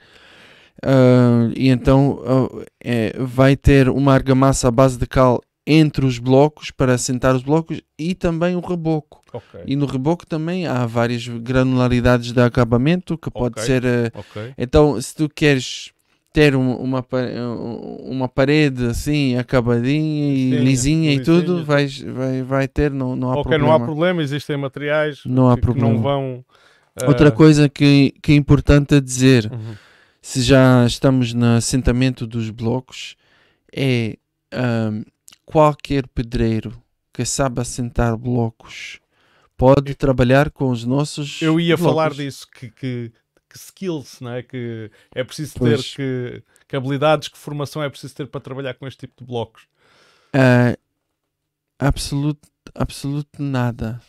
Ah, 0.83 1.51
e 1.57 1.69
então 1.69 2.23
ah, 2.25 2.65
é, 2.83 3.15
vai 3.19 3.57
ter 3.57 3.89
uma 3.89 4.15
argamassa 4.15 4.69
à 4.69 4.71
base 4.71 4.99
de 4.99 5.07
cal 5.07 5.41
entre 5.67 6.05
os 6.07 6.19
blocos 6.19 6.71
para 6.71 6.95
assentar 6.95 7.37
os 7.37 7.43
blocos 7.43 7.81
e 7.99 8.15
também 8.15 8.57
o 8.57 8.61
reboco. 8.61 9.23
Ok. 9.33 9.61
E 9.67 9.77
no 9.77 9.87
reboco 9.87 10.27
também 10.27 10.67
há 10.67 10.87
várias 10.87 11.27
granularidades 11.29 12.33
de 12.33 12.41
acabamento 12.41 13.17
que 13.19 13.31
pode 13.31 13.55
Ok. 13.61 13.63
ser. 13.65 13.85
Ok. 14.15 14.55
então, 14.59 15.01
se 15.01 15.15
tu 15.15 15.29
queres 15.29 15.93
ter 16.33 16.55
um- 16.57 16.77
uma, 16.77 17.05
uma 18.03 18.29
parede 18.29 18.87
assim 18.87 19.37
acabadinha 19.37 20.33
e 20.33 20.51
Sim, 20.51 20.65
lisinha 20.65 21.13
e 21.15 21.21
tudo, 21.21 21.65
vais, 21.65 22.01
vai, 22.01 22.43
vai 22.43 22.69
ter, 22.69 22.91
não, 22.91 23.17
não 23.17 23.33
há 23.33 23.39
Ok, 23.39 23.53
problema. 23.57 23.67
não 23.67 23.73
há 23.73 23.81
problema, 23.81 24.23
existem 24.23 24.57
materiais 24.57 25.23
Não 25.25 25.49
há 25.51 25.57
que, 25.57 25.63
que 25.63 25.79
não 25.79 25.97
problema. 25.97 26.03
vão 26.03 26.45
Outra 27.07 27.31
Ah, 27.31 27.37
coisa 27.37 27.69
que, 27.69 28.13
que 28.23 28.33
é 28.33 28.35
importante 28.37 28.95
a 28.95 29.01
dizer, 29.01 29.51
uhum. 29.51 29.79
se 30.21 30.43
já 30.43 30.85
estamos 30.87 31.33
no 31.33 31.57
assentamento 31.57 32.27
dos 32.27 32.51
blocos, 32.51 33.17
é 33.75 34.17
qualquer 35.45 36.07
pedreiro 36.09 36.81
que 37.13 37.25
sabe 37.25 37.61
assentar 37.61 38.17
blocos 38.17 39.01
pode 39.57 39.95
trabalhar 39.95 40.51
com 40.51 40.71
os 40.71 40.85
nossos. 40.85 41.43
Eu 41.43 41.59
ia 41.61 41.77
blocos. 41.77 41.93
falar 41.93 42.15
disso, 42.15 42.47
que, 42.51 42.71
que, 42.71 43.13
que 43.51 43.59
skills, 43.59 44.21
não 44.21 44.33
é? 44.33 44.43
Que 44.43 44.91
é 45.15 45.25
preciso 45.25 45.55
Pois. 45.59 45.93
ter, 45.93 45.97
que, 45.97 46.43
que 46.69 46.77
habilidades, 46.77 47.29
que 47.29 47.37
formação 47.37 47.83
é 47.83 47.91
preciso 47.91 48.15
ter 48.15 48.27
para 48.29 48.41
trabalhar 48.41 48.75
com 48.75 48.87
este 48.87 49.01
tipo 49.01 49.15
de 49.19 49.27
blocos. 49.27 49.65
Ah, 50.33 50.77
absoluto, 51.79 52.49
absoluto 52.75 53.43
nada. 53.43 54.01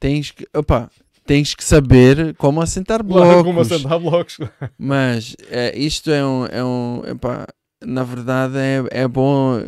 Tens 0.00 0.30
que, 0.30 0.46
opa, 0.54 0.90
tens 1.26 1.54
que 1.54 1.62
saber 1.62 2.34
como 2.36 2.62
assentar 2.62 3.02
blocos. 3.02 3.42
Como 3.42 3.60
assentar 3.60 3.98
blocos. 4.00 4.38
Mas 4.78 5.36
eh, 5.50 5.76
isto 5.76 6.10
é 6.10 6.24
um, 6.24 6.46
é 6.46 6.64
um 6.64 7.02
epá, 7.06 7.46
na 7.84 8.02
verdade 8.02 8.56
é, 8.56 9.02
é 9.02 9.08
bom. 9.08 9.58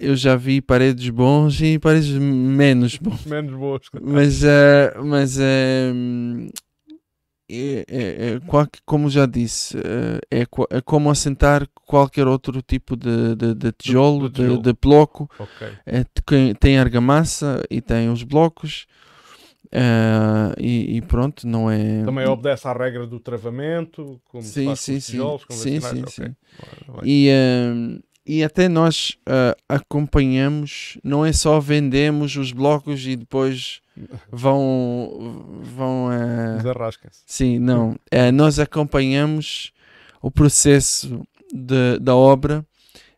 Eu 0.00 0.16
já 0.16 0.36
vi 0.36 0.60
paredes 0.60 1.08
bons 1.10 1.60
e 1.60 1.78
paredes 1.78 2.10
menos 2.10 2.96
bons. 2.96 3.24
Menos 3.26 3.54
boas. 3.54 3.82
Mas, 4.00 4.42
eh, 4.44 4.94
mas 5.04 5.38
hum, 5.38 6.48
é, 7.48 7.84
é- 7.88 8.34
é 8.34 8.40
como 8.84 9.08
já 9.10 9.26
disse, 9.26 9.76
eh, 9.78 10.20
é, 10.40 10.42
é 10.70 10.80
como 10.80 11.10
assentar 11.10 11.66
qualquer 11.84 12.26
outro 12.26 12.60
tipo 12.62 12.96
de, 12.96 13.34
de, 13.36 13.54
de 13.54 13.72
tijolo, 13.72 14.28
de 14.28 14.42
de, 14.44 14.58
de 14.58 14.72
bloco. 14.80 15.28
Ok. 15.38 15.62
É, 15.86 16.04
tem- 16.26 16.54
tem 16.54 16.78
argamassa 16.78 17.62
e 17.70 17.80
tem 17.80 18.10
os 18.10 18.22
blocos. 18.22 18.86
eh, 19.72 20.54
e, 20.58 20.96
e 20.96 21.02
pronto, 21.02 21.46
não 21.46 21.70
é. 21.70 22.04
Também 22.04 22.26
obedece 22.26 22.66
à 22.68 22.72
regra 22.72 23.06
do 23.06 23.20
travamento, 23.20 24.20
como 24.26 24.44
Sim, 24.44 24.64
faz 24.64 24.80
com 24.80 24.92
sim, 24.92 25.00
os 25.00 25.00
sim. 25.00 25.06
tijolos 25.06 25.44
Sim, 25.50 25.80
sim, 25.80 26.02
Ok. 26.04 26.26
sim. 26.26 26.36
E, 27.04 27.28
ehm, 27.28 28.00
e 28.28 28.44
até 28.44 28.68
nós 28.68 29.16
ah, 29.26 29.56
acompanhamos, 29.68 30.98
não 31.02 31.24
é 31.24 31.32
só 31.32 31.58
vendemos 31.58 32.36
os 32.36 32.52
blocos 32.52 33.06
e 33.06 33.16
depois 33.16 33.80
vão. 34.30 35.60
vão 35.62 36.08
ah, 36.10 36.56
Desarrasquem-se. 36.58 37.22
sim, 37.26 37.58
não. 37.58 37.96
Eh, 38.10 38.30
nós 38.30 38.58
acompanhamos 38.58 39.72
o 40.22 40.30
processo 40.30 41.22
de- 41.52 41.98
da 42.00 42.14
obra 42.14 42.64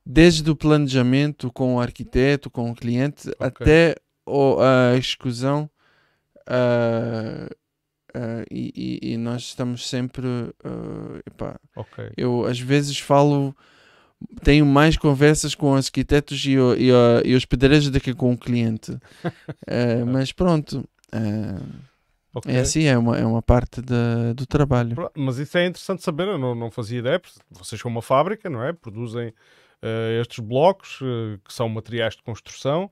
desde 0.06 0.50
o 0.50 0.56
planejamento 0.56 1.52
com 1.52 1.74
o 1.76 1.80
arquiteto, 1.80 2.50
com 2.50 2.70
o 2.70 2.74
cliente, 2.74 3.30
até 3.38 3.96
o- 4.26 4.56
a 4.60 4.96
execução. 4.96 5.68
ah, 6.46 7.48
ah, 8.14 8.44
e, 8.50 8.72
e- 9.02 9.12
e 9.12 9.16
nós 9.16 9.42
estamos 9.42 9.88
sempre. 9.88 10.26
ah, 10.64 11.20
epá, 11.26 11.58
Ok. 11.76 12.10
eu 12.16 12.44
às 12.46 12.58
vezes 12.58 12.98
falo, 12.98 13.54
tenho 14.42 14.64
mais 14.66 14.96
conversas 14.96 15.54
com 15.54 15.72
os 15.72 15.86
arquitetos 15.86 16.44
e, 16.44 16.52
e, 16.54 16.90
e 17.24 17.34
os 17.34 17.44
pedreiros 17.44 17.88
do 17.90 18.00
que 18.00 18.14
com 18.14 18.32
o 18.32 18.38
cliente. 18.38 18.96
Eh, 19.66 20.04
mas 20.04 20.32
pronto, 20.32 20.88
eh, 21.12 21.60
ok. 22.34 22.52
é 22.52 22.60
assim, 22.60 22.84
é 22.84 22.96
uma, 22.98 23.16
é 23.18 23.24
uma 23.24 23.42
parte 23.42 23.80
da- 23.82 24.32
do 24.32 24.46
trabalho. 24.46 24.96
Mas 25.14 25.38
isso 25.38 25.56
é 25.58 25.66
interessante 25.66 26.02
saber, 26.02 26.26
eu 26.28 26.38
não, 26.38 26.54
não 26.54 26.70
fazia 26.70 26.98
ideia. 26.98 27.18
porque 27.20 27.38
Vocês 27.50 27.80
são 27.80 27.90
uma 27.90 28.02
fábrica, 28.02 28.48
não 28.50 28.62
é? 28.64 28.72
Produzem 28.72 29.32
eh, 29.82 30.18
estes 30.20 30.38
blocos, 30.40 30.98
eh, 31.02 31.38
que 31.44 31.52
são 31.52 31.68
materiais 31.68 32.16
de 32.16 32.22
construção, 32.22 32.90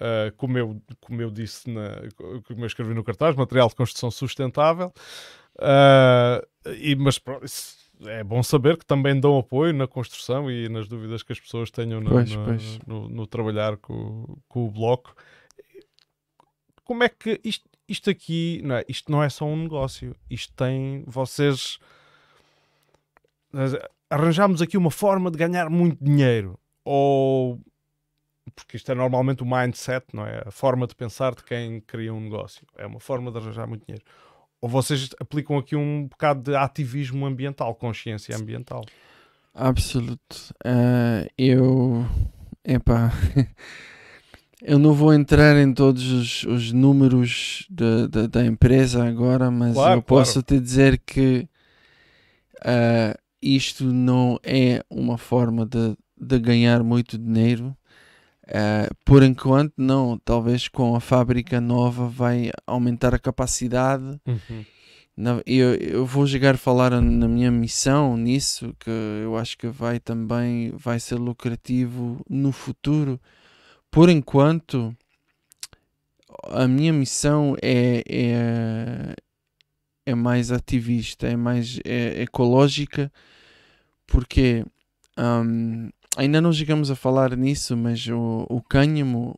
eh, 0.00 0.32
como, 0.36 0.56
eu, 0.56 0.80
como 1.00 1.20
eu 1.20 1.30
disse, 1.30 1.68
na, 1.70 1.90
como 2.46 2.60
eu 2.62 2.66
escrevi 2.66 2.94
no 2.94 3.04
cartaz, 3.04 3.36
material 3.36 3.68
de 3.68 3.74
construção 3.74 4.10
sustentável. 4.10 4.92
E, 6.78 6.94
mas 6.96 7.18
pronto, 7.18 7.44
isso 7.44 7.76
é 8.06 8.22
bom 8.24 8.42
saber 8.42 8.76
que 8.78 8.84
também 8.86 9.18
dão 9.18 9.38
apoio 9.38 9.72
na 9.72 9.86
construção 9.86 10.50
e 10.50 10.68
nas 10.68 10.86
dúvidas 10.88 11.22
que 11.22 11.32
as 11.32 11.40
pessoas 11.40 11.70
tenham 11.70 12.00
no, 12.00 12.10
Pois, 12.10 12.34
no- 12.34 12.44
pois. 12.44 12.78
no- 12.86 13.08
no 13.08 13.26
trabalhar 13.26 13.76
com, 13.76 14.36
com 14.48 14.66
o 14.66 14.70
bloco. 14.70 15.14
Como 16.84 17.02
é 17.02 17.08
que 17.08 17.40
isto, 17.44 17.68
isto 17.88 18.10
aqui, 18.10 18.60
não 18.64 18.76
é? 18.76 18.84
isto 18.88 19.10
não 19.10 19.22
é 19.22 19.28
só 19.28 19.44
um 19.46 19.56
negócio, 19.56 20.14
isto 20.30 20.52
tem, 20.54 21.02
vocês 21.06 21.78
arranjamos 24.10 24.60
aqui 24.60 24.76
uma 24.76 24.90
forma 24.90 25.30
de 25.30 25.38
ganhar 25.38 25.70
muito 25.70 26.02
dinheiro 26.04 26.58
ou 26.84 27.60
porque 28.54 28.76
isto 28.76 28.92
é 28.92 28.94
normalmente 28.94 29.42
o 29.42 29.46
mindset, 29.46 30.06
não 30.12 30.26
é? 30.26 30.42
A 30.46 30.50
forma 30.50 30.86
de 30.86 30.94
pensar 30.94 31.34
de 31.34 31.42
quem 31.42 31.80
cria 31.80 32.12
um 32.12 32.20
negócio. 32.20 32.64
É 32.76 32.86
uma 32.86 33.00
forma 33.00 33.32
de 33.32 33.38
arranjar 33.38 33.66
muito 33.66 33.84
dinheiro. 33.86 34.04
Ou 34.64 34.70
vocês 34.70 35.10
aplicam 35.20 35.58
aqui 35.58 35.76
um 35.76 36.06
bocado 36.06 36.40
de 36.50 36.56
ativismo 36.56 37.26
ambiental, 37.26 37.74
consciência 37.74 38.34
ambiental. 38.34 38.82
Absoluto. 39.52 40.54
Eh, 40.64 41.28
eu, 41.36 42.02
epá, 42.64 43.12
eu 44.62 44.78
não 44.78 44.94
vou 44.94 45.12
entrar 45.12 45.54
em 45.58 45.70
todos 45.74 46.10
os, 46.10 46.44
os 46.44 46.72
números 46.72 47.66
da- 47.68 48.06
da- 48.06 48.26
da 48.26 48.46
empresa 48.46 49.06
agora, 49.06 49.50
mas 49.50 49.74
Claro, 49.74 49.98
eu 49.98 50.02
posso 50.02 50.42
claro. 50.42 50.46
te 50.46 50.58
dizer 50.58 50.98
que 51.04 51.46
ah, 52.64 53.14
isto 53.42 53.84
não 53.84 54.40
é 54.42 54.82
uma 54.88 55.18
forma 55.18 55.66
de, 55.66 55.94
de 56.18 56.38
ganhar 56.38 56.82
muito 56.82 57.18
dinheiro. 57.18 57.76
Ah, 58.48 58.88
por 59.04 59.22
enquanto, 59.22 59.72
não. 59.76 60.18
Talvez 60.24 60.68
com 60.68 60.94
a 60.94 61.00
fábrica 61.00 61.60
nova 61.60 62.06
vai 62.08 62.50
aumentar 62.66 63.14
a 63.14 63.18
capacidade. 63.18 64.20
Na- 65.16 65.40
eu, 65.46 65.74
eu 65.76 66.04
vou 66.04 66.26
chegar 66.26 66.54
a 66.56 66.58
falar 66.58 66.90
na 67.00 67.28
minha 67.28 67.50
missão 67.50 68.16
nisso, 68.16 68.74
que 68.80 68.90
eu 69.22 69.36
acho 69.36 69.56
que 69.56 69.68
vai 69.68 70.00
também 70.00 70.72
vai 70.76 70.98
ser 70.98 71.14
lucrativo 71.16 72.20
no 72.28 72.50
futuro. 72.52 73.20
Por 73.90 74.08
enquanto, 74.10 74.94
a 76.50 76.66
minha 76.66 76.92
missão 76.92 77.56
é, 77.62 78.02
é, 78.08 79.14
é 80.06 80.14
mais 80.14 80.50
ativista, 80.50 81.28
é 81.28 81.36
mais 81.36 81.78
é 81.84 82.22
ecológica, 82.22 83.10
porque 84.06 84.64
hum, 85.16 85.90
ainda 86.16 86.40
não 86.40 86.52
chegamos 86.52 86.90
a 86.90 86.96
falar 86.96 87.36
nisso, 87.36 87.76
mas 87.76 88.06
o, 88.08 88.46
o 88.48 88.60
cânhamo 88.62 89.34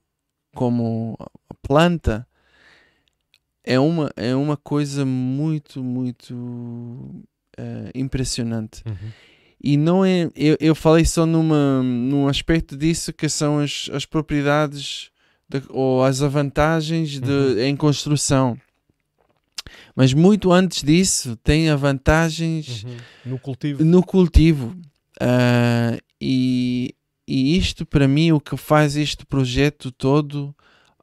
como 0.55 1.17
planta 1.63 2.27
é 3.65 3.79
uma, 3.81 4.11
é 4.17 4.35
uma 4.35 4.57
coisa 4.57 5.05
muito, 5.05 5.83
muito 5.83 7.25
eh, 7.57 7.91
impressionante. 7.95 8.83
E 9.63 9.77
não 9.77 10.05
é. 10.05 10.31
Eu, 10.37 10.57
eu 10.61 10.75
falei 10.75 11.05
só 11.05 11.27
numa, 11.27 11.83
num 11.83 12.29
aspecto 12.29 12.77
disso 12.77 13.13
que 13.13 13.29
são 13.29 13.59
as, 13.59 13.89
as 13.93 14.05
propriedades 14.07 15.11
de- 15.49 15.63
ou 15.71 16.05
as 16.05 16.21
vantagens 16.21 17.19
de, 17.21 17.31
Uhum. 17.31 17.59
em 17.61 17.75
construção. 17.77 18.57
Mas 19.97 20.13
muito 20.15 20.53
antes 20.53 20.83
disso, 20.83 21.37
tem 21.37 21.69
as 21.71 21.81
vantagens 21.81 22.85
No 23.25 23.39
cultivo. 23.39 23.85
no 23.85 24.03
cultivo. 24.03 24.77
Ah, 25.21 25.99
e, 26.21 26.95
e 27.27 27.57
isto, 27.57 27.85
para 27.85 28.09
mim, 28.09 28.33
o 28.33 28.41
que 28.41 28.57
faz 28.57 28.97
este 28.97 29.27
projeto 29.27 29.91
todo 29.91 30.55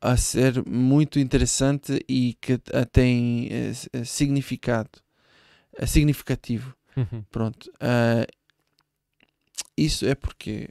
a 0.01 0.17
ser 0.17 0.65
muito 0.67 1.17
interessante 1.17 2.03
e 2.09 2.37
que 2.41 2.59
tem 2.91 3.47
eh, 3.49 3.71
eh, 3.93 4.03
significado, 4.03 4.99
é 5.77 5.85
significativo. 5.85 6.75
Uhum. 6.95 7.23
Pronto. 7.31 7.71
Ah, 7.79 8.27
isso 9.77 10.05
é 10.05 10.13
porque 10.13 10.69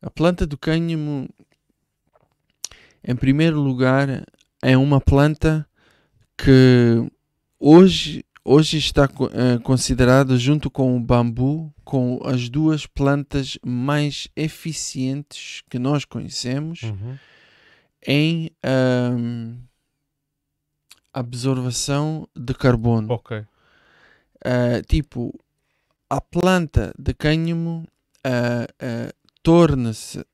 a 0.00 0.10
planta 0.10 0.46
do 0.46 0.56
cânhamo, 0.56 1.28
em 3.04 3.16
primeiro 3.16 3.60
lugar, 3.60 4.24
é 4.62 4.76
uma 4.76 5.00
planta 5.00 5.68
que 6.36 7.10
hoje, 7.58 8.24
hoje 8.44 8.76
está 8.78 9.06
co- 9.08 9.30
eh, 9.32 9.58
considerada, 9.62 10.36
junto 10.36 10.70
com 10.70 10.96
o 10.96 11.00
bambu, 11.00 11.72
com 11.84 12.20
as 12.24 12.48
duas 12.48 12.86
plantas 12.86 13.58
mais 13.64 14.28
eficientes 14.36 15.62
que 15.70 15.78
nós 15.78 16.04
conhecemos 16.04 16.82
Uhum. 16.82 17.16
em 18.06 18.50
ahm, 18.62 19.56
absorção 21.12 22.26
de 22.34 22.54
carbono. 22.54 23.12
Ok. 23.12 23.38
Uh, 24.44 24.82
tipo, 24.88 25.32
a 26.10 26.20
planta 26.20 26.92
de 26.98 27.14
cânhamo 27.14 27.86
uh, 28.26 28.64
uh, 28.84 29.12
torna-se, 29.42 30.18
uh, 30.18 30.22
uh, 30.22 30.24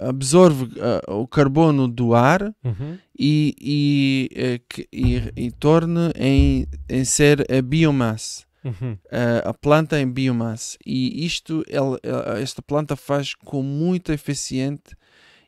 absorve 0.00 0.64
uh, 0.64 1.14
o 1.20 1.26
carbono 1.26 1.86
do 1.88 2.14
ar 2.14 2.42
Uhum. 2.64 2.98
e, 3.18 3.54
e, 3.60 4.60
que- 4.68 4.88
e, 4.92 5.32
e 5.36 5.50
torna 5.50 6.12
em, 6.16 6.66
em 6.88 7.04
ser 7.04 7.44
a 7.52 7.60
biomassa. 7.62 8.44
Uhum. 8.64 8.92
Uh, 8.92 9.48
a 9.48 9.54
planta 9.54 10.00
em 10.00 10.08
biomassa. 10.08 10.78
E 10.86 11.24
isto, 11.26 11.64
esta 12.40 12.62
planta 12.62 12.94
faz 12.94 13.34
com 13.34 13.62
muito 13.62 14.12
eficiente 14.12 14.94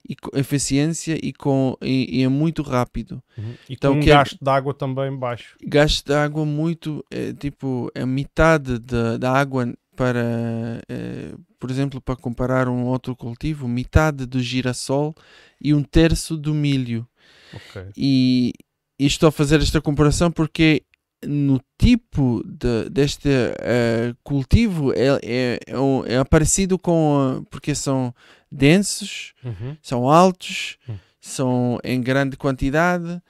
e 0.06 0.14
com 0.16 0.36
eficiência 0.36 1.16
e, 1.22 1.32
com, 1.32 1.76
e, 1.80 2.18
e 2.20 2.22
é 2.24 2.28
muito 2.28 2.60
rápido. 2.62 3.22
Uhum. 3.38 3.54
E 3.68 3.72
Então, 3.74 3.92
com 3.92 3.98
um 3.98 4.02
que 4.02 4.10
é- 4.10 4.14
gasto 4.14 4.36
de 4.42 4.50
água 4.50 4.74
também 4.74 5.16
baixo. 5.16 5.56
Gasto 5.64 6.04
de 6.06 6.12
água 6.12 6.44
muito, 6.44 7.04
é, 7.10 7.32
tipo, 7.32 7.88
é 7.94 8.04
metade 8.04 8.78
da 9.18 9.32
água 9.32 9.72
para, 9.96 10.80
eh, 10.88 11.34
por 11.58 11.70
exemplo, 11.70 12.00
para 12.00 12.16
comparar 12.16 12.68
um 12.68 12.84
outro 12.84 13.14
cultivo, 13.16 13.66
metade 13.68 14.26
do 14.26 14.40
girassol 14.40 15.14
e 15.60 15.72
um 15.74 15.82
terço 15.82 16.36
do 16.36 16.52
milho. 16.54 17.06
Ok. 17.52 17.82
E, 17.96 18.52
e 18.98 19.06
estou 19.06 19.28
a 19.28 19.32
fazer 19.32 19.60
esta 19.60 19.80
comparação 19.80 20.30
porque 20.30 20.82
no 21.26 21.60
tipo 21.78 22.42
de, 22.44 22.90
deste 22.90 23.28
eh, 23.60 24.14
cultivo 24.22 24.92
é, 24.92 25.06
é, 25.22 25.58
é, 25.66 26.14
é 26.16 26.24
parecido 26.24 26.78
com. 26.78 27.38
eh, 27.40 27.46
porque 27.50 27.74
são 27.74 28.14
densos, 28.52 29.32
Uhum. 29.44 29.76
são 29.82 30.08
altos, 30.10 30.76
Hum. 30.88 30.96
são 31.20 31.78
em 31.82 32.00
grande 32.00 32.36
quantidade, 32.36 33.20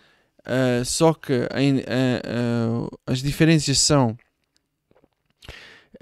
eh, 0.45 0.83
só 0.85 1.15
que 1.15 1.33
em- 1.57 1.83
as 3.07 3.23
diferenças 3.23 3.79
são 3.79 4.17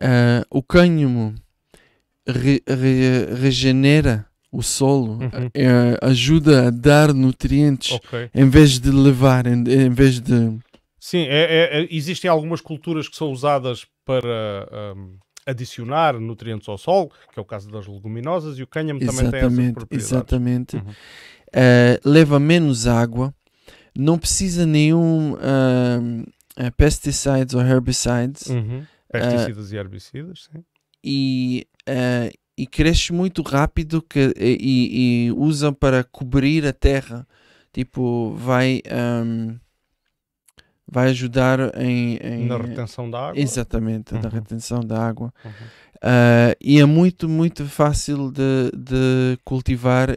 eh, 0.02 0.44
o 0.50 0.62
cânhamo 0.62 1.34
re- 2.26 2.62
re- 2.66 3.34
regenera 3.40 4.26
o 4.50 4.62
solo, 4.62 5.12
Uhum. 5.14 5.50
eh, 5.54 5.96
ajuda 6.02 6.66
a 6.68 6.70
dar 6.70 7.14
nutrientes 7.14 7.92
Ok. 7.92 8.28
em 8.34 8.48
vez 8.48 8.78
de 8.78 8.90
levar, 8.90 9.46
em, 9.46 9.62
em 9.66 9.90
vez 9.90 10.20
de. 10.20 10.58
Sim, 11.00 11.22
é- 11.28 11.78
é- 11.78 11.80
é- 11.82 11.88
existem 11.90 12.30
algumas 12.30 12.60
culturas 12.60 13.08
que 13.08 13.16
são 13.16 13.30
usadas 13.32 13.86
para 14.04 14.68
ahm, 14.70 15.16
adicionar 15.46 16.20
nutrientes 16.20 16.68
ao 16.68 16.76
solo, 16.78 17.10
que 17.32 17.38
é 17.38 17.42
o 17.42 17.44
caso 17.44 17.70
das 17.70 17.86
leguminosas, 17.86 18.58
e 18.58 18.62
o 18.62 18.66
cânhamo 18.66 19.00
também 19.00 19.30
tem 19.30 19.40
essas 19.40 19.72
propriedades. 19.72 19.90
exatamente. 20.12 20.76
Uhum. 20.76 20.82
Eh, 21.54 22.00
leva 22.04 22.38
menos 22.38 22.86
água, 22.86 23.34
não 23.96 24.18
precisa 24.18 24.64
nenhum 24.66 25.36
eh, 26.58 26.70
pesticides 26.76 27.54
ou 27.54 27.62
herbicides 27.62 28.46
Uhum. 28.48 28.84
Pesticidas 29.20 29.72
e 29.72 29.76
herbicidas, 29.76 30.48
sim. 30.52 30.64
e, 31.04 31.66
eh, 31.86 32.30
e 32.56 32.66
cresce 32.66 33.12
muito 33.12 33.42
rápido 33.42 34.00
que, 34.02 34.32
e, 34.38 35.26
e 35.28 35.32
usam 35.32 35.72
para 35.74 36.02
cobrir 36.04 36.66
a 36.66 36.72
terra. 36.72 37.26
Tipo, 37.72 38.34
vai, 38.36 38.82
ahm, 38.90 39.56
vai 40.86 41.08
ajudar 41.10 41.58
em, 41.80 42.16
em- 42.22 42.46
Na 42.46 42.58
retenção 42.58 43.10
da 43.10 43.28
água. 43.28 43.40
Exatamente, 43.40 44.12
na 44.14 44.20
Uhum. 44.20 44.28
retenção 44.28 44.80
da 44.80 45.06
água. 45.06 45.32
Uhum. 45.44 45.52
Ah, 46.02 46.54
e 46.60 46.80
é 46.80 46.84
muito, 46.84 47.28
muito 47.28 47.64
fácil 47.66 48.30
de, 48.30 48.70
de 48.76 49.38
cultivar 49.44 50.08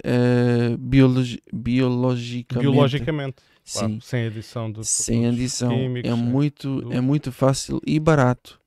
biologi- 0.79 1.41
biologicamente. 1.53 2.71
Biologicamente, 2.71 3.35
claro, 3.71 3.89
Sim, 3.93 3.99
sem 4.01 4.25
adição 4.27 4.71
de 4.71 4.83
sem 4.85 5.27
adição. 5.27 5.69
químicos, 5.69 6.11
É 6.11 6.13
muito, 6.15 6.81
tudo. 6.81 6.93
é 6.93 6.99
muito 7.01 7.31
fácil 7.31 7.79
e 7.85 7.99
barato. 7.99 8.59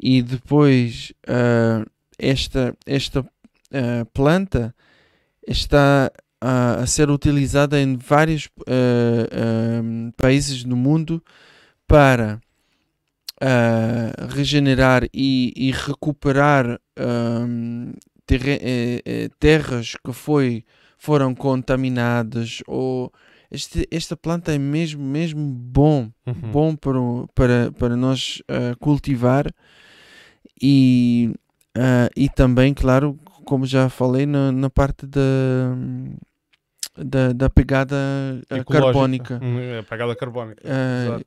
E 0.00 0.22
depois, 0.22 1.12
ah, 1.26 1.84
esta, 2.18 2.76
esta 2.86 3.24
ah, 3.72 4.04
planta 4.12 4.74
está 5.46 6.10
ah, 6.40 6.76
a 6.82 6.86
ser 6.86 7.10
utilizada 7.10 7.80
em 7.80 7.96
vários 7.96 8.48
ah, 8.68 9.82
países 10.16 10.64
no 10.64 10.76
mundo 10.76 11.22
para 11.86 12.40
regenerar 14.34 15.04
e, 15.12 15.52
e 15.56 15.70
recuperar 15.70 16.80
terre- 18.26 18.60
eh, 18.62 19.02
eh, 19.04 19.28
terras 19.38 19.96
que 20.02 20.12
foi, 20.12 20.64
foram 20.96 21.34
contaminadas 21.34 22.62
ou 22.66 23.12
este, 23.50 23.86
esta 23.90 24.16
planta 24.16 24.52
é 24.52 24.58
mesmo 24.58 25.02
mesmo 25.04 25.46
bom 25.52 26.10
Uhum. 26.26 26.50
bom 26.50 26.74
para, 26.76 26.98
para, 27.34 27.72
para 27.72 27.96
nós 27.96 28.42
ah, 28.48 28.74
cultivar 28.80 29.46
e, 30.66 31.34
ah, 31.76 32.08
e 32.16 32.30
também, 32.30 32.72
claro, 32.72 33.18
como 33.44 33.66
já 33.66 33.90
falei, 33.90 34.24
na, 34.24 34.50
na 34.50 34.70
parte 34.70 35.06
da, 35.06 35.20
da, 36.96 37.32
da 37.34 37.50
pegada 37.50 37.94
ah, 38.48 38.56
Ecológica. 38.56 38.82
carbónica. 38.82 39.40
Hum, 39.42 39.58
É 39.60 39.78
a 39.80 39.82
pegada 39.82 40.16
carbónica. 40.16 40.62
Exato. 40.66 41.24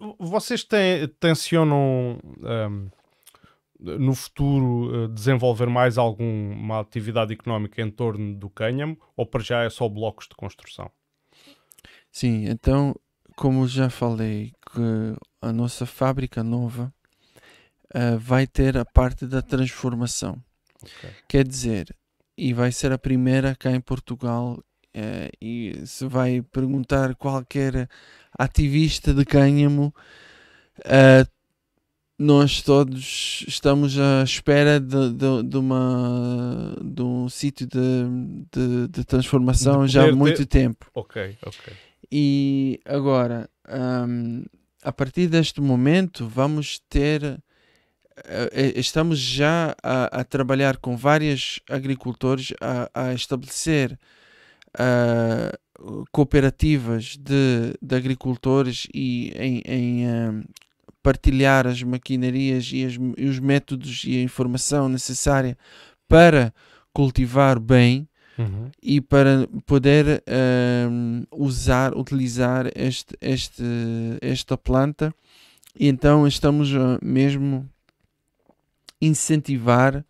Uh, 0.00 0.14
Vocês 0.18 0.64
têm, 0.64 1.08
tencionam 1.18 2.18
um, 2.42 2.90
no 3.80 4.14
futuro 4.14 5.04
uh, 5.04 5.08
desenvolver 5.08 5.68
mais 5.68 5.96
alguma 5.96 6.80
atividade 6.80 7.32
económica 7.32 7.80
em 7.80 7.90
torno 7.90 8.34
do 8.34 8.50
cânhamo 8.50 8.98
ou 9.16 9.24
para 9.24 9.42
já 9.42 9.62
é 9.62 9.70
só 9.70 9.88
blocos 9.88 10.28
de 10.28 10.34
construção? 10.34 10.90
Sim, 12.12 12.46
então, 12.48 12.94
como 13.34 13.66
já 13.66 13.88
falei, 13.88 14.52
que 14.72 15.16
a 15.40 15.52
nossa 15.54 15.86
fábrica 15.86 16.42
nova 16.42 16.92
ah, 17.94 18.16
vai 18.18 18.46
ter 18.46 18.76
a 18.76 18.84
parte 18.84 19.26
da 19.26 19.42
transformação. 19.42 20.42
Ok. 20.82 21.10
Quer 21.28 21.46
dizer, 21.46 21.94
e 22.36 22.52
vai 22.52 22.70
ser 22.72 22.92
a 22.92 22.98
primeira 22.98 23.54
cá 23.56 23.70
em 23.72 23.80
Portugal. 23.80 24.62
eh, 24.94 25.30
e 25.40 25.82
se 25.86 26.06
vai 26.06 26.40
perguntar 26.42 27.14
qualquer 27.14 27.88
ativista 28.38 29.12
de 29.12 29.24
cânhamo, 29.24 29.94
eh, 30.84 31.26
nós 32.18 32.62
todos 32.62 33.44
estamos 33.46 33.96
à 33.98 34.24
espera 34.24 34.80
de, 34.80 35.12
de, 35.12 35.42
de 35.44 35.56
uma, 35.56 36.76
de 36.82 37.02
um 37.02 37.28
sítio 37.28 37.66
de, 37.66 37.78
de, 38.52 38.88
de 38.88 39.04
transformação 39.04 39.86
já 39.86 40.08
há 40.08 40.12
muito 40.12 40.44
tempo. 40.46 40.90
Ok, 40.94 41.36
ok. 41.46 41.72
E 42.10 42.80
agora, 42.84 43.48
hum, 43.68 44.44
a 44.82 44.90
partir 44.92 45.28
deste 45.28 45.60
momento, 45.60 46.26
vamos 46.26 46.80
ter. 46.88 47.38
Eh, 48.26 48.50
eh, 48.52 48.80
Estamos 48.80 49.18
já 49.18 49.74
a, 49.82 50.20
a 50.20 50.24
trabalhar 50.24 50.76
com 50.78 50.96
vários 50.96 51.60
agricultores 51.68 52.52
a, 52.60 52.90
a 53.08 53.14
estabelecer 53.14 53.98
ah, 54.78 55.56
cooperativas 56.12 57.16
de, 57.16 57.74
de 57.80 57.94
agricultores 57.94 58.86
e 58.94 59.32
em, 59.36 59.62
em, 59.64 60.06
hum, 60.08 60.44
partilhar 61.02 61.66
as 61.66 61.82
maquinarias 61.82 62.70
e, 62.72 62.84
as- 62.84 62.98
e 63.16 63.24
os 63.26 63.38
métodos 63.38 64.02
e 64.04 64.18
a 64.18 64.22
informação 64.22 64.88
necessária 64.88 65.56
para 66.08 66.52
cultivar 66.92 67.58
bem 67.60 68.08
Uhum. 68.38 68.70
e 68.80 69.00
para 69.00 69.48
poder 69.66 70.22
ehm, 70.26 71.24
usar, 71.32 71.92
utilizar 71.96 72.70
este, 72.76 73.16
este, 73.20 73.64
esta 74.20 74.56
planta. 74.56 75.12
E 75.78 75.88
então 75.88 76.24
estamos 76.26 76.72
a 76.72 76.98
mesmo 77.02 77.68
incentivar 79.00 80.04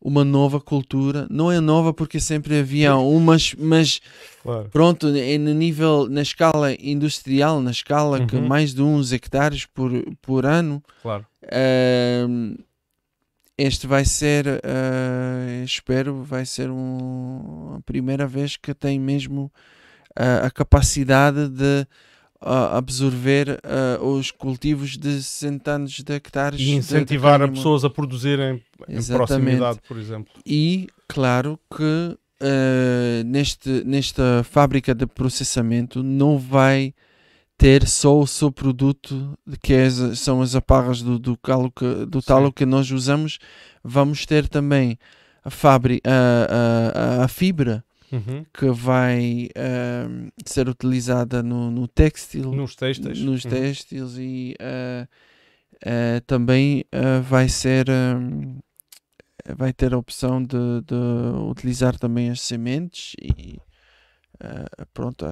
uma 0.00 0.24
nova 0.24 0.60
cultura. 0.60 1.26
Não 1.30 1.52
é 1.52 1.60
nova 1.60 1.92
porque 1.92 2.18
sempre 2.18 2.58
havia 2.58 2.96
umas, 2.96 3.54
mas 3.58 4.00
Claro. 4.42 4.68
pronto, 4.70 5.08
é 5.08 5.36
no 5.36 5.52
nível, 5.52 6.08
na 6.08 6.22
escala 6.22 6.72
industrial, 6.80 7.60
na 7.60 7.70
escala 7.70 8.24
que 8.26 8.36
Uhum. 8.36 8.46
mais 8.48 8.72
de 8.72 8.80
uns 8.82 9.12
hectares 9.12 9.66
por, 9.66 9.90
por 10.22 10.46
ano, 10.46 10.82
Claro. 11.02 11.26
Ahm, 11.52 12.54
este 13.58 13.86
vai 13.86 14.04
ser, 14.04 14.46
ah, 14.64 15.62
espero, 15.64 16.22
vai 16.22 16.46
ser 16.46 16.70
um- 16.70 17.74
a 17.76 17.80
primeira 17.82 18.26
vez 18.26 18.56
que 18.56 18.72
tem 18.74 18.98
mesmo 18.98 19.50
ah, 20.16 20.46
a 20.46 20.50
capacidade 20.50 21.48
de 21.48 21.86
ah, 22.40 22.76
absorver 22.76 23.60
ah, 23.62 24.02
os 24.02 24.30
cultivos 24.30 24.96
de 24.96 25.22
centenas 25.22 25.90
de 25.92 26.12
hectares. 26.12 26.60
E 26.60 26.64
de- 26.64 26.70
de 26.70 26.76
incentivar 26.76 27.34
a 27.34 27.38
cânhamo. 27.38 27.56
pessoas 27.56 27.84
a 27.84 27.90
produzirem 27.90 28.62
em 28.88 29.02
proximidade, 29.04 29.78
por 29.86 29.98
exemplo. 29.98 30.32
E, 30.46 30.88
claro, 31.06 31.58
que 31.76 32.16
ah, 32.40 33.22
neste, 33.24 33.84
nesta 33.84 34.42
fábrica 34.44 34.94
de 34.94 35.06
processamento 35.06 36.02
não 36.02 36.38
vai 36.38 36.94
ter 37.58 37.86
só 37.86 38.18
o 38.18 38.26
seu 38.26 38.50
produto, 38.50 39.38
de 39.46 39.58
que 39.58 39.74
é 39.74 39.90
são 39.90 40.40
as 40.40 40.54
aparras 40.54 41.02
do, 41.02 41.18
do, 41.18 41.36
calo 41.36 41.70
que, 41.70 42.06
do 42.06 42.22
talo 42.22 42.50
que 42.50 42.64
nós 42.64 42.90
usamos. 42.90 43.38
Vamos 43.84 44.24
ter 44.24 44.48
também 44.48 44.98
a, 45.44 45.50
fábrica, 45.50 46.08
a, 46.10 47.20
a, 47.20 47.24
a 47.24 47.28
fibra 47.28 47.84
Uhum. 48.12 48.44
que 48.52 48.66
vai 48.70 49.48
ah, 49.56 50.30
ser 50.44 50.68
utilizada 50.68 51.42
no, 51.42 51.70
no 51.70 51.86
têxtil 51.86 52.52
Nos 52.52 52.74
textos. 52.74 53.20
nos 53.20 53.44
Uhum. 53.44 53.50
e 54.18 54.56
eh, 55.82 56.20
também 56.26 56.84
eh, 56.92 57.20
vai 57.20 57.48
ser 57.48 57.86
hum, 57.88 58.58
vai 59.56 59.72
ter 59.72 59.94
a 59.94 59.98
opção 59.98 60.42
de, 60.42 60.56
de 60.84 60.94
utilizar 61.50 61.98
também 61.98 62.30
as 62.30 62.40
sementes 62.42 63.14
e 63.20 63.58
pronto 64.92 65.24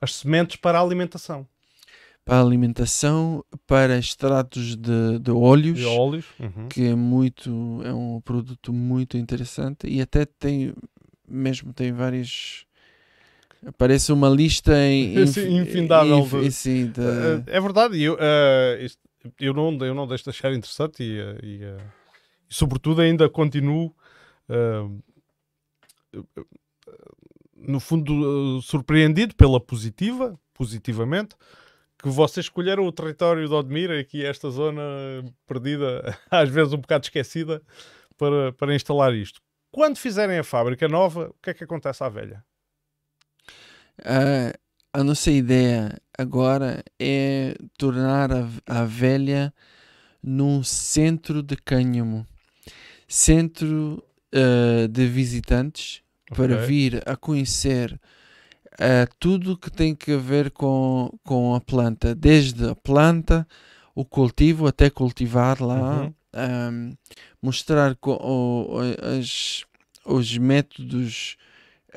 As 0.00 0.14
sementes 0.14 0.56
para 0.56 0.78
a 0.78 0.82
alimentação. 0.82 1.46
para 2.24 2.40
alimentação 2.40 3.44
para 3.66 3.98
extratos 3.98 4.76
de, 4.76 5.18
de 5.20 5.30
óleos 5.30 5.78
E 5.80 5.84
óleos. 5.84 6.26
Uhum. 6.40 6.68
que 6.68 6.84
é 6.86 6.94
muito 6.94 7.50
é 7.84 7.92
um 7.94 8.20
produto 8.20 8.72
muito 8.72 9.16
interessante 9.16 9.86
e 9.86 10.00
até 10.00 10.24
tem 10.24 10.74
mesmo 11.28 11.72
tem 11.72 11.92
vários. 11.92 12.66
Parece 13.78 14.12
uma 14.12 14.28
lista 14.28 14.76
em, 14.78 15.26
Sim, 15.26 15.60
infindável 15.60 16.18
inf- 16.18 16.32
de- 16.32 16.52
sim, 16.52 16.86
de- 16.86 17.00
Uh, 17.00 17.42
é 17.46 17.60
verdade, 17.60 18.00
eu, 18.00 18.14
uh, 18.14 18.86
eu, 19.40 19.52
não, 19.54 19.76
eu 19.84 19.94
não 19.94 20.06
deixo 20.06 20.24
de 20.24 20.30
achar 20.30 20.52
interessante 20.52 21.02
e, 21.02 21.20
uh, 21.20 21.38
e, 21.44 21.64
uh, 21.64 21.78
e, 22.48 22.54
sobretudo, 22.54 23.00
ainda 23.00 23.28
continuo, 23.28 23.94
uh, 24.48 25.02
no 27.56 27.80
fundo, 27.80 28.60
surpreendido 28.62 29.34
pela 29.34 29.58
positiva, 29.60 30.38
positivamente, 30.54 31.34
que 31.98 32.08
vocês 32.08 32.46
escolheram 32.46 32.86
o 32.86 32.92
território 32.92 33.48
de 33.48 33.54
Odmira, 33.54 33.98
aqui 33.98 34.24
esta 34.24 34.50
zona 34.50 34.82
perdida, 35.46 36.16
às 36.30 36.48
vezes 36.48 36.72
um 36.72 36.78
bocado 36.78 37.04
esquecida, 37.04 37.62
para, 38.16 38.52
para 38.52 38.74
instalar 38.74 39.14
isto. 39.14 39.40
Quando 39.76 39.98
fizerem 39.98 40.38
a 40.38 40.42
fábrica 40.42 40.88
nova, 40.88 41.28
o 41.28 41.34
que 41.42 41.50
é 41.50 41.54
que 41.54 41.62
acontece 41.64 42.02
à 42.02 42.08
velha? 42.08 42.42
Ah, 44.04 44.52
a 44.92 45.04
nossa 45.04 45.30
ideia 45.30 45.96
agora 46.16 46.82
é 46.98 47.54
tornar 47.78 48.30
a, 48.32 48.48
a 48.66 48.84
velha 48.84 49.52
num 50.22 50.62
centro 50.62 51.42
de 51.42 51.56
cânhamo, 51.56 52.26
centro 53.08 54.02
ah, 54.34 54.88
de 54.88 55.06
visitantes 55.06 56.02
para 56.32 56.56
Ok. 56.56 56.66
vir 56.66 57.02
a 57.06 57.16
conhecer 57.16 57.98
ah, 58.78 59.06
tudo 59.18 59.58
que 59.58 59.70
tem 59.70 59.94
que 59.94 60.16
ver 60.16 60.50
com, 60.50 61.10
com 61.24 61.54
a 61.54 61.60
planta, 61.60 62.14
desde 62.14 62.68
a 62.70 62.74
planta, 62.74 63.46
o 63.94 64.04
cultivo 64.04 64.66
até 64.66 64.90
cultivar 64.90 65.62
lá, 65.62 66.08
Uhum. 66.08 66.14
Ahm, 66.36 66.92
mostrar 67.42 67.96
o- 68.04 68.78
as- 69.18 69.64
os 70.04 70.36
métodos 70.38 71.36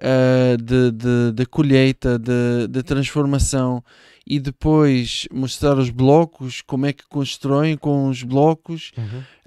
ah, 0.02 0.56
de, 0.58 0.92
de, 0.92 1.32
de 1.34 1.46
colheita, 1.46 2.18
de, 2.18 2.68
de 2.70 2.84
transformação 2.84 3.84
e 4.26 4.40
depois 4.40 5.28
mostrar 5.32 5.78
os 5.78 5.90
blocos, 5.90 6.62
como 6.62 6.86
é 6.86 6.94
que 6.94 7.04
constroem 7.10 7.76
com 7.76 8.08
os 8.08 8.24
blocos, 8.24 8.92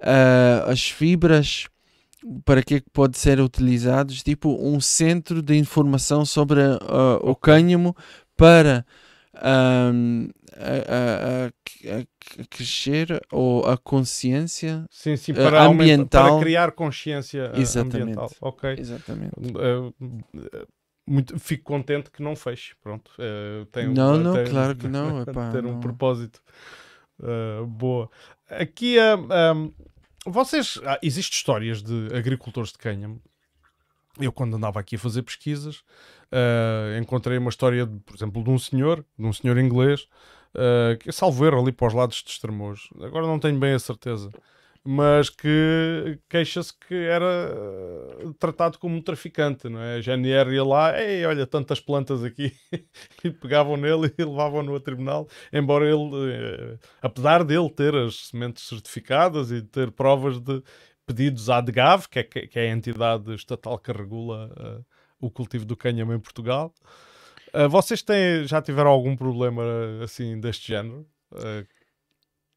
ah, 0.03 0.65
as 0.71 0.91
fibras, 0.91 1.69
para 2.45 2.63
que 2.63 2.75
é 2.75 2.81
que 2.81 2.91
pode 2.93 3.19
ser 3.19 3.41
utilizados, 3.41 4.23
tipo 4.23 4.49
um 4.65 4.79
centro 4.81 5.41
de 5.43 5.57
informação 5.57 6.25
sobre 6.25 6.61
ah, 6.61 7.19
o 7.23 7.35
cânhamo 7.35 7.97
para 8.37 8.85
ahm, 9.35 10.29
a, 10.57 11.47
a- 11.47 11.97
a- 11.97 12.01
a 12.01 12.47
crescer 12.49 13.21
ou 13.33 13.65
a 13.67 13.77
consciência. 13.77 14.87
Sim, 14.91 15.17
sim, 15.17 15.33
Uh, 15.33 15.37
para, 15.37 15.63
aumentar- 15.65 15.73
ambiental. 16.25 16.31
para 16.37 16.41
criar 16.41 16.73
consciência 16.73 17.53
uh, 17.55 17.61
Exatamente. 17.61 18.03
ambiental. 18.03 18.31
Ok. 18.41 18.75
Exatamente. 18.79 19.33
Uh, 19.39 19.95
muito, 21.07 21.39
fico 21.39 21.65
contente 21.65 22.11
que 22.11 22.23
não 22.23 22.37
feche. 22.37 22.75
Pronto. 22.81 23.11
Uh, 23.19 23.67
Não, 23.93 24.17
não, 24.17 24.45
claro 24.45 24.75
que 24.77 24.87
não, 24.89 25.23
epá, 25.23 25.51
ter 25.51 25.65
um 25.65 25.73
não. 25.73 25.81
propósito. 25.81 26.41
Uh, 27.21 27.67
boa. 27.67 28.11
Aqui, 28.49 28.97
um, 28.99 29.63
um, 29.65 29.73
vocês. 30.31 30.79
ah, 30.85 30.99
existem 31.03 31.37
histórias 31.37 31.83
de 31.83 32.09
agricultores 32.15 32.71
de 32.73 32.79
cânhamo. 32.79 33.21
Eu, 34.21 34.31
quando 34.31 34.55
andava 34.57 34.79
aqui 34.79 34.97
a 34.97 34.99
fazer 34.99 35.23
pesquisas, 35.23 35.77
uh, 36.31 36.99
encontrei 37.01 37.39
uma 37.39 37.49
história, 37.49 37.87
de, 37.87 37.99
por 38.01 38.15
exemplo, 38.15 38.45
de 38.45 38.51
um 38.51 38.59
senhor, 38.59 39.05
de 39.19 39.25
um 39.27 39.33
senhor 39.33 39.57
inglês, 39.59 40.07
uh, 40.57 41.13
salvo 41.13 41.45
erro 41.47 41.61
ali 41.61 41.73
para 41.73 41.89
os 41.89 41.95
lados 41.95 42.23
de 42.23 42.31
Estremoz. 42.31 42.89
Agora 43.01 43.27
não 43.27 43.39
tenho 43.39 43.59
bem 43.59 43.75
a 43.75 43.79
certeza. 43.79 44.31
Mas 44.85 45.31
que 45.31 46.19
queixa-se 46.29 46.73
que 46.77 46.95
era 46.95 47.55
uh, 48.25 48.35
tratado 48.35 48.79
como 48.81 48.97
um 48.97 49.01
traficante, 49.01 49.69
não 49.69 49.81
é? 49.81 49.97
A 49.97 50.01
GNR 50.01 50.53
ia 50.53 50.65
lá, 50.65 51.01
ei, 51.01 51.25
olha, 51.25 51.47
tantas 51.47 51.79
plantas 51.79 52.25
aqui, 52.25 52.53
e 53.23 53.31
pegavam 53.31 53.77
nele 53.77 54.13
e 54.19 54.25
levavam-no 54.25 54.75
a 54.75 54.81
tribunal, 54.81 55.29
embora 55.53 55.85
ele, 55.85 56.33
eh, 56.33 56.79
apesar 57.01 57.45
dele 57.45 57.71
ter 57.71 57.95
as 57.95 58.27
sementes 58.27 58.67
certificadas 58.67 59.53
e 59.53 59.63
ter 59.63 59.93
provas 59.93 60.41
de 60.41 60.61
pedidos 61.07 61.49
à 61.49 61.61
DGAV, 61.61 62.09
que 62.09 62.19
é, 62.19 62.23
que 62.25 62.59
é 62.59 62.63
a 62.71 62.73
entidade 62.73 63.33
estatal 63.35 63.79
que 63.79 63.93
regula 63.93 64.51
eh, 64.59 64.81
o 65.21 65.31
cultivo 65.31 65.65
do 65.65 65.77
cânhamo 65.77 66.13
em 66.13 66.19
Portugal. 66.21 66.75
Eh, 67.53 67.69
vocês 67.69 68.03
têm, 68.03 68.47
já 68.47 68.63
tiveram 68.63 68.91
algum 68.91 69.17
problema 69.17 69.63
assim 70.03 70.41
deste 70.41 70.69
género? 70.69 71.07
Eh, 71.35 71.67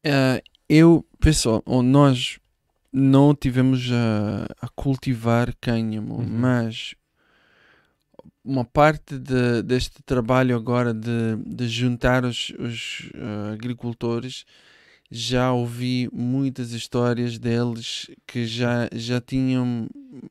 Ah, 0.04 0.40
eu, 0.68 1.04
pessoal, 1.20 1.62
ou 1.66 1.82
nós 1.82 2.38
não 2.92 3.34
tivemos 3.34 3.90
a, 3.92 4.46
a 4.66 4.68
cultivar 4.68 5.54
cânhamo, 5.60 6.14
Uhum. 6.18 6.26
mas 6.28 6.94
uma 8.44 8.64
parte 8.64 9.18
de- 9.18 9.62
deste 9.62 10.00
trabalho 10.04 10.54
agora 10.56 10.94
de, 10.94 11.36
de 11.44 11.68
juntar 11.68 12.24
os, 12.24 12.50
os, 12.58 13.10
agricultores, 13.52 14.44
já 15.10 15.52
ouvi 15.52 16.08
muitas 16.12 16.72
histórias 16.72 17.38
deles 17.38 18.08
que 18.26 18.46
já, 18.46 18.88
já 18.92 19.20
tinham, 19.20 19.88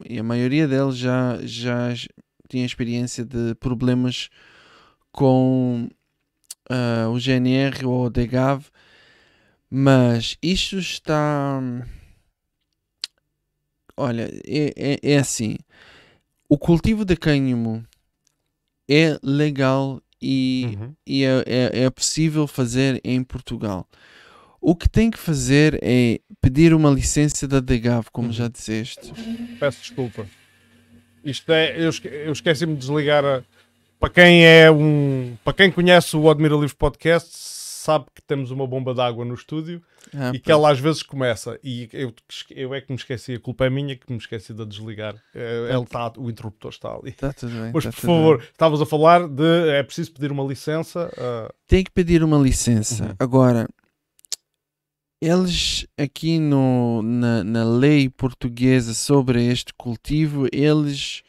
e 0.10 0.18
a 0.18 0.24
maioria 0.24 0.68
deles 0.68 0.98
já, 0.98 1.38
já 1.44 1.90
tinha 2.50 2.66
experiência 2.66 3.24
de 3.26 3.54
problemas 3.56 4.30
com 5.16 5.88
ah, 6.70 7.08
o 7.10 7.18
GNR 7.18 7.86
ou 7.86 8.06
o 8.06 8.10
DGAV, 8.10 8.66
mas 9.70 10.38
isto 10.44 10.78
está. 10.78 11.62
Olha, 13.98 14.30
é, 14.46 14.74
é, 14.76 15.00
é 15.14 15.18
assim: 15.18 15.56
o 16.50 16.58
cultivo 16.58 17.06
de 17.06 17.16
cânhamo 17.16 17.86
é 18.90 19.18
legal 19.24 20.02
e, 20.22 20.76
uhum. 20.78 20.96
e 21.08 21.24
é, 21.24 21.44
é, 21.48 21.84
é 21.86 21.90
possível 21.90 22.46
fazer 22.46 23.00
em 23.04 23.24
Portugal. 23.24 23.88
O 24.60 24.76
que 24.76 24.90
tem 24.90 25.10
que 25.12 25.18
fazer 25.18 25.80
é 25.82 26.20
pedir 26.42 26.74
uma 26.74 26.90
licença 26.90 27.48
da 27.48 27.60
DGAV, 27.60 28.08
como 28.12 28.28
Uhum. 28.28 28.34
já 28.34 28.48
disseste. 28.48 29.14
Peço 29.60 29.80
desculpa. 29.82 30.28
Isto 31.24 31.52
é, 31.52 31.80
eu, 31.80 31.90
esque- 31.90 32.08
eu 32.08 32.32
esqueci-me 32.34 32.74
de 32.74 32.80
desligar 32.80 33.24
a. 33.24 33.44
Para 34.00 34.10
quem 34.10 34.46
é 34.46 34.70
um. 34.72 35.38
Para 35.44 35.54
quem 35.54 35.72
conhece 35.72 36.16
o 36.16 36.30
Admira 36.30 36.56
Livre 36.56 36.76
Podcast, 36.76 37.30
sabe 37.34 38.06
que 38.14 38.22
temos 38.22 38.52
uma 38.52 38.66
bomba 38.68 38.94
de 38.94 39.02
água 39.02 39.24
no 39.24 39.34
estúdio 39.34 39.82
Ah, 40.14 40.32
e 40.34 40.40
que 40.40 40.52
ela 40.52 40.72
às 40.72 40.80
vezes 40.80 41.02
começa. 41.04 41.60
E 41.64 41.88
eu, 41.94 42.14
eu 42.52 42.74
é 42.74 42.82
que 42.82 42.92
me 42.92 42.98
esqueci, 42.98 43.34
a 43.36 43.40
culpa 43.40 43.66
é 43.66 43.70
minha 43.70 43.96
que 43.96 44.12
me 44.12 44.18
esqueci 44.18 44.54
de 44.54 44.66
desligar. 44.66 45.16
Eh, 45.34 45.70
Ele 45.72 45.84
está, 45.84 46.12
o 46.18 46.30
interruptor 46.30 46.72
está 46.72 46.94
ali. 46.96 47.12
Tá 47.14 47.32
tudo 47.34 47.52
bem. 47.52 47.72
Mas 47.74 47.84
tá 47.84 47.92
por 47.92 48.00
tudo 48.02 48.08
bem. 48.08 48.18
favor, 48.18 48.44
estavas 48.52 48.82
a 48.82 48.86
falar 48.86 49.28
de. 49.28 49.70
É 49.70 49.84
preciso 49.84 50.12
pedir 50.12 50.32
uma 50.32 50.44
licença. 50.44 51.12
ah, 51.18 51.54
tem 51.68 51.84
que 51.84 51.92
pedir 51.92 52.24
uma 52.24 52.38
licença. 52.38 53.04
Uhum. 53.06 53.16
Agora, 53.20 53.68
eles 55.22 55.88
aqui 55.98 56.38
no, 56.40 57.02
na, 57.02 57.44
na 57.44 57.64
lei 57.64 58.10
portuguesa 58.10 58.94
sobre 58.94 59.44
este 59.46 59.74
cultivo, 59.74 60.48
eles 60.52 61.24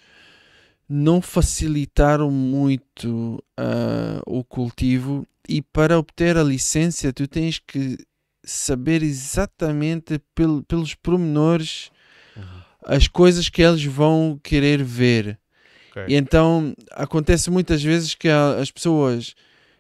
não 0.89 1.21
facilitaram 1.21 2.31
muito 2.31 3.43
ah, 3.57 4.21
o 4.27 4.45
cultivo 4.45 5.27
e 5.49 5.61
para 5.61 5.99
obter 5.99 6.37
a 6.37 6.43
licença 6.43 7.13
tu 7.13 7.27
tens 7.27 7.59
que 7.59 7.99
saber 8.45 9.03
exatamente 9.03 10.21
pel, 10.35 10.63
pelos 10.63 10.95
pormenores 10.95 11.91
as 12.87 13.09
coisas 13.09 13.49
que 13.49 13.63
eles 13.63 13.85
vão 13.85 14.39
querer 14.43 14.83
ver. 14.83 15.39
ok. 15.91 16.05
E 16.09 16.15
então 16.15 16.75
acontece 16.93 17.51
muitas 17.51 17.83
vezes 17.83 18.15
que 18.15 18.29
as 18.29 18.71
pessoas 18.71 19.35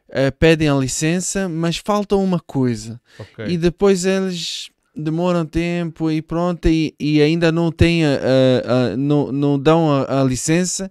eh, 0.09 0.30
pedem 0.32 0.68
a 0.68 0.74
licença, 0.74 1.48
mas 1.48 1.76
falta 1.76 2.16
uma 2.16 2.40
coisa. 2.40 3.00
ok. 3.18 3.46
E 3.46 3.57
depois 3.57 4.04
eles 4.04 4.70
demoram 4.97 5.44
tempo 5.44 6.11
e 6.11 6.22
pronto, 6.22 6.68
e, 6.68 6.94
e 6.99 7.20
ainda 7.20 7.53
não 7.53 7.70
têm 7.70 8.05
a, 8.07 8.09
a- 8.14 8.72
a- 8.92 8.97
não, 8.97 9.30
não 9.30 9.59
dão 9.59 9.88
a, 10.09 10.24
licença. 10.24 10.90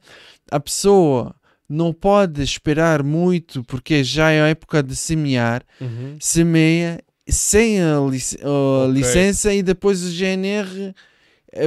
A 0.52 0.60
pessoa 0.60 1.36
não 1.68 1.92
pode 1.92 2.44
esperar 2.44 3.02
muito 3.04 3.64
porque 3.64 4.04
já 4.04 4.30
é 4.32 4.42
a 4.42 4.48
época 4.48 4.84
de 4.84 4.96
semear, 4.96 5.64
Uhum. 5.82 6.16
semeia 6.20 7.00
sem 7.28 7.82
a, 7.82 8.00
lic- 8.02 8.40
a 8.44 8.48
Ok. 8.86 8.94
licença 8.94 9.52
e 9.54 9.64
depois 9.64 10.04
o 10.04 10.10
GNR 10.12 10.94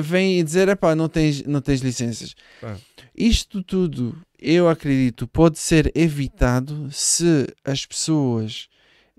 vem 0.02 0.38
e 0.38 0.42
dizer, 0.42 0.68
epá, 0.68 0.94
não 0.94 1.08
tens, 1.08 1.42
não 1.44 1.60
tens 1.60 1.80
licenças. 1.80 2.34
Ah. 2.62 2.76
Isto 3.16 3.62
tudo, 3.62 4.16
eu 4.40 4.68
acredito, 4.68 5.26
pode 5.26 5.58
ser 5.58 5.90
evitado 5.96 6.88
se 6.92 7.46
as 7.64 7.84
pessoas 7.84 8.68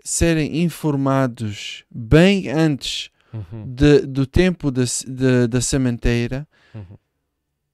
serem 0.04 0.62
informados 0.64 1.84
bem 1.90 2.50
antes 2.50 3.10
Uhum. 3.34 3.64
de- 3.74 4.02
do 4.08 4.26
tempo 4.26 4.72
da, 4.72 4.86
se- 4.88 5.10
de- 5.10 5.48
da 5.48 5.62
sementeira, 5.62 6.48
Uhum. 6.74 6.98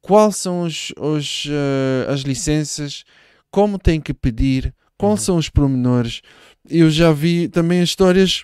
quais 0.01 0.35
são 0.35 0.63
os, 0.63 0.91
os, 0.99 1.45
eh, 1.49 2.11
as 2.11 2.21
licenças, 2.21 3.03
como 3.49 3.79
tem 3.79 4.01
que 4.01 4.13
pedir, 4.13 4.73
quais 4.97 5.19
Uhum. 5.21 5.25
são 5.25 5.37
os 5.37 5.49
pormenores. 5.49 6.21
Eu 6.69 6.89
já 6.89 7.11
vi 7.13 7.47
também 7.47 7.81
histórias 7.81 8.43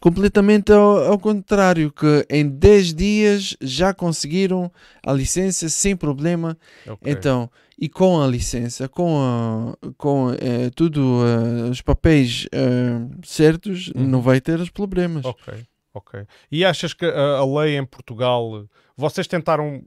completamente 0.00 0.72
ao, 0.72 0.98
ao, 1.12 1.18
contrário, 1.18 1.90
que 1.92 2.26
em 2.30 2.48
10 2.48 2.94
dias 2.94 3.56
já 3.60 3.92
conseguiram 3.92 4.70
a 5.04 5.12
licença 5.12 5.68
sem 5.68 5.96
problema. 5.96 6.56
Okay. 6.86 7.12
Então, 7.12 7.50
e 7.78 7.88
com 7.88 8.20
a 8.20 8.26
licença, 8.26 8.88
com, 8.88 9.20
a, 9.20 9.92
com 9.96 10.32
é, 10.32 10.68
tudo 10.70 11.00
uh, 11.00 11.70
os 11.70 11.80
papéis 11.80 12.46
uh, 12.46 13.26
certos, 13.26 13.88
uhum. 13.88 14.04
não 14.04 14.20
vai 14.20 14.40
ter 14.40 14.58
os 14.58 14.68
problemas. 14.68 15.24
Ok, 15.24 15.54
ok. 15.94 16.26
E 16.50 16.64
achas 16.64 16.92
que 16.92 17.04
a, 17.04 17.36
a, 17.36 17.46
lei 17.46 17.76
em 17.76 17.86
Portugal, 17.86 18.66
vocês 18.96 19.28
tentaram 19.28 19.84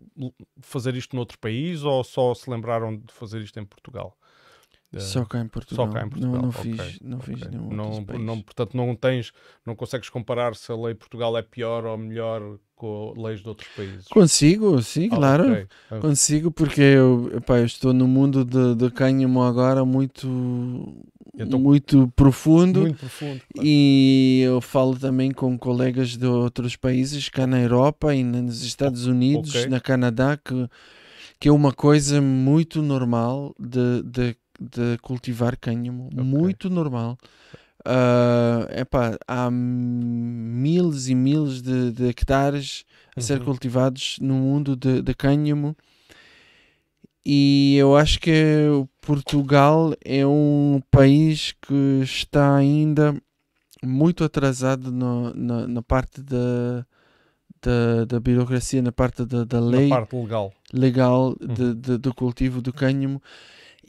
fazer 0.61 0.95
isto 0.95 1.15
noutro 1.15 1.37
país 1.37 1.83
ou 1.83 2.01
só 2.03 2.33
se 2.33 2.49
lembraram 2.49 2.95
de 2.95 3.11
fazer 3.11 3.41
isto 3.41 3.59
em 3.59 3.65
Portugal? 3.65 4.17
Só 4.99 5.23
cá 5.23 5.39
em 5.39 5.47
Portugal. 5.47 5.87
Só 5.87 5.93
cá 5.93 6.05
em 6.05 6.09
Portugal. 6.09 6.33
Não, 6.33 6.41
não 6.41 6.49
okay. 6.49 6.73
fiz, 6.73 6.99
não 7.01 7.17
okay. 7.17 7.35
fiz 7.35 7.47
nenhum 7.47 7.69
não, 7.69 8.05
não, 8.19 8.41
Portanto, 8.41 8.75
não 8.75 8.93
tens, 8.93 9.31
não 9.65 9.75
consegues 9.75 10.09
comparar 10.09 10.53
se 10.55 10.69
a 10.71 10.75
lei 10.75 10.93
de 10.93 10.99
Portugal 10.99 11.37
é 11.37 11.41
pior 11.41 11.85
ou 11.85 11.97
melhor 11.97 12.59
com 12.75 13.13
leis 13.15 13.41
de 13.41 13.47
outros 13.47 13.69
países? 13.75 14.07
Consigo, 14.07 14.81
sim, 14.81 15.07
ah, 15.11 15.15
claro. 15.15 15.43
Okay. 15.43 15.67
Consigo, 16.01 16.51
porque 16.51 16.81
eu, 16.81 17.31
epá, 17.37 17.59
eu 17.59 17.65
estou 17.65 17.93
no 17.93 18.07
mundo 18.07 18.43
de, 18.43 18.75
de 18.75 18.89
cânhamo 18.89 19.43
agora 19.43 19.85
muito, 19.85 20.27
então, 21.37 21.59
muito 21.59 22.11
profundo. 22.15 22.81
Muito 22.81 22.97
profundo. 22.97 23.39
Claro. 23.53 23.67
E 23.67 24.41
eu 24.43 24.59
falo 24.59 24.97
também 24.97 25.31
com 25.31 25.57
colegas 25.57 26.17
de 26.17 26.25
outros 26.25 26.75
países, 26.75 27.29
cá 27.29 27.47
na 27.47 27.61
Europa 27.61 28.13
e 28.13 28.23
nos 28.23 28.63
Estados 28.63 29.05
Unidos, 29.05 29.67
na 29.67 29.79
Canadá, 29.79 30.35
que, 30.35 30.67
que 31.39 31.47
é 31.47 31.51
uma 31.51 31.71
coisa 31.71 32.19
muito 32.19 32.81
normal 32.81 33.55
de, 33.57 34.03
de 34.03 34.35
de 34.62 34.97
cultivar 35.01 35.57
cânhamo, 35.57 36.07
okay. 36.07 36.24
muito 36.24 36.70
normal. 36.70 37.18
Uh, 37.80 38.80
epá, 38.80 39.18
há 39.28 39.49
miles 39.49 41.07
e 41.07 41.16
miles 41.16 41.64
de, 41.64 41.91
de 41.91 42.07
hectares 42.07 42.86
a 43.16 43.20
uhum. 43.20 43.26
ser 43.26 43.43
cultivados 43.43 44.18
no 44.22 44.36
mundo 44.36 44.76
de, 44.76 45.01
de 45.01 45.14
cânhamo 45.16 45.76
e 47.26 47.76
eu 47.78 47.95
acho 47.95 48.20
que 48.20 48.34
Portugal 48.99 49.93
é 50.03 50.26
um 50.26 50.82
país 50.89 51.53
que 51.62 52.01
está 52.03 52.55
ainda 52.55 53.16
muito 53.84 54.24
atrasado 54.24 54.91
no, 54.91 55.34
na, 55.34 55.68
na 55.68 55.82
parte 55.84 56.22
da, 56.22 56.86
da, 57.62 58.05
da 58.05 58.20
burocracia, 58.20 58.82
na 58.82 58.91
parte 58.91 59.24
da, 59.24 59.43
da 59.43 59.59
lei 59.59 59.88
na 59.88 59.97
parte 59.97 60.16
legal, 60.16 60.53
legal 60.74 61.36
uhum. 61.39 61.53
de, 61.53 61.76
de, 61.76 61.97
do 61.97 62.14
cultivo 62.14 62.59
do 62.59 62.74
cânhamo 62.74 63.22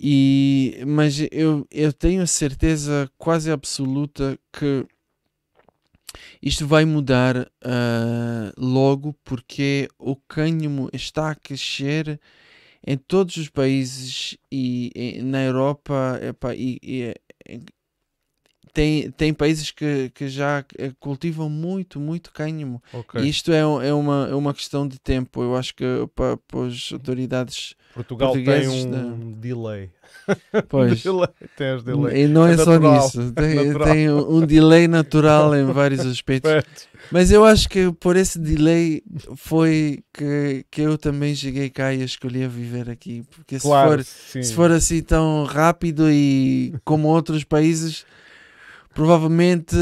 e, 0.03 0.83
mas 0.85 1.21
eu, 1.31 1.65
eu 1.71 1.93
tenho 1.93 2.23
a 2.23 2.27
certeza 2.27 3.09
quase 3.17 3.53
absoluta 3.53 4.37
que 4.53 4.85
isto 6.43 6.67
vai 6.67 6.85
mudar 6.85 7.37
uh, 7.39 8.53
logo 8.57 9.15
porque 9.23 9.89
o 9.97 10.17
cânhamo 10.17 10.91
está 10.93 11.31
a 11.31 11.35
crescer 11.37 12.21
em 12.85 12.97
todos 12.97 13.37
os 13.37 13.49
países 13.49 14.37
e, 14.51 14.91
e 14.93 15.23
na 15.23 15.41
Europa 15.45 16.19
epa, 16.21 16.53
e, 16.53 16.81
e, 16.83 17.15
tem, 18.73 19.11
tem 19.11 19.35
países 19.35 19.71
que, 19.71 20.11
que 20.15 20.29
já 20.29 20.65
cultivam 20.99 21.49
muito, 21.49 22.01
muito 22.01 22.33
cânhamo. 22.33 22.83
Okay. 22.93 23.23
E 23.23 23.29
isto 23.29 23.53
é, 23.53 23.61
é, 23.61 23.93
uma, 23.93 24.29
é 24.31 24.35
uma 24.35 24.55
questão 24.55 24.89
de 24.89 24.99
tempo. 24.99 25.43
Eu 25.43 25.57
acho 25.57 25.75
que 25.75 25.85
para, 26.15 26.37
para 26.37 26.67
as 26.67 26.91
autoridades 26.93 27.75
Portugal 27.95 28.33
tem 28.33 28.69
um 28.69 29.33
delay. 29.33 29.91
Pois. 30.69 31.03
delay. 31.03 31.29
Tem 31.57 31.69
as 31.69 31.85
delay. 31.85 32.23
E 32.23 32.27
não 32.27 32.47
é, 32.47 32.55
é 32.55 32.57
só 32.57 32.79
nisso. 32.79 33.33
Tem, 33.33 33.79
tem 33.79 34.11
um 34.11 34.45
delay 34.47 34.89
natural 34.89 35.55
em 35.55 35.67
vários 35.67 36.01
aspectos. 36.01 36.51
Mas 37.11 37.31
eu 37.31 37.45
acho 37.45 37.69
que 37.69 37.93
por 37.93 38.17
esse 38.17 38.39
delay 38.39 39.03
foi 39.37 40.03
que, 40.13 40.65
que 40.71 40.81
eu 40.81 40.97
também 40.97 41.35
cheguei 41.35 41.69
cá 41.69 41.93
e 41.93 42.03
escolhi 42.03 42.45
a 42.45 42.49
viver 42.49 42.89
aqui. 42.89 43.23
Porque 43.31 43.59
se, 43.59 43.67
claro, 43.67 44.03
for, 44.03 44.43
se 44.43 44.55
for 44.55 44.71
assim 44.71 45.03
tão 45.03 45.45
rápido 45.45 46.11
e 46.11 46.75
como 46.85 47.09
outros 47.09 47.45
países 47.45 48.07
provavelmente 48.95 49.77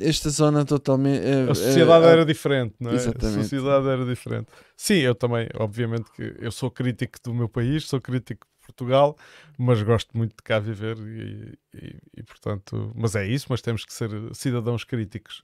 esta 0.00 0.30
zona 0.30 0.64
totalmente. 0.64 1.24
a 1.50 1.54
sociedade 1.54 2.06
era 2.06 2.24
diferente, 2.24 2.74
não 2.80 2.90
é? 2.90 2.94
Exatamente. 2.94 3.38
A 3.38 3.42
sociedade 3.42 3.88
era 3.88 4.04
diferente. 4.04 4.48
Sim, 4.76 4.98
eu 4.98 5.14
também, 5.14 5.48
obviamente 5.58 6.10
que 6.12 6.34
eu 6.38 6.52
sou 6.52 6.70
crítico 6.70 7.18
do 7.22 7.34
meu 7.34 7.48
país, 7.48 7.86
sou 7.86 8.00
crítico 8.00 8.46
de 8.46 8.66
Portugal, 8.66 9.16
mas 9.58 9.82
gosto 9.82 10.16
muito 10.16 10.36
de 10.36 10.42
cá 10.42 10.58
viver 10.58 10.96
e, 10.98 11.58
e, 11.74 11.96
e 12.18 12.22
portanto, 12.22 12.92
mas 12.94 13.14
é 13.14 13.26
isso, 13.26 13.46
mas 13.50 13.60
temos 13.60 13.84
que 13.84 13.92
ser 13.92 14.10
cidadãos 14.32 14.84
críticos. 14.84 15.42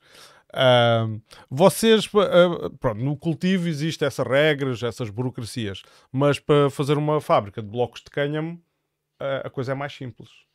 Uh, 0.55 1.21
vocês, 1.51 2.07
uh, 2.07 2.71
pronto, 2.79 3.03
no 3.03 3.17
cultivo 3.17 3.69
existem 3.69 4.07
essas 4.07 4.27
regras, 4.27 4.83
essas 4.83 5.11
burocracias, 5.11 5.83
mas 6.11 6.39
para 6.39 6.71
fazer 6.71 6.97
uma 6.97 7.21
fábrica 7.21 7.61
de 7.61 7.69
blocos 7.69 8.01
de 8.01 8.11
cânhamo, 8.11 8.55
uh, 9.21 9.47
a 9.47 9.51
coisa 9.51 9.73
é 9.73 9.75
mais 9.75 9.93
simples. 9.93 10.46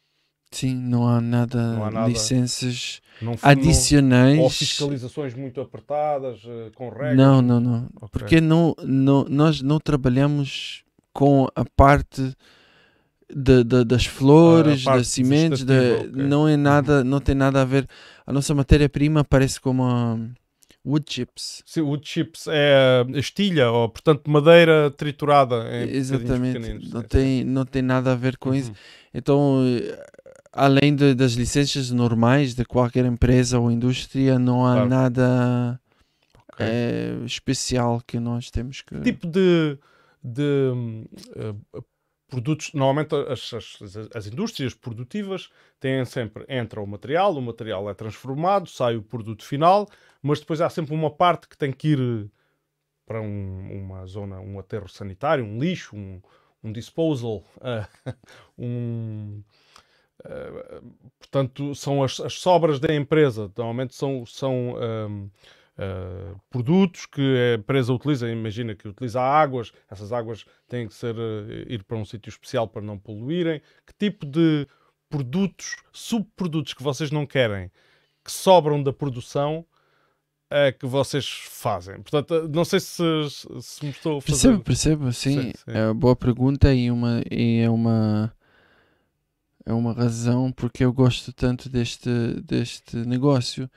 Sim, 0.51 0.75
não 0.75 1.07
há 1.07 1.21
nada, 1.21 1.75
não 1.75 1.85
há 1.85 1.91
nada 1.91 2.09
licenças 2.09 3.01
não, 3.21 3.35
adicionais. 3.41 4.35
Não, 4.35 4.43
ou 4.43 4.49
fiscalizações 4.49 5.33
muito 5.33 5.61
apertadas, 5.61 6.43
uh, 6.43 6.71
com 6.75 6.89
regras. 6.89 7.15
Não, 7.15 7.41
não, 7.41 7.59
não. 7.59 7.85
Okay. 7.95 8.09
Porque 8.11 8.41
não, 8.41 8.75
não, 8.83 9.23
nós 9.29 9.61
não 9.61 9.79
trabalhamos 9.79 10.83
com 11.13 11.47
a 11.55 11.63
parte 11.63 12.35
de, 13.33 13.63
de 13.63 13.85
das 13.85 14.05
flores, 14.05 14.83
das 14.83 15.07
sementes, 15.07 15.63
okay. 15.63 16.11
não 16.13 16.47
é 16.47 16.57
nada, 16.57 16.99
uhum. 16.99 17.03
não 17.05 17.19
tem 17.21 17.35
nada 17.35 17.61
a 17.61 17.65
ver. 17.65 17.87
A 18.25 18.33
nossa 18.33 18.53
matéria-prima 18.53 19.23
parece 19.23 19.59
como 19.59 19.83
a 19.83 20.17
wood 20.85 21.05
chips. 21.07 21.63
Sim, 21.65 21.81
wood 21.81 22.07
chips 22.07 22.45
é 22.49 23.05
estilha, 23.15 23.71
ou 23.71 23.87
portanto 23.87 24.29
madeira 24.29 24.91
triturada. 24.91 25.65
Exatamente, 25.89 26.89
não 26.91 27.01
tem, 27.01 27.43
não 27.43 27.65
tem 27.65 27.81
nada 27.81 28.11
a 28.11 28.15
ver 28.15 28.37
com 28.37 28.49
uhum. 28.49 28.55
isso. 28.55 28.73
Então 29.13 29.63
além 30.51 30.95
de, 30.95 31.13
das 31.13 31.33
licenças 31.33 31.91
normais 31.91 32.53
de 32.53 32.65
qualquer 32.65 33.05
empresa 33.05 33.59
ou 33.59 33.71
indústria, 33.71 34.37
não 34.37 34.65
há 34.65 34.73
claro. 34.73 34.89
nada 34.89 35.81
okay. 36.53 36.65
é, 36.65 37.25
especial 37.25 38.01
que 38.05 38.19
nós 38.19 38.51
temos 38.51 38.81
que. 38.81 38.99
Tipo 39.01 39.27
de, 39.27 39.77
de 40.23 40.71
uh, 41.73 41.83
produtos? 42.27 42.73
Normalmente 42.73 43.15
as, 43.15 43.53
as, 43.53 43.97
as, 44.13 44.27
indústrias 44.27 44.73
produtivas 44.73 45.49
têm 45.79 46.03
sempre, 46.05 46.45
entra 46.49 46.81
o 46.81 46.87
material, 46.87 47.33
o 47.35 47.41
material 47.41 47.89
é 47.89 47.93
transformado, 47.93 48.69
sai 48.69 48.95
o 48.97 49.01
produto 49.01 49.45
final, 49.45 49.87
mas 50.21 50.39
depois 50.39 50.61
há 50.61 50.69
sempre 50.69 50.93
uma 50.93 51.09
parte 51.09 51.47
que 51.47 51.57
tem 51.57 51.71
que 51.71 51.89
ir 51.89 52.31
para 53.05 53.21
um, 53.21 53.83
uma 53.83 54.05
zona, 54.05 54.39
um 54.39 54.59
aterro 54.59 54.87
sanitário, 54.87 55.43
um 55.43 55.59
lixo, 55.59 55.95
um, 55.95 56.21
um 56.63 56.71
disposal, 56.71 57.43
uh, 57.57 58.13
um 58.57 59.43
portanto, 61.19 61.73
são 61.75 62.03
as, 62.03 62.19
as, 62.19 62.33
sobras 62.33 62.79
da 62.79 62.93
empresa. 62.93 63.51
Normalmente 63.57 63.95
são, 63.95 64.25
são 64.25 64.53
um, 64.53 65.25
uh, 65.25 65.31
eh, 65.77 66.35
produtos 66.49 67.05
que 67.05 67.21
a 67.21 67.55
empresa 67.59 67.93
utiliza. 67.93 68.29
Imagina 68.29 68.75
que 68.75 68.87
utiliza 68.87 69.21
águas, 69.21 69.71
essas 69.89 70.11
águas 70.11 70.45
têm 70.67 70.87
que 70.87 70.93
ser, 70.93 71.15
uh, 71.15 71.51
ir 71.67 71.83
para 71.83 71.97
um 71.97 72.05
sítio 72.05 72.29
especial 72.29 72.67
para 72.67 72.81
não 72.81 72.97
poluírem. 72.97 73.61
Que 73.85 73.93
tipo 73.97 74.25
de 74.25 74.67
produtos, 75.09 75.75
subprodutos 75.91 76.73
que 76.73 76.83
vocês 76.83 77.11
não 77.11 77.25
querem, 77.25 77.71
que 78.23 78.31
sobram 78.31 78.81
da 78.81 78.93
produção, 78.93 79.65
é 80.49 80.71
que 80.71 80.85
vocês 80.85 81.27
fazem? 81.27 82.01
Portanto, 82.01 82.49
não 82.49 82.65
sei 82.65 82.79
se, 82.79 83.03
se 83.61 83.85
me 83.85 83.91
estou 83.91 84.17
a 84.17 84.21
fazer... 84.21 84.59
Percebo, 84.61 84.63
percebo, 84.63 85.13
sim. 85.13 85.41
sim, 85.41 85.51
sim. 85.55 85.71
É 85.71 85.85
uma 85.85 85.93
boa 85.93 86.15
pergunta 86.15 86.73
e, 86.73 86.91
uma, 86.91 87.21
e 87.31 87.61
é 87.61 87.69
uma 87.69 88.33
é 89.65 89.73
uma 89.73 89.93
razão 89.93 90.51
porque 90.51 90.83
eu 90.83 90.91
gosto 90.91 91.31
tanto 91.33 91.69
deste, 91.69 92.09
deste 92.43 92.97
negócio. 92.97 93.69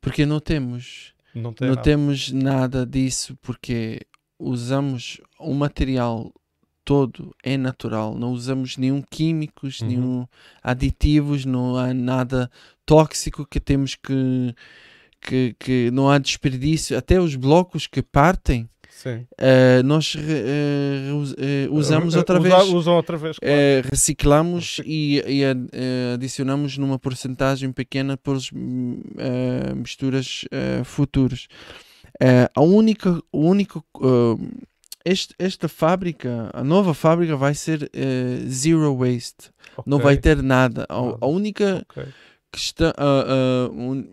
Porque 0.00 0.24
não 0.24 0.40
temos. 0.40 1.12
Não, 1.34 1.52
tem 1.52 1.68
não 1.68 1.74
nada. 1.74 1.84
temos 1.84 2.32
nada 2.32 2.86
disso 2.86 3.36
porque 3.42 4.00
usamos 4.38 5.20
o 5.38 5.54
material 5.54 6.32
todo 6.84 7.34
é 7.44 7.56
natural, 7.56 8.18
não 8.18 8.32
usamos 8.32 8.76
nenhum 8.76 9.00
químicos, 9.00 9.80
uhum. 9.80 9.86
nenhum 9.86 10.26
aditivos, 10.62 11.44
não 11.44 11.76
há 11.76 11.94
nada 11.94 12.50
tóxico 12.84 13.46
que 13.46 13.60
temos 13.60 13.94
que, 13.94 14.54
que, 15.20 15.54
que 15.58 15.90
não 15.92 16.10
há 16.10 16.18
desperdício, 16.18 16.98
até 16.98 17.20
os 17.20 17.36
blocos 17.36 17.86
que 17.86 18.02
partem 18.02 18.68
Uh, 19.08 19.82
nós 19.84 20.14
uh, 20.14 20.18
uh, 20.18 21.74
usamos 21.74 22.14
outra 22.14 22.38
vez, 22.38 22.68
usam 22.68 22.94
outra 22.94 23.16
vez 23.16 23.38
claro. 23.38 23.54
reciclamos 23.90 24.80
e, 24.84 25.22
e 25.26 25.42
adicionamos 26.14 26.76
numa 26.76 26.98
porcentagem 26.98 27.72
pequena 27.72 28.16
para 28.16 28.34
as 28.34 28.50
misturas 29.74 30.44
futuras. 30.84 31.48
a 32.54 32.60
única, 32.60 33.20
o 33.32 33.40
único, 33.40 33.84
este, 35.04 35.34
esta 35.38 35.68
fábrica, 35.68 36.50
a 36.52 36.62
nova 36.62 36.92
fábrica 36.92 37.36
vai 37.36 37.54
ser 37.54 37.90
zero 38.48 38.96
waste, 38.96 39.50
okay. 39.76 39.84
não 39.90 39.98
vai 39.98 40.16
ter 40.16 40.42
nada. 40.42 40.86
A, 40.88 40.96
a 41.20 41.26
única 41.26 41.84
okay. 41.90 42.08
questão, 42.52 42.92
um, 43.72 44.04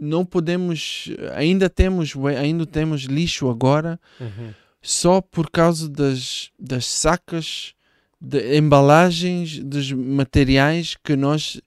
não 0.00 0.24
podemos, 0.24 1.08
ainda 1.34 1.68
temos, 1.68 2.14
ainda 2.38 2.64
temos 2.66 3.02
lixo 3.02 3.50
agora 3.50 4.00
Uhum. 4.20 4.50
só 4.80 5.20
por 5.20 5.50
causa 5.50 5.88
das, 5.88 6.50
das 6.58 6.86
sacas, 6.86 7.74
de 8.20 8.56
embalagens, 8.56 9.58
dos 9.58 9.92
materiais 9.92 10.96
que 11.04 11.14
nós 11.16 11.60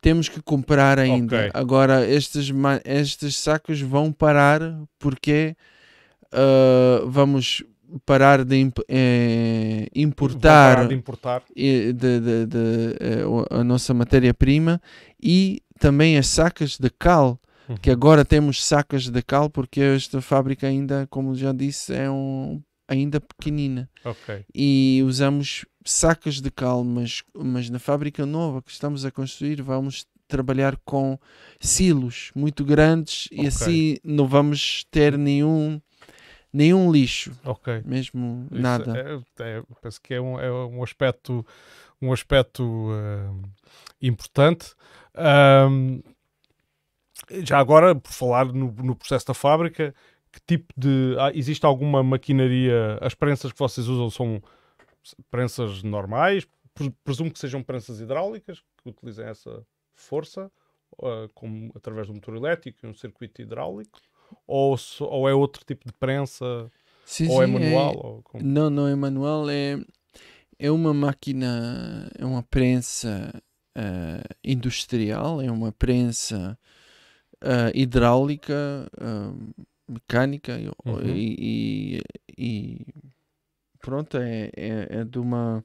temos 0.00 0.28
que 0.28 0.40
comprar 0.42 0.98
ainda. 0.98 1.36
Ok. 1.46 1.50
Agora, 1.54 2.06
estes, 2.08 2.50
estes 2.84 3.36
sacos 3.36 3.80
vão 3.80 4.12
parar 4.12 4.60
porque 4.98 5.56
ah, 6.32 7.02
vamos 7.06 7.64
parar 8.04 8.44
de 8.44 8.56
imp- 8.56 8.84
eh, 8.88 9.86
importar 9.94 10.76
parar 10.76 10.88
de 10.88 10.94
importar. 10.94 11.42
de, 11.56 11.92
de- 12.20 12.46
de, 12.46 12.96
eh, 13.00 13.22
a 13.50 13.64
nossa 13.64 13.94
matéria-prima 13.94 14.80
e 15.20 15.62
também 15.80 16.18
as 16.18 16.26
sacas 16.26 16.76
de 16.78 16.90
cal, 16.90 17.40
que 17.76 17.90
agora 17.90 18.24
temos 18.24 18.64
sacas 18.64 19.08
de 19.08 19.22
cal 19.22 19.50
porque 19.50 19.80
esta 19.80 20.20
fábrica 20.20 20.66
ainda, 20.66 21.06
como 21.10 21.34
já 21.34 21.52
disse, 21.52 21.92
é 21.94 22.10
um, 22.10 22.62
ainda 22.88 23.20
pequenina 23.20 23.88
Ok. 24.04 24.44
e 24.54 25.02
usamos 25.04 25.66
sacas 25.84 26.40
de 26.40 26.50
cal, 26.50 26.82
mas, 26.84 27.22
mas 27.36 27.68
na 27.70 27.78
fábrica 27.78 28.24
nova 28.24 28.62
que 28.62 28.70
estamos 28.70 29.04
a 29.04 29.10
construir 29.10 29.60
vamos 29.62 30.06
trabalhar 30.26 30.76
com 30.84 31.18
silos 31.60 32.30
muito 32.34 32.64
grandes 32.64 33.28
e 33.32 33.36
Ok. 33.40 33.48
assim 33.48 33.96
não 34.04 34.26
vamos 34.26 34.84
ter 34.90 35.16
nenhum 35.16 35.80
nenhum 36.52 36.90
lixo, 36.90 37.32
Ok. 37.44 37.82
mesmo 37.84 38.46
Isso 38.50 38.60
nada. 38.62 38.98
é- 38.98 39.42
é- 39.42 39.62
penso 39.82 40.00
que 40.02 40.14
é 40.14 40.20
um, 40.20 40.40
é 40.40 40.50
um 40.50 40.82
aspecto, 40.82 41.44
um 42.00 42.10
aspecto 42.12 42.88
ah, 42.92 43.34
importante. 44.00 44.72
Ahm, 45.14 46.00
já 47.44 47.58
agora, 47.58 47.94
por 47.94 48.12
falar 48.12 48.46
no, 48.52 48.72
no 48.72 48.94
processo 48.96 49.26
da 49.26 49.34
fábrica, 49.34 49.94
que 50.32 50.40
tipo 50.46 50.72
de. 50.76 51.16
ah, 51.18 51.30
existe 51.34 51.64
alguma 51.66 52.02
maquinaria? 52.02 52.98
As 53.00 53.14
prensas 53.14 53.52
que 53.52 53.58
vocês 53.58 53.86
usam 53.88 54.10
são 54.10 54.42
prensas 55.30 55.82
normais? 55.82 56.46
Pre- 56.74 56.92
Presumo 57.04 57.30
que 57.30 57.38
sejam 57.38 57.62
prensas 57.62 58.00
hidráulicas, 58.00 58.62
que 58.82 58.88
utilizem 58.90 59.26
essa 59.26 59.64
força, 59.94 60.50
ah, 61.02 61.28
como, 61.34 61.70
através 61.74 62.06
do 62.06 62.14
motor 62.14 62.36
elétrico 62.36 62.78
e 62.84 62.88
um 62.88 62.94
circuito 62.94 63.42
hidráulico? 63.42 63.98
Ou, 64.46 64.76
so- 64.76 65.06
ou 65.06 65.28
é 65.28 65.34
outro 65.34 65.64
tipo 65.64 65.86
de 65.86 65.92
prensa? 65.94 66.70
Sim, 67.04 67.28
ou 67.30 67.42
é 67.42 67.46
sim, 67.46 67.52
manual? 67.52 67.96
ou 67.96 68.22
como- 68.22 68.44
Não, 68.44 68.68
não 68.68 68.86
é 68.86 68.94
manual, 68.94 69.48
é, 69.48 69.78
é 70.58 70.70
uma 70.70 70.92
máquina, 70.92 72.10
é 72.18 72.24
uma 72.24 72.42
prensa 72.42 73.32
eh, 73.74 74.22
industrial, 74.44 75.40
é 75.40 75.50
uma 75.50 75.72
prensa 75.72 76.58
eh, 77.42 77.72
hidráulica, 77.74 78.90
eh, 79.00 79.32
mecânica 79.88 80.58
e- 80.58 80.68
Uhum. 80.84 81.00
e, 81.16 82.00
e- 82.36 82.36
e 82.38 82.86
pronto, 83.80 84.16
é, 84.18 84.50
é, 84.56 84.86
é 85.00 85.04
de 85.04 85.18
uma. 85.18 85.64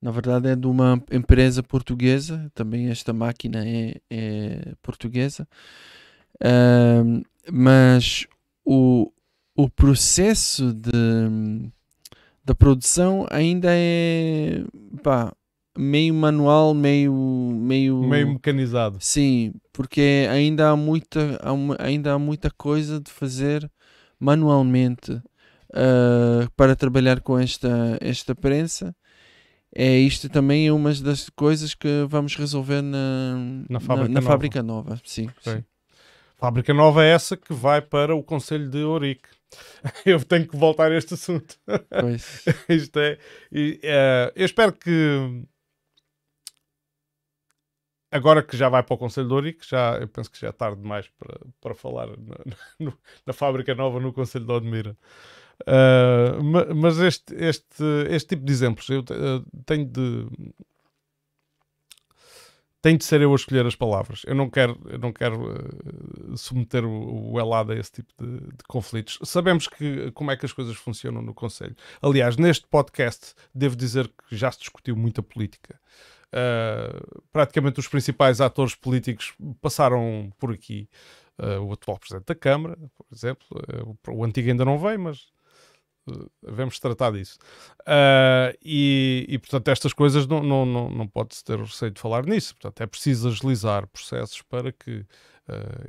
Na 0.00 0.10
verdade, 0.10 0.48
é 0.48 0.54
de 0.56 0.66
uma 0.66 1.02
empresa 1.10 1.62
portuguesa. 1.62 2.50
Também 2.54 2.88
esta 2.90 3.12
máquina 3.12 3.66
é, 3.66 4.00
é 4.10 4.74
portuguesa. 4.82 5.48
Ahm, 6.42 7.22
mas 7.50 8.26
o, 8.64 9.10
o 9.56 9.70
processo 9.70 10.72
de, 10.74 10.90
da 12.44 12.54
produção 12.54 13.26
ainda 13.30 13.68
é 13.70 14.62
pá, 15.02 15.34
meio 15.76 16.14
manual, 16.14 16.74
meio, 16.74 17.12
meio, 17.12 18.02
meio 18.02 18.28
mecanizado. 18.34 18.98
sim, 19.00 19.52
porque 19.72 20.26
ainda 20.30 20.70
há 20.70 20.76
muita, 20.76 21.38
ainda 21.78 22.12
há 22.14 22.18
muita 22.18 22.50
coisa 22.50 23.00
de 23.00 23.10
fazer 23.10 23.70
manualmente 24.18 25.20
ah, 25.74 26.48
para 26.56 26.74
trabalhar 26.74 27.20
com 27.20 27.38
esta, 27.38 27.98
esta 28.00 28.34
prensa. 28.34 28.94
É 29.74 29.98
isto 29.98 30.28
também 30.30 30.66
é 30.66 30.72
uma 30.72 30.92
das 30.94 31.28
coisas 31.28 31.74
que 31.74 32.06
vamos 32.08 32.34
resolver 32.36 32.80
na, 32.80 33.36
Na 33.68 33.78
fábrica 33.78 34.08
na 34.08 34.20
nova. 34.20 34.26
fábrica 34.32 34.62
nova. 34.62 35.00
Sim, 35.04 35.28
sim. 35.42 35.62
Fábrica 36.38 36.72
nova 36.72 37.04
é 37.04 37.10
essa 37.10 37.36
que 37.36 37.52
vai 37.52 37.82
para 37.82 38.14
o 38.14 38.22
Conselho 38.22 38.70
de 38.70 38.78
Ourique. 38.78 39.28
Eu 40.06 40.22
tenho 40.24 40.46
que 40.48 40.56
voltar 40.56 40.90
a 40.90 40.96
este 40.96 41.14
assunto. 41.14 41.56
Pois. 42.00 42.44
Isto 42.68 42.98
é, 43.00 43.18
e, 43.52 43.78
eh, 43.82 44.32
eu 44.34 44.44
espero 44.46 44.72
que 44.72 45.42
agora 48.10 48.42
que 48.42 48.56
já 48.56 48.68
vai 48.68 48.82
para 48.82 48.94
o 48.94 48.98
Conselho 48.98 49.28
de 49.28 49.34
Ourique, 49.34 49.66
já, 49.68 49.98
eu 49.98 50.08
penso 50.08 50.30
que 50.30 50.40
já 50.40 50.48
é 50.48 50.52
tarde 50.52 50.80
demais 50.80 51.08
para, 51.18 51.38
para 51.60 51.74
falar 51.74 52.08
na, 52.08 52.92
na 53.26 53.32
fábrica 53.32 53.74
nova 53.74 54.00
no 54.00 54.12
Conselho 54.12 54.46
de 54.46 54.52
Odmira. 54.52 54.96
Ma- 56.42 56.74
mas 56.74 56.98
este, 56.98 57.34
este, 57.34 57.82
este 58.10 58.28
tipo 58.28 58.44
de 58.44 58.52
exemplos 58.52 58.88
eu 58.90 59.00
eh, 59.00 59.42
tenho 59.64 59.86
de 59.86 60.26
tenho 62.82 62.98
de 62.98 63.04
ser 63.04 63.20
eu 63.20 63.32
a 63.32 63.34
escolher 63.34 63.66
as 63.66 63.74
palavras. 63.74 64.22
Eu 64.26 64.34
não 64.34 64.48
quero, 64.48 64.78
eu 64.88 64.98
não 64.98 65.12
quero 65.12 65.50
eh, 65.50 66.36
submeter 66.36 66.84
o, 66.84 67.32
o 67.32 67.40
Elada 67.40 67.72
a 67.72 67.76
esse 67.76 67.90
tipo 67.90 68.12
de, 68.24 68.38
de 68.38 68.64
conflitos. 68.68 69.18
Sabemos 69.24 69.66
que, 69.66 70.12
como 70.12 70.30
é 70.30 70.36
que 70.36 70.46
as 70.46 70.52
coisas 70.52 70.76
funcionam 70.76 71.20
no 71.20 71.34
Conselho. 71.34 71.74
Aliás, 72.00 72.36
neste 72.36 72.66
podcast, 72.68 73.34
devo 73.52 73.74
dizer 73.74 74.06
que 74.08 74.36
já 74.36 74.52
se 74.52 74.60
discutiu 74.60 74.94
muita 74.94 75.20
política. 75.22 75.80
Uh, 76.36 77.22
praticamente 77.32 77.80
os 77.80 77.88
principais 77.88 78.42
atores 78.42 78.74
políticos 78.74 79.34
passaram 79.62 80.30
por 80.38 80.52
aqui. 80.52 80.86
Uh, 81.38 81.60
o 81.60 81.72
atual 81.72 81.98
Presidente 81.98 82.26
da 82.26 82.34
Câmara, 82.34 82.76
por 82.76 83.06
exemplo. 83.10 83.46
Uh, 83.52 83.98
o, 84.10 84.24
antigo 84.24 84.50
ainda 84.50 84.64
não 84.64 84.78
veio, 84.78 85.00
mas 85.00 85.28
devemos 86.42 86.78
tratar 86.78 87.12
disso. 87.12 87.38
E, 88.62 89.26
e, 89.28 89.38
portanto, 89.38 89.68
estas 89.68 89.92
coisas 89.92 90.26
não, 90.26 90.42
não, 90.42 90.64
não, 90.64 90.90
não 90.90 91.06
pode-se 91.08 91.42
ter 91.42 91.58
receio 91.58 91.90
de 91.90 92.00
falar 92.00 92.24
nisso. 92.24 92.54
Portanto, 92.54 92.80
é 92.80 92.86
preciso 92.86 93.28
agilizar 93.28 93.88
processos 93.88 94.40
para 94.42 94.70
que 94.70 95.04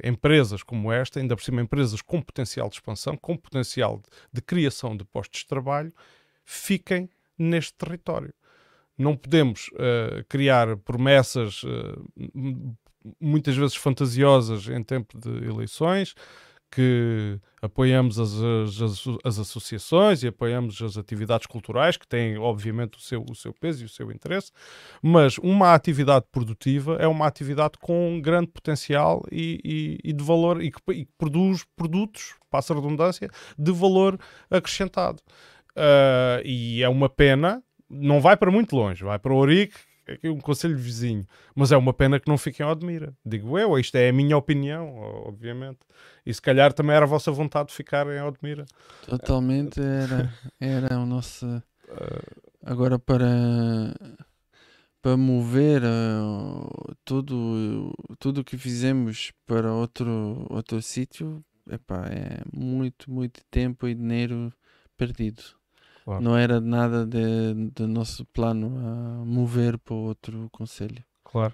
empresas 0.03 0.63
como 0.63 0.91
esta, 0.91 1.19
ainda 1.19 1.35
por 1.35 1.43
cima 1.43 1.61
empresas 1.61 2.01
com 2.01 2.21
potencial 2.21 2.67
de 2.67 2.75
expansão, 2.75 3.15
com 3.15 3.37
potencial 3.37 3.97
de, 3.97 4.09
de 4.33 4.41
criação 4.41 4.97
de 4.97 5.05
postos 5.05 5.41
de 5.41 5.47
trabalho, 5.47 5.93
fiquem 6.43 7.09
neste 7.37 7.75
território. 7.75 8.33
Não 8.97 9.15
podemos 9.15 9.67
uh, 9.73 10.23
criar 10.27 10.75
promessas 10.77 11.63
uh, 11.63 12.77
muitas 13.19 13.55
vezes 13.55 13.75
fantasiosas 13.75 14.67
em 14.67 14.83
tempo 14.83 15.17
de 15.17 15.47
eleições, 15.47 16.13
que 16.69 17.39
apoiamos 17.61 18.19
as, 18.19 18.33
as, 18.33 19.07
as, 19.23 19.39
associações 19.39 20.21
e 20.21 20.27
apoiamos 20.27 20.81
as 20.81 20.97
atividades 20.97 21.47
culturais, 21.47 21.97
que 21.97 22.07
têm, 22.07 22.37
obviamente, 22.37 22.97
o 22.97 23.01
seu, 23.01 23.23
o 23.29 23.35
seu 23.35 23.53
peso 23.53 23.83
e 23.83 23.85
o 23.85 23.89
seu 23.89 24.11
interesse, 24.11 24.51
mas 25.01 25.37
uma 25.37 25.73
atividade 25.73 26.25
produtiva 26.31 26.97
é 26.99 27.07
uma 27.07 27.25
atividade 27.25 27.77
com 27.79 28.19
grande 28.21 28.47
potencial 28.47 29.23
e, 29.31 29.59
e, 29.63 30.09
e 30.09 30.13
de 30.13 30.23
valor, 30.23 30.61
e 30.61 30.71
que, 30.71 30.79
e 30.91 31.05
que, 31.05 31.11
produz 31.17 31.65
produtos, 31.75 32.35
passa 32.49 32.73
a 32.73 32.75
redundância, 32.75 33.29
de 33.57 33.71
valor 33.71 34.19
acrescentado. 34.49 35.21
Uh, 35.71 36.41
e 36.43 36.83
é 36.83 36.89
uma 36.89 37.07
pena, 37.07 37.63
não 37.89 38.19
vai 38.19 38.35
para 38.35 38.51
muito 38.51 38.75
longe, 38.75 39.03
vai 39.03 39.17
para 39.19 39.33
Ourique, 39.33 39.77
aqui 40.07 40.29
um 40.29 40.39
conselho 40.39 40.77
vizinho, 40.77 41.25
mas 41.55 41.71
é 41.71 41.77
uma 41.77 41.93
pena 41.93 42.19
que 42.19 42.27
não 42.27 42.37
fiquem 42.37 42.65
ao 42.65 42.71
Admira. 42.71 43.13
Digo 43.25 43.57
eu, 43.57 43.77
isto 43.77 43.95
é 43.95 44.09
a 44.09 44.13
minha 44.13 44.37
opinião, 44.37 44.95
obviamente. 45.25 45.79
E 46.25 46.33
se 46.33 46.41
calhar 46.41 46.73
também 46.73 46.95
era 46.95 47.05
a 47.05 47.09
vossa 47.09 47.31
vontade 47.31 47.69
de 47.69 47.75
ficarem 47.75 48.17
ao 48.17 48.29
Admira. 48.29 48.65
Totalmente 49.05 49.81
era, 49.81 50.33
era 50.59 50.97
o 50.99 51.05
nosso. 51.05 51.45
Agora 52.63 52.99
para 52.99 53.93
para 55.01 55.15
mover 55.15 55.83
uh, 55.83 56.95
tudo 57.05 57.93
tudo 58.19 58.43
que 58.43 58.57
fizemos 58.57 59.31
para 59.45 59.71
outro 59.71 60.45
outro 60.49 60.81
sítio 60.81 61.41
é 61.69 62.41
muito 62.51 63.09
muito 63.09 63.41
tempo 63.49 63.87
e 63.87 63.95
dinheiro 63.95 64.51
perdido 64.97 65.56
Claro. 66.07 66.23
não 66.23 66.37
era 66.37 66.61
nada 66.61 67.05
de, 67.05 67.69
de 67.75 67.85
nosso 67.85 68.25
plano 68.27 68.67
a 68.77 69.25
mover 69.25 69.77
para 69.77 69.93
outro 69.93 70.47
conselho 70.53 71.03
Claro. 71.25 71.53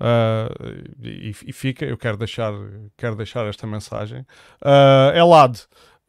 Uh, 0.00 0.98
e, 1.00 1.30
e, 1.30 1.52
fica, 1.52 1.84
eu 1.84 1.96
quero 1.96 2.16
deixar, 2.16 2.52
quero 2.96 3.14
deixar 3.14 3.46
esta 3.46 3.68
mensagem. 3.68 4.26
Uh, 4.60 5.16
Elad, 5.16 5.60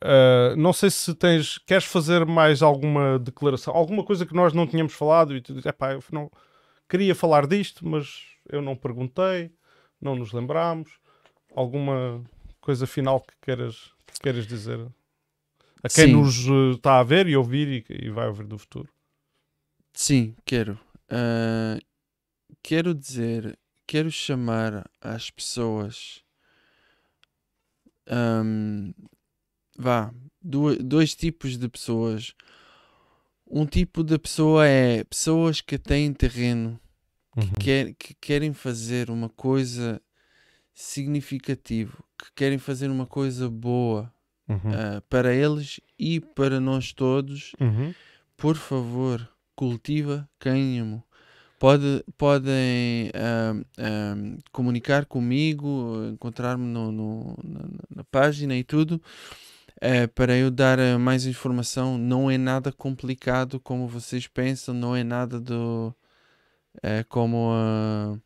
uh, 0.03 0.55
não 0.57 0.73
sei 0.73 0.89
se 0.89 1.13
tens, 1.13 1.59
queres 1.59 1.85
fazer 1.85 2.25
mais 2.25 2.63
alguma 2.63 3.19
declaração, 3.19 3.75
alguma 3.75 4.03
coisa 4.03 4.25
que 4.25 4.33
nós 4.33 4.51
não 4.51 4.65
tínhamos 4.65 4.93
falado 4.93 5.35
e 5.35 5.41
tu 5.41 5.53
dizes, 5.53 5.67
epá, 5.67 5.93
eu 5.93 6.03
não 6.11 6.31
queria 6.89 7.13
falar 7.13 7.45
disto, 7.45 7.87
mas 7.87 8.23
eu 8.49 8.63
não 8.63 8.75
perguntei, 8.75 9.51
não 10.01 10.15
nos 10.15 10.33
lembramos. 10.33 10.89
Alguma 11.55 12.23
coisa 12.59 12.87
final 12.87 13.21
que 13.21 13.35
queiras, 13.43 13.91
que 14.07 14.19
queiras 14.19 14.47
dizer 14.47 14.79
a 15.83 15.89
quem 15.89 16.05
Sim. 16.05 16.13
nos 16.13 16.35
está 16.75 16.99
a 16.99 17.03
ver 17.03 17.27
e 17.27 17.35
ouvir 17.35 17.85
e, 17.89 18.05
e 18.07 18.09
vai 18.09 18.27
ouvir 18.27 18.47
do 18.47 18.57
futuro? 18.57 18.89
Sim, 19.93 20.35
quero. 20.45 20.79
Uh, 21.11 21.79
quero 22.63 22.95
dizer, 22.95 23.57
quero 23.85 24.09
chamar 24.09 24.89
as 25.01 25.29
pessoas 25.29 26.23
hum, 28.09 28.93
vá, 29.77 30.13
dois, 30.41 30.77
dois 30.83 31.15
tipos 31.15 31.57
de 31.57 31.67
pessoas. 31.67 32.33
Um 33.45 33.65
tipo 33.65 34.03
de 34.03 34.17
pessoa 34.17 34.65
é 34.65 35.03
pessoas 35.03 35.61
que 35.61 35.77
têm 35.77 36.13
terreno, 36.13 36.79
Uhum. 37.35 37.49
que, 37.53 37.59
quer, 37.59 37.93
que 37.95 38.13
querem 38.15 38.53
fazer 38.53 39.09
uma 39.09 39.27
coisa 39.27 39.99
significativa, 40.73 41.97
que 42.17 42.31
querem 42.35 42.59
fazer 42.59 42.89
uma 42.89 43.07
coisa 43.07 43.49
boa 43.49 44.12
Uhum. 44.47 44.71
ah, 44.73 45.01
para 45.09 45.33
eles 45.33 45.79
e 45.97 46.19
para 46.19 46.59
nós 46.59 46.91
todos. 46.93 47.53
Uhum. 47.59 47.93
Por 48.35 48.55
favor, 48.55 49.27
cultiva 49.55 50.27
cânhamo. 50.39 51.03
Pode, 51.59 52.03
podem 52.17 53.09
ahm, 53.13 53.61
ahm, 53.77 54.37
comunicar 54.51 55.05
comigo, 55.05 56.03
encontrar-me 56.11 56.65
no, 56.65 56.91
no- 56.91 57.37
na, 57.41 57.61
na 57.97 58.03
página 58.03 58.53
e 58.57 58.65
tudo, 58.65 59.01
eh, 59.79 60.07
para 60.07 60.35
eu 60.35 60.51
dar 60.51 60.77
mais 60.99 61.25
informação. 61.25 61.97
Não 61.97 62.29
é 62.29 62.37
nada 62.37 62.69
complicado 62.71 63.61
como 63.61 63.87
vocês 63.87 64.27
pensam, 64.27 64.73
não 64.73 64.93
é 64.93 65.05
nada 65.05 65.39
do 65.39 65.95
eh, 66.81 67.05
como 67.07 67.51
ah, 67.53 68.17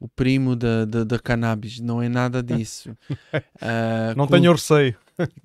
o 0.00 0.08
primo 0.08 0.56
da, 0.56 0.86
da, 0.86 1.04
da 1.04 1.18
cannabis, 1.18 1.80
não 1.80 2.00
é 2.00 2.08
nada 2.08 2.42
disso. 2.42 2.96
Ah, 3.60 4.14
Não 4.16 4.26
tenho 4.26 4.52
receio. 4.52 4.96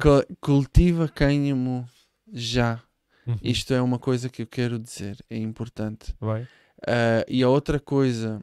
Cu- 0.02 0.36
cultiva 0.42 1.08
cânhamo 1.08 1.88
já. 2.32 2.82
Uhum. 3.28 3.38
Isto 3.44 3.74
é 3.74 3.82
uma 3.82 4.00
coisa 4.00 4.30
que 4.30 4.42
eu 4.42 4.48
quero 4.48 4.80
dizer, 4.80 5.18
é 5.30 5.38
importante. 5.38 6.16
Ah, 6.88 7.24
e 7.28 7.44
a 7.44 7.50
outra 7.50 7.80
coisa 7.80 8.42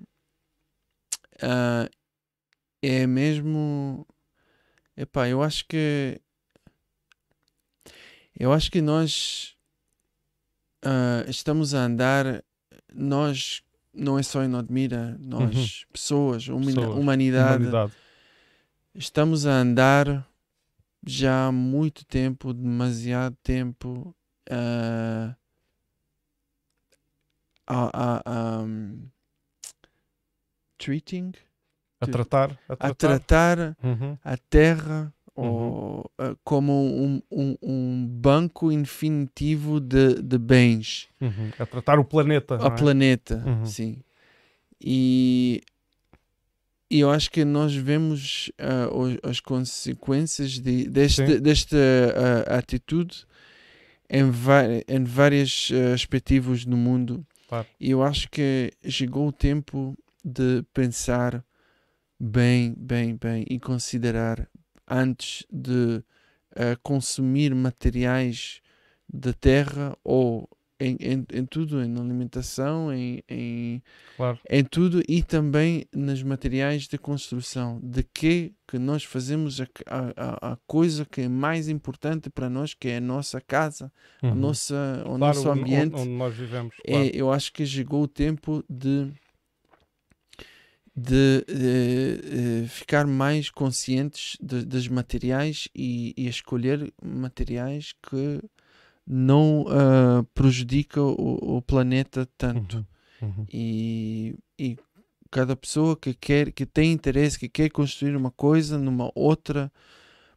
ah, 1.43 1.89
é 2.83 3.07
mesmo. 3.07 4.07
Epá, 4.97 5.29
eu 5.29 5.43
acho 5.43 5.67
que. 5.67 6.21
Eu 8.39 8.53
acho 8.53 8.71
que 8.71 8.81
nós 8.83 9.57
ah, 10.85 11.25
estamos 11.29 11.75
a 11.75 11.79
andar. 11.81 12.45
Nós, 12.95 13.63
não 13.93 14.19
é 14.19 14.23
só 14.23 14.43
em 14.43 14.55
Odmira, 14.55 15.17
nós, 15.21 15.85
pessoas, 15.93 16.49
humina- 16.49 16.81
Pessoas, 16.83 16.99
humanidade, 16.99 17.57
Humanidade. 17.65 17.93
estamos 18.95 19.45
a 19.47 19.53
andar 19.53 20.27
já 21.07 21.47
há 21.47 21.53
muito 21.53 22.05
tempo, 22.05 22.53
demasiado 22.53 23.37
tempo, 23.43 24.15
ah, 24.51 25.35
a, 27.67 27.91
a, 27.93 28.23
a, 28.25 28.63
um, 28.63 29.09
treating, 30.79 31.33
A 32.01 32.07
tratar. 32.07 32.59
A 32.69 32.73
a 32.73 32.77
tratar. 32.77 32.95
tratar 32.97 33.77
Uhum. 33.83 34.19
a 34.23 34.37
terra 34.37 35.13
Uhum. 35.37 35.45
ou, 35.45 36.11
ah, 36.19 36.35
como 36.45 36.73
um, 36.73 37.23
um, 37.31 37.57
um 37.63 38.07
banco 38.07 38.73
infinitivo 38.73 39.79
de, 39.81 40.21
de 40.23 40.39
bens. 40.39 41.09
Uhum. 41.21 41.51
A 41.59 41.67
tratar 41.67 41.99
o 41.99 42.05
planeta. 42.05 42.57
a 42.57 42.67
é? 42.67 42.71
planeta, 42.71 43.43
Uhum. 43.47 43.67
sim. 43.67 44.03
E, 44.81 45.63
e 46.91 47.01
eu 47.01 47.11
acho 47.11 47.31
que 47.31 47.45
nós 47.45 47.75
vemos 47.75 48.51
os- 48.93 49.19
as 49.31 49.41
consequências 49.41 50.59
de, 50.59 50.89
deste, 50.89 51.41
desta 51.41 51.77
ah, 52.47 52.59
atitude 52.59 53.25
em, 54.09 54.23
em 54.89 55.05
vários 55.05 55.71
ah, 55.73 55.95
aspectos 55.95 56.65
no 56.65 56.77
mundo. 56.77 57.27
Claro. 57.49 57.67
E 57.81 57.91
eu 57.91 58.03
acho 58.03 58.29
que 58.31 58.73
chegou 58.89 59.29
o 59.29 59.33
tempo 59.33 59.97
de 60.25 60.65
pensar 60.75 61.45
bem, 62.19 62.75
bem, 62.77 63.17
bem 63.17 63.45
e 63.49 63.59
considerar 63.59 64.49
antes 64.89 65.45
de 65.51 66.03
ah, 66.55 66.77
consumir 66.83 67.55
materiais 67.55 68.61
da 69.13 69.33
terra 69.33 69.97
ou 70.03 70.49
em, 70.79 70.97
em, 71.01 71.27
em 71.33 71.45
tudo, 71.47 71.83
em 71.83 71.97
alimentação, 71.99 72.93
em, 72.93 73.23
em, 73.29 73.83
Claro. 74.17 74.39
em 74.51 74.65
tudo 74.65 75.03
e 75.09 75.23
também 75.23 75.87
nos 75.95 76.23
materiais 76.23 76.87
de 76.87 76.99
construção. 76.99 77.81
De 77.83 78.03
que 78.03 78.53
que 78.69 78.79
nós 78.79 79.05
fazemos 79.05 79.61
a, 79.61 79.67
a, 79.87 80.49
a- 80.49 80.53
a 80.53 80.57
coisa 80.67 81.05
que 81.07 81.21
é 81.23 81.29
mais 81.29 81.69
importante 81.69 82.29
para 82.29 82.51
nós, 82.51 82.75
que 82.75 82.89
é 82.89 82.97
a 82.97 83.01
nossa 83.01 83.41
casa, 83.41 83.93
a 84.21 84.27
Uhum. 84.29 84.35
nossa, 84.35 84.75
o 85.03 85.05
Claro, 85.05 85.19
nosso 85.19 85.49
onde- 85.49 85.61
ambiente. 85.61 85.95
Onde, 85.97 86.11
nós 86.11 86.35
vivemos. 86.35 86.75
É, 86.85 86.91
claro. 86.93 87.11
eu 87.15 87.33
acho 87.33 87.53
que 87.53 87.65
chegou 87.65 88.03
o 88.03 88.09
tempo 88.09 88.65
de 88.69 89.11
de 90.99 91.45
eh, 91.49 92.63
eh, 92.65 92.69
ficar 92.69 93.07
mais 93.07 93.51
conscientes 93.51 94.39
de- 94.41 94.65
dos 94.65 94.89
materiais 94.89 95.69
e, 95.75 96.15
e 96.17 96.27
escolher 96.27 96.91
materiais 97.05 97.93
que 98.03 98.41
não 99.07 99.65
ah, 99.69 100.25
prejudicam 100.35 101.15
o, 101.19 101.57
o 101.59 101.63
planeta 101.63 102.29
tanto 102.37 102.85
Uhum. 103.23 103.29
Uhum. 103.29 103.47
e, 103.51 104.35
e 104.59 104.77
cada 105.31 105.57
pessoa 105.57 105.97
que 105.97 106.13
quer 106.13 106.53
que 106.53 106.67
tem 106.67 106.93
interesse 106.93 107.39
que 107.39 107.49
quer 107.49 107.71
construir 107.71 108.15
uma 108.17 108.31
coisa 108.31 108.77
numa 108.79 109.11
outra 109.15 109.73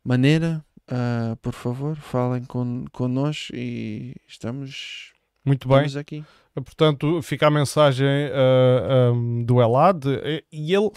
maneira 0.03 0.63
ah, 0.87 1.35
por 1.41 1.53
favor 1.53 1.95
falem 1.97 2.43
con, 2.45 2.85
connosco 2.91 3.53
e 3.55 4.15
estamos, 4.27 5.13
Muito 5.45 5.67
bem. 5.67 5.77
estamos 5.85 5.97
aqui 5.97 6.23
Portanto, 6.55 7.21
fica 7.21 7.47
a 7.47 7.51
mensagem 7.51 8.07
ah, 8.33 9.11
ah, 9.11 9.43
do 9.45 9.61
Elad 9.61 10.05
e- 10.07 10.43
e 10.51 10.73
ele 10.73 10.89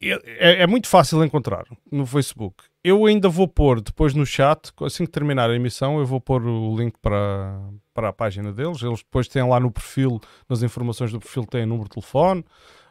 ele- 0.00 0.22
é, 0.24 0.62
é 0.62 0.66
muito 0.66 0.86
fácil 0.88 1.24
encontrar 1.24 1.64
no 1.90 2.06
Facebook. 2.06 2.62
Eu 2.88 3.04
ainda 3.06 3.28
vou 3.28 3.46
pôr 3.46 3.80
depois 3.80 4.14
no 4.14 4.24
chat, 4.24 4.70
assim 4.82 5.04
que 5.04 5.10
terminar 5.10 5.50
a 5.50 5.54
emissão, 5.54 5.98
eu 5.98 6.06
vou 6.06 6.20
pôr 6.20 6.42
o 6.44 6.76
link 6.76 6.94
para, 7.02 7.60
para 7.92 8.08
a 8.08 8.12
página 8.12 8.52
deles. 8.52 8.82
Eles 8.82 9.00
depois 9.00 9.28
têm 9.28 9.42
lá 9.46 9.60
no 9.60 9.70
perfil, 9.70 10.20
nas 10.48 10.62
informações 10.62 11.12
do 11.12 11.18
perfil, 11.20 11.44
têm 11.44 11.66
número 11.66 11.84
de 11.88 11.94
telefone. 11.96 12.44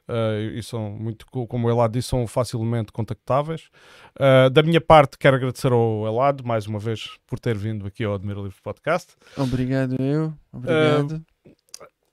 ah, 0.08 0.40
e 0.56 0.62
são 0.64 0.92
muito, 0.92 1.26
co- 1.32 1.46
como 1.48 1.68
o 1.68 1.70
Elad 1.72 1.92
disse, 1.92 2.10
são 2.10 2.26
facilmente 2.28 2.92
contactáveis. 2.92 3.70
Ah, 4.20 4.50
da 4.50 4.64
minha 4.64 4.80
parte, 4.80 5.18
quero 5.18 5.36
agradecer 5.36 5.72
ao 5.72 6.06
Elad 6.08 6.42
mais 6.44 6.66
uma 6.68 6.80
vez 6.80 7.18
por 7.28 7.40
ter 7.40 7.58
vindo 7.58 7.86
aqui 7.88 8.04
ao 8.04 8.14
Admira 8.14 8.40
Livre 8.40 8.62
Podcast. 8.64 9.16
obrigado 9.38 9.96
eu 10.00 10.34
obrigado 10.54 11.24
E, 11.46 11.52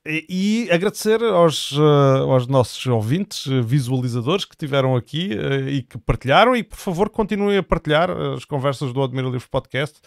e 0.07 0.69
agradecer 0.71 1.23
aos, 1.23 1.71
eh, 1.71 2.19
aos 2.19 2.45
nossos 2.45 2.85
ouvintes, 2.85 3.47
eh, 3.47 3.61
visualizadores 3.61 4.45
que 4.45 4.53
estiveram 4.53 4.95
aqui 4.95 5.31
eh, 5.33 5.69
e 5.71 5.81
que 5.81 5.97
partilharam. 5.97 6.55
E 6.55 6.63
por 6.63 6.77
favor, 6.77 7.09
continuem 7.09 7.57
a 7.57 7.63
partilhar 7.63 8.11
as 8.11 8.45
conversas 8.45 8.93
do 8.93 9.01
Admira 9.01 9.27
Livre 9.27 9.49
Podcast, 9.49 9.99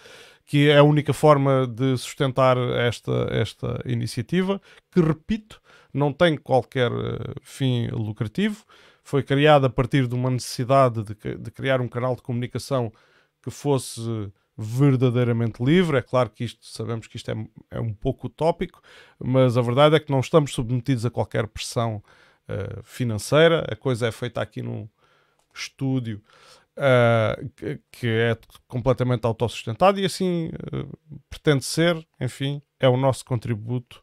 que 0.46 0.68
é 0.68 0.78
a 0.78 0.84
única 0.84 1.12
forma 1.12 1.66
de 1.66 1.96
sustentar 1.96 2.56
esta, 2.56 3.28
esta 3.30 3.82
iniciativa, 3.84 4.60
que, 4.92 5.00
repito, 5.00 5.60
não 5.92 6.12
tem 6.12 6.36
qualquer 6.36 6.92
fim 7.42 7.88
lucrativo. 7.88 8.64
Foi 9.02 9.22
criada 9.22 9.66
a 9.66 9.70
partir 9.70 10.06
de 10.06 10.14
uma 10.14 10.30
necessidade 10.30 11.02
de, 11.02 11.38
de 11.38 11.50
criar 11.50 11.80
um 11.80 11.88
canal 11.88 12.14
de 12.14 12.22
comunicação 12.22 12.92
que 13.42 13.50
fosse 13.50 14.30
verdadeiramente 14.58 15.62
livre. 15.62 15.98
É 15.98 16.02
claro 16.02 16.28
que 16.30 16.42
isto, 16.42 16.66
sabemos 16.66 17.06
que 17.06 17.16
isto 17.16 17.30
é, 17.30 17.34
é 17.70 17.80
um 17.80 17.94
pouco 17.94 18.26
utópico, 18.26 18.82
mas 19.16 19.56
a 19.56 19.62
verdade 19.62 19.94
é 19.94 20.00
que 20.00 20.10
não 20.10 20.18
estamos 20.18 20.52
submetidos 20.52 21.06
a 21.06 21.10
qualquer 21.10 21.46
pressão 21.46 22.02
eh, 22.48 22.80
financeira. 22.82 23.64
A 23.70 23.76
coisa 23.76 24.08
é 24.08 24.12
feita 24.12 24.40
aqui 24.42 24.60
num 24.60 24.88
estúdio 25.54 26.20
eh, 26.76 27.46
que, 27.92 28.06
é 28.08 28.36
completamente 28.66 29.24
autossustentado 29.26 30.00
e 30.00 30.04
assim 30.04 30.50
eh, 30.72 30.86
pretende 31.30 31.64
ser. 31.64 32.04
Enfim, 32.20 32.60
é 32.80 32.88
o 32.88 32.96
nosso 32.96 33.24
contributo 33.24 34.02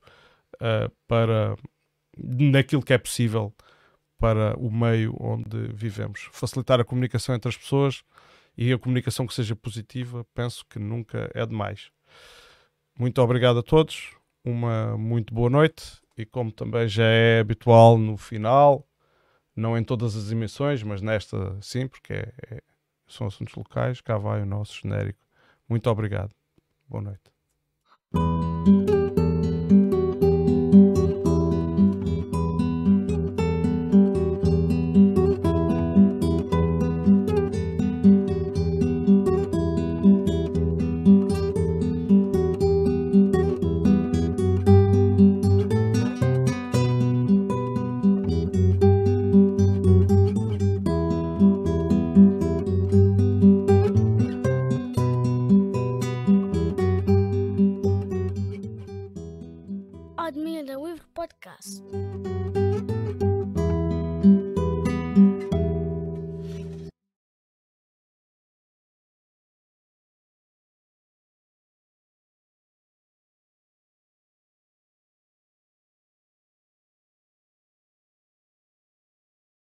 para 1.05 1.57
naquilo 2.17 2.81
que 2.81 2.93
é 2.93 2.97
possível 2.97 3.53
para 4.17 4.57
o 4.57 4.71
meio 4.71 5.13
onde 5.19 5.67
vivemos. 5.73 6.29
Facilitar 6.31 6.79
a 6.79 6.85
comunicação 6.85 7.35
entre 7.35 7.49
as 7.49 7.57
pessoas 7.57 8.03
e 8.57 8.71
a 8.71 8.77
comunicação 8.77 9.27
que 9.27 9.33
seja 9.33 9.55
positiva, 9.55 10.25
penso 10.33 10.65
que 10.69 10.79
nunca 10.79 11.29
é 11.33 11.45
demais. 11.45 11.91
Muito 12.97 13.21
obrigado 13.21 13.59
a 13.59 13.63
todos, 13.63 14.15
uma 14.43 14.97
muito 14.97 15.33
boa 15.33 15.49
noite 15.49 15.99
e 16.17 16.25
como 16.25 16.51
também 16.51 16.87
já 16.87 17.03
é 17.03 17.39
habitual 17.39 17.97
no 17.97 18.15
final, 18.17 18.87
não 19.55 19.77
em 19.77 19.83
todas 19.83 20.15
as 20.15 20.31
emissões, 20.31 20.81
mas 20.83 21.01
nesta 21.01 21.57
sim, 21.61 21.87
porque 21.87 22.13
é- 22.13 22.33
é- 22.51 22.61
são 23.07 23.27
assuntos 23.27 23.53
locais, 23.55 24.01
cá 24.01 24.17
vai 24.17 24.41
o 24.41 24.45
nosso 24.45 24.81
genérico. 24.81 25.19
Muito 25.67 25.89
obrigado. 25.89 26.31
Boa 26.87 27.01
noite. 27.03 28.54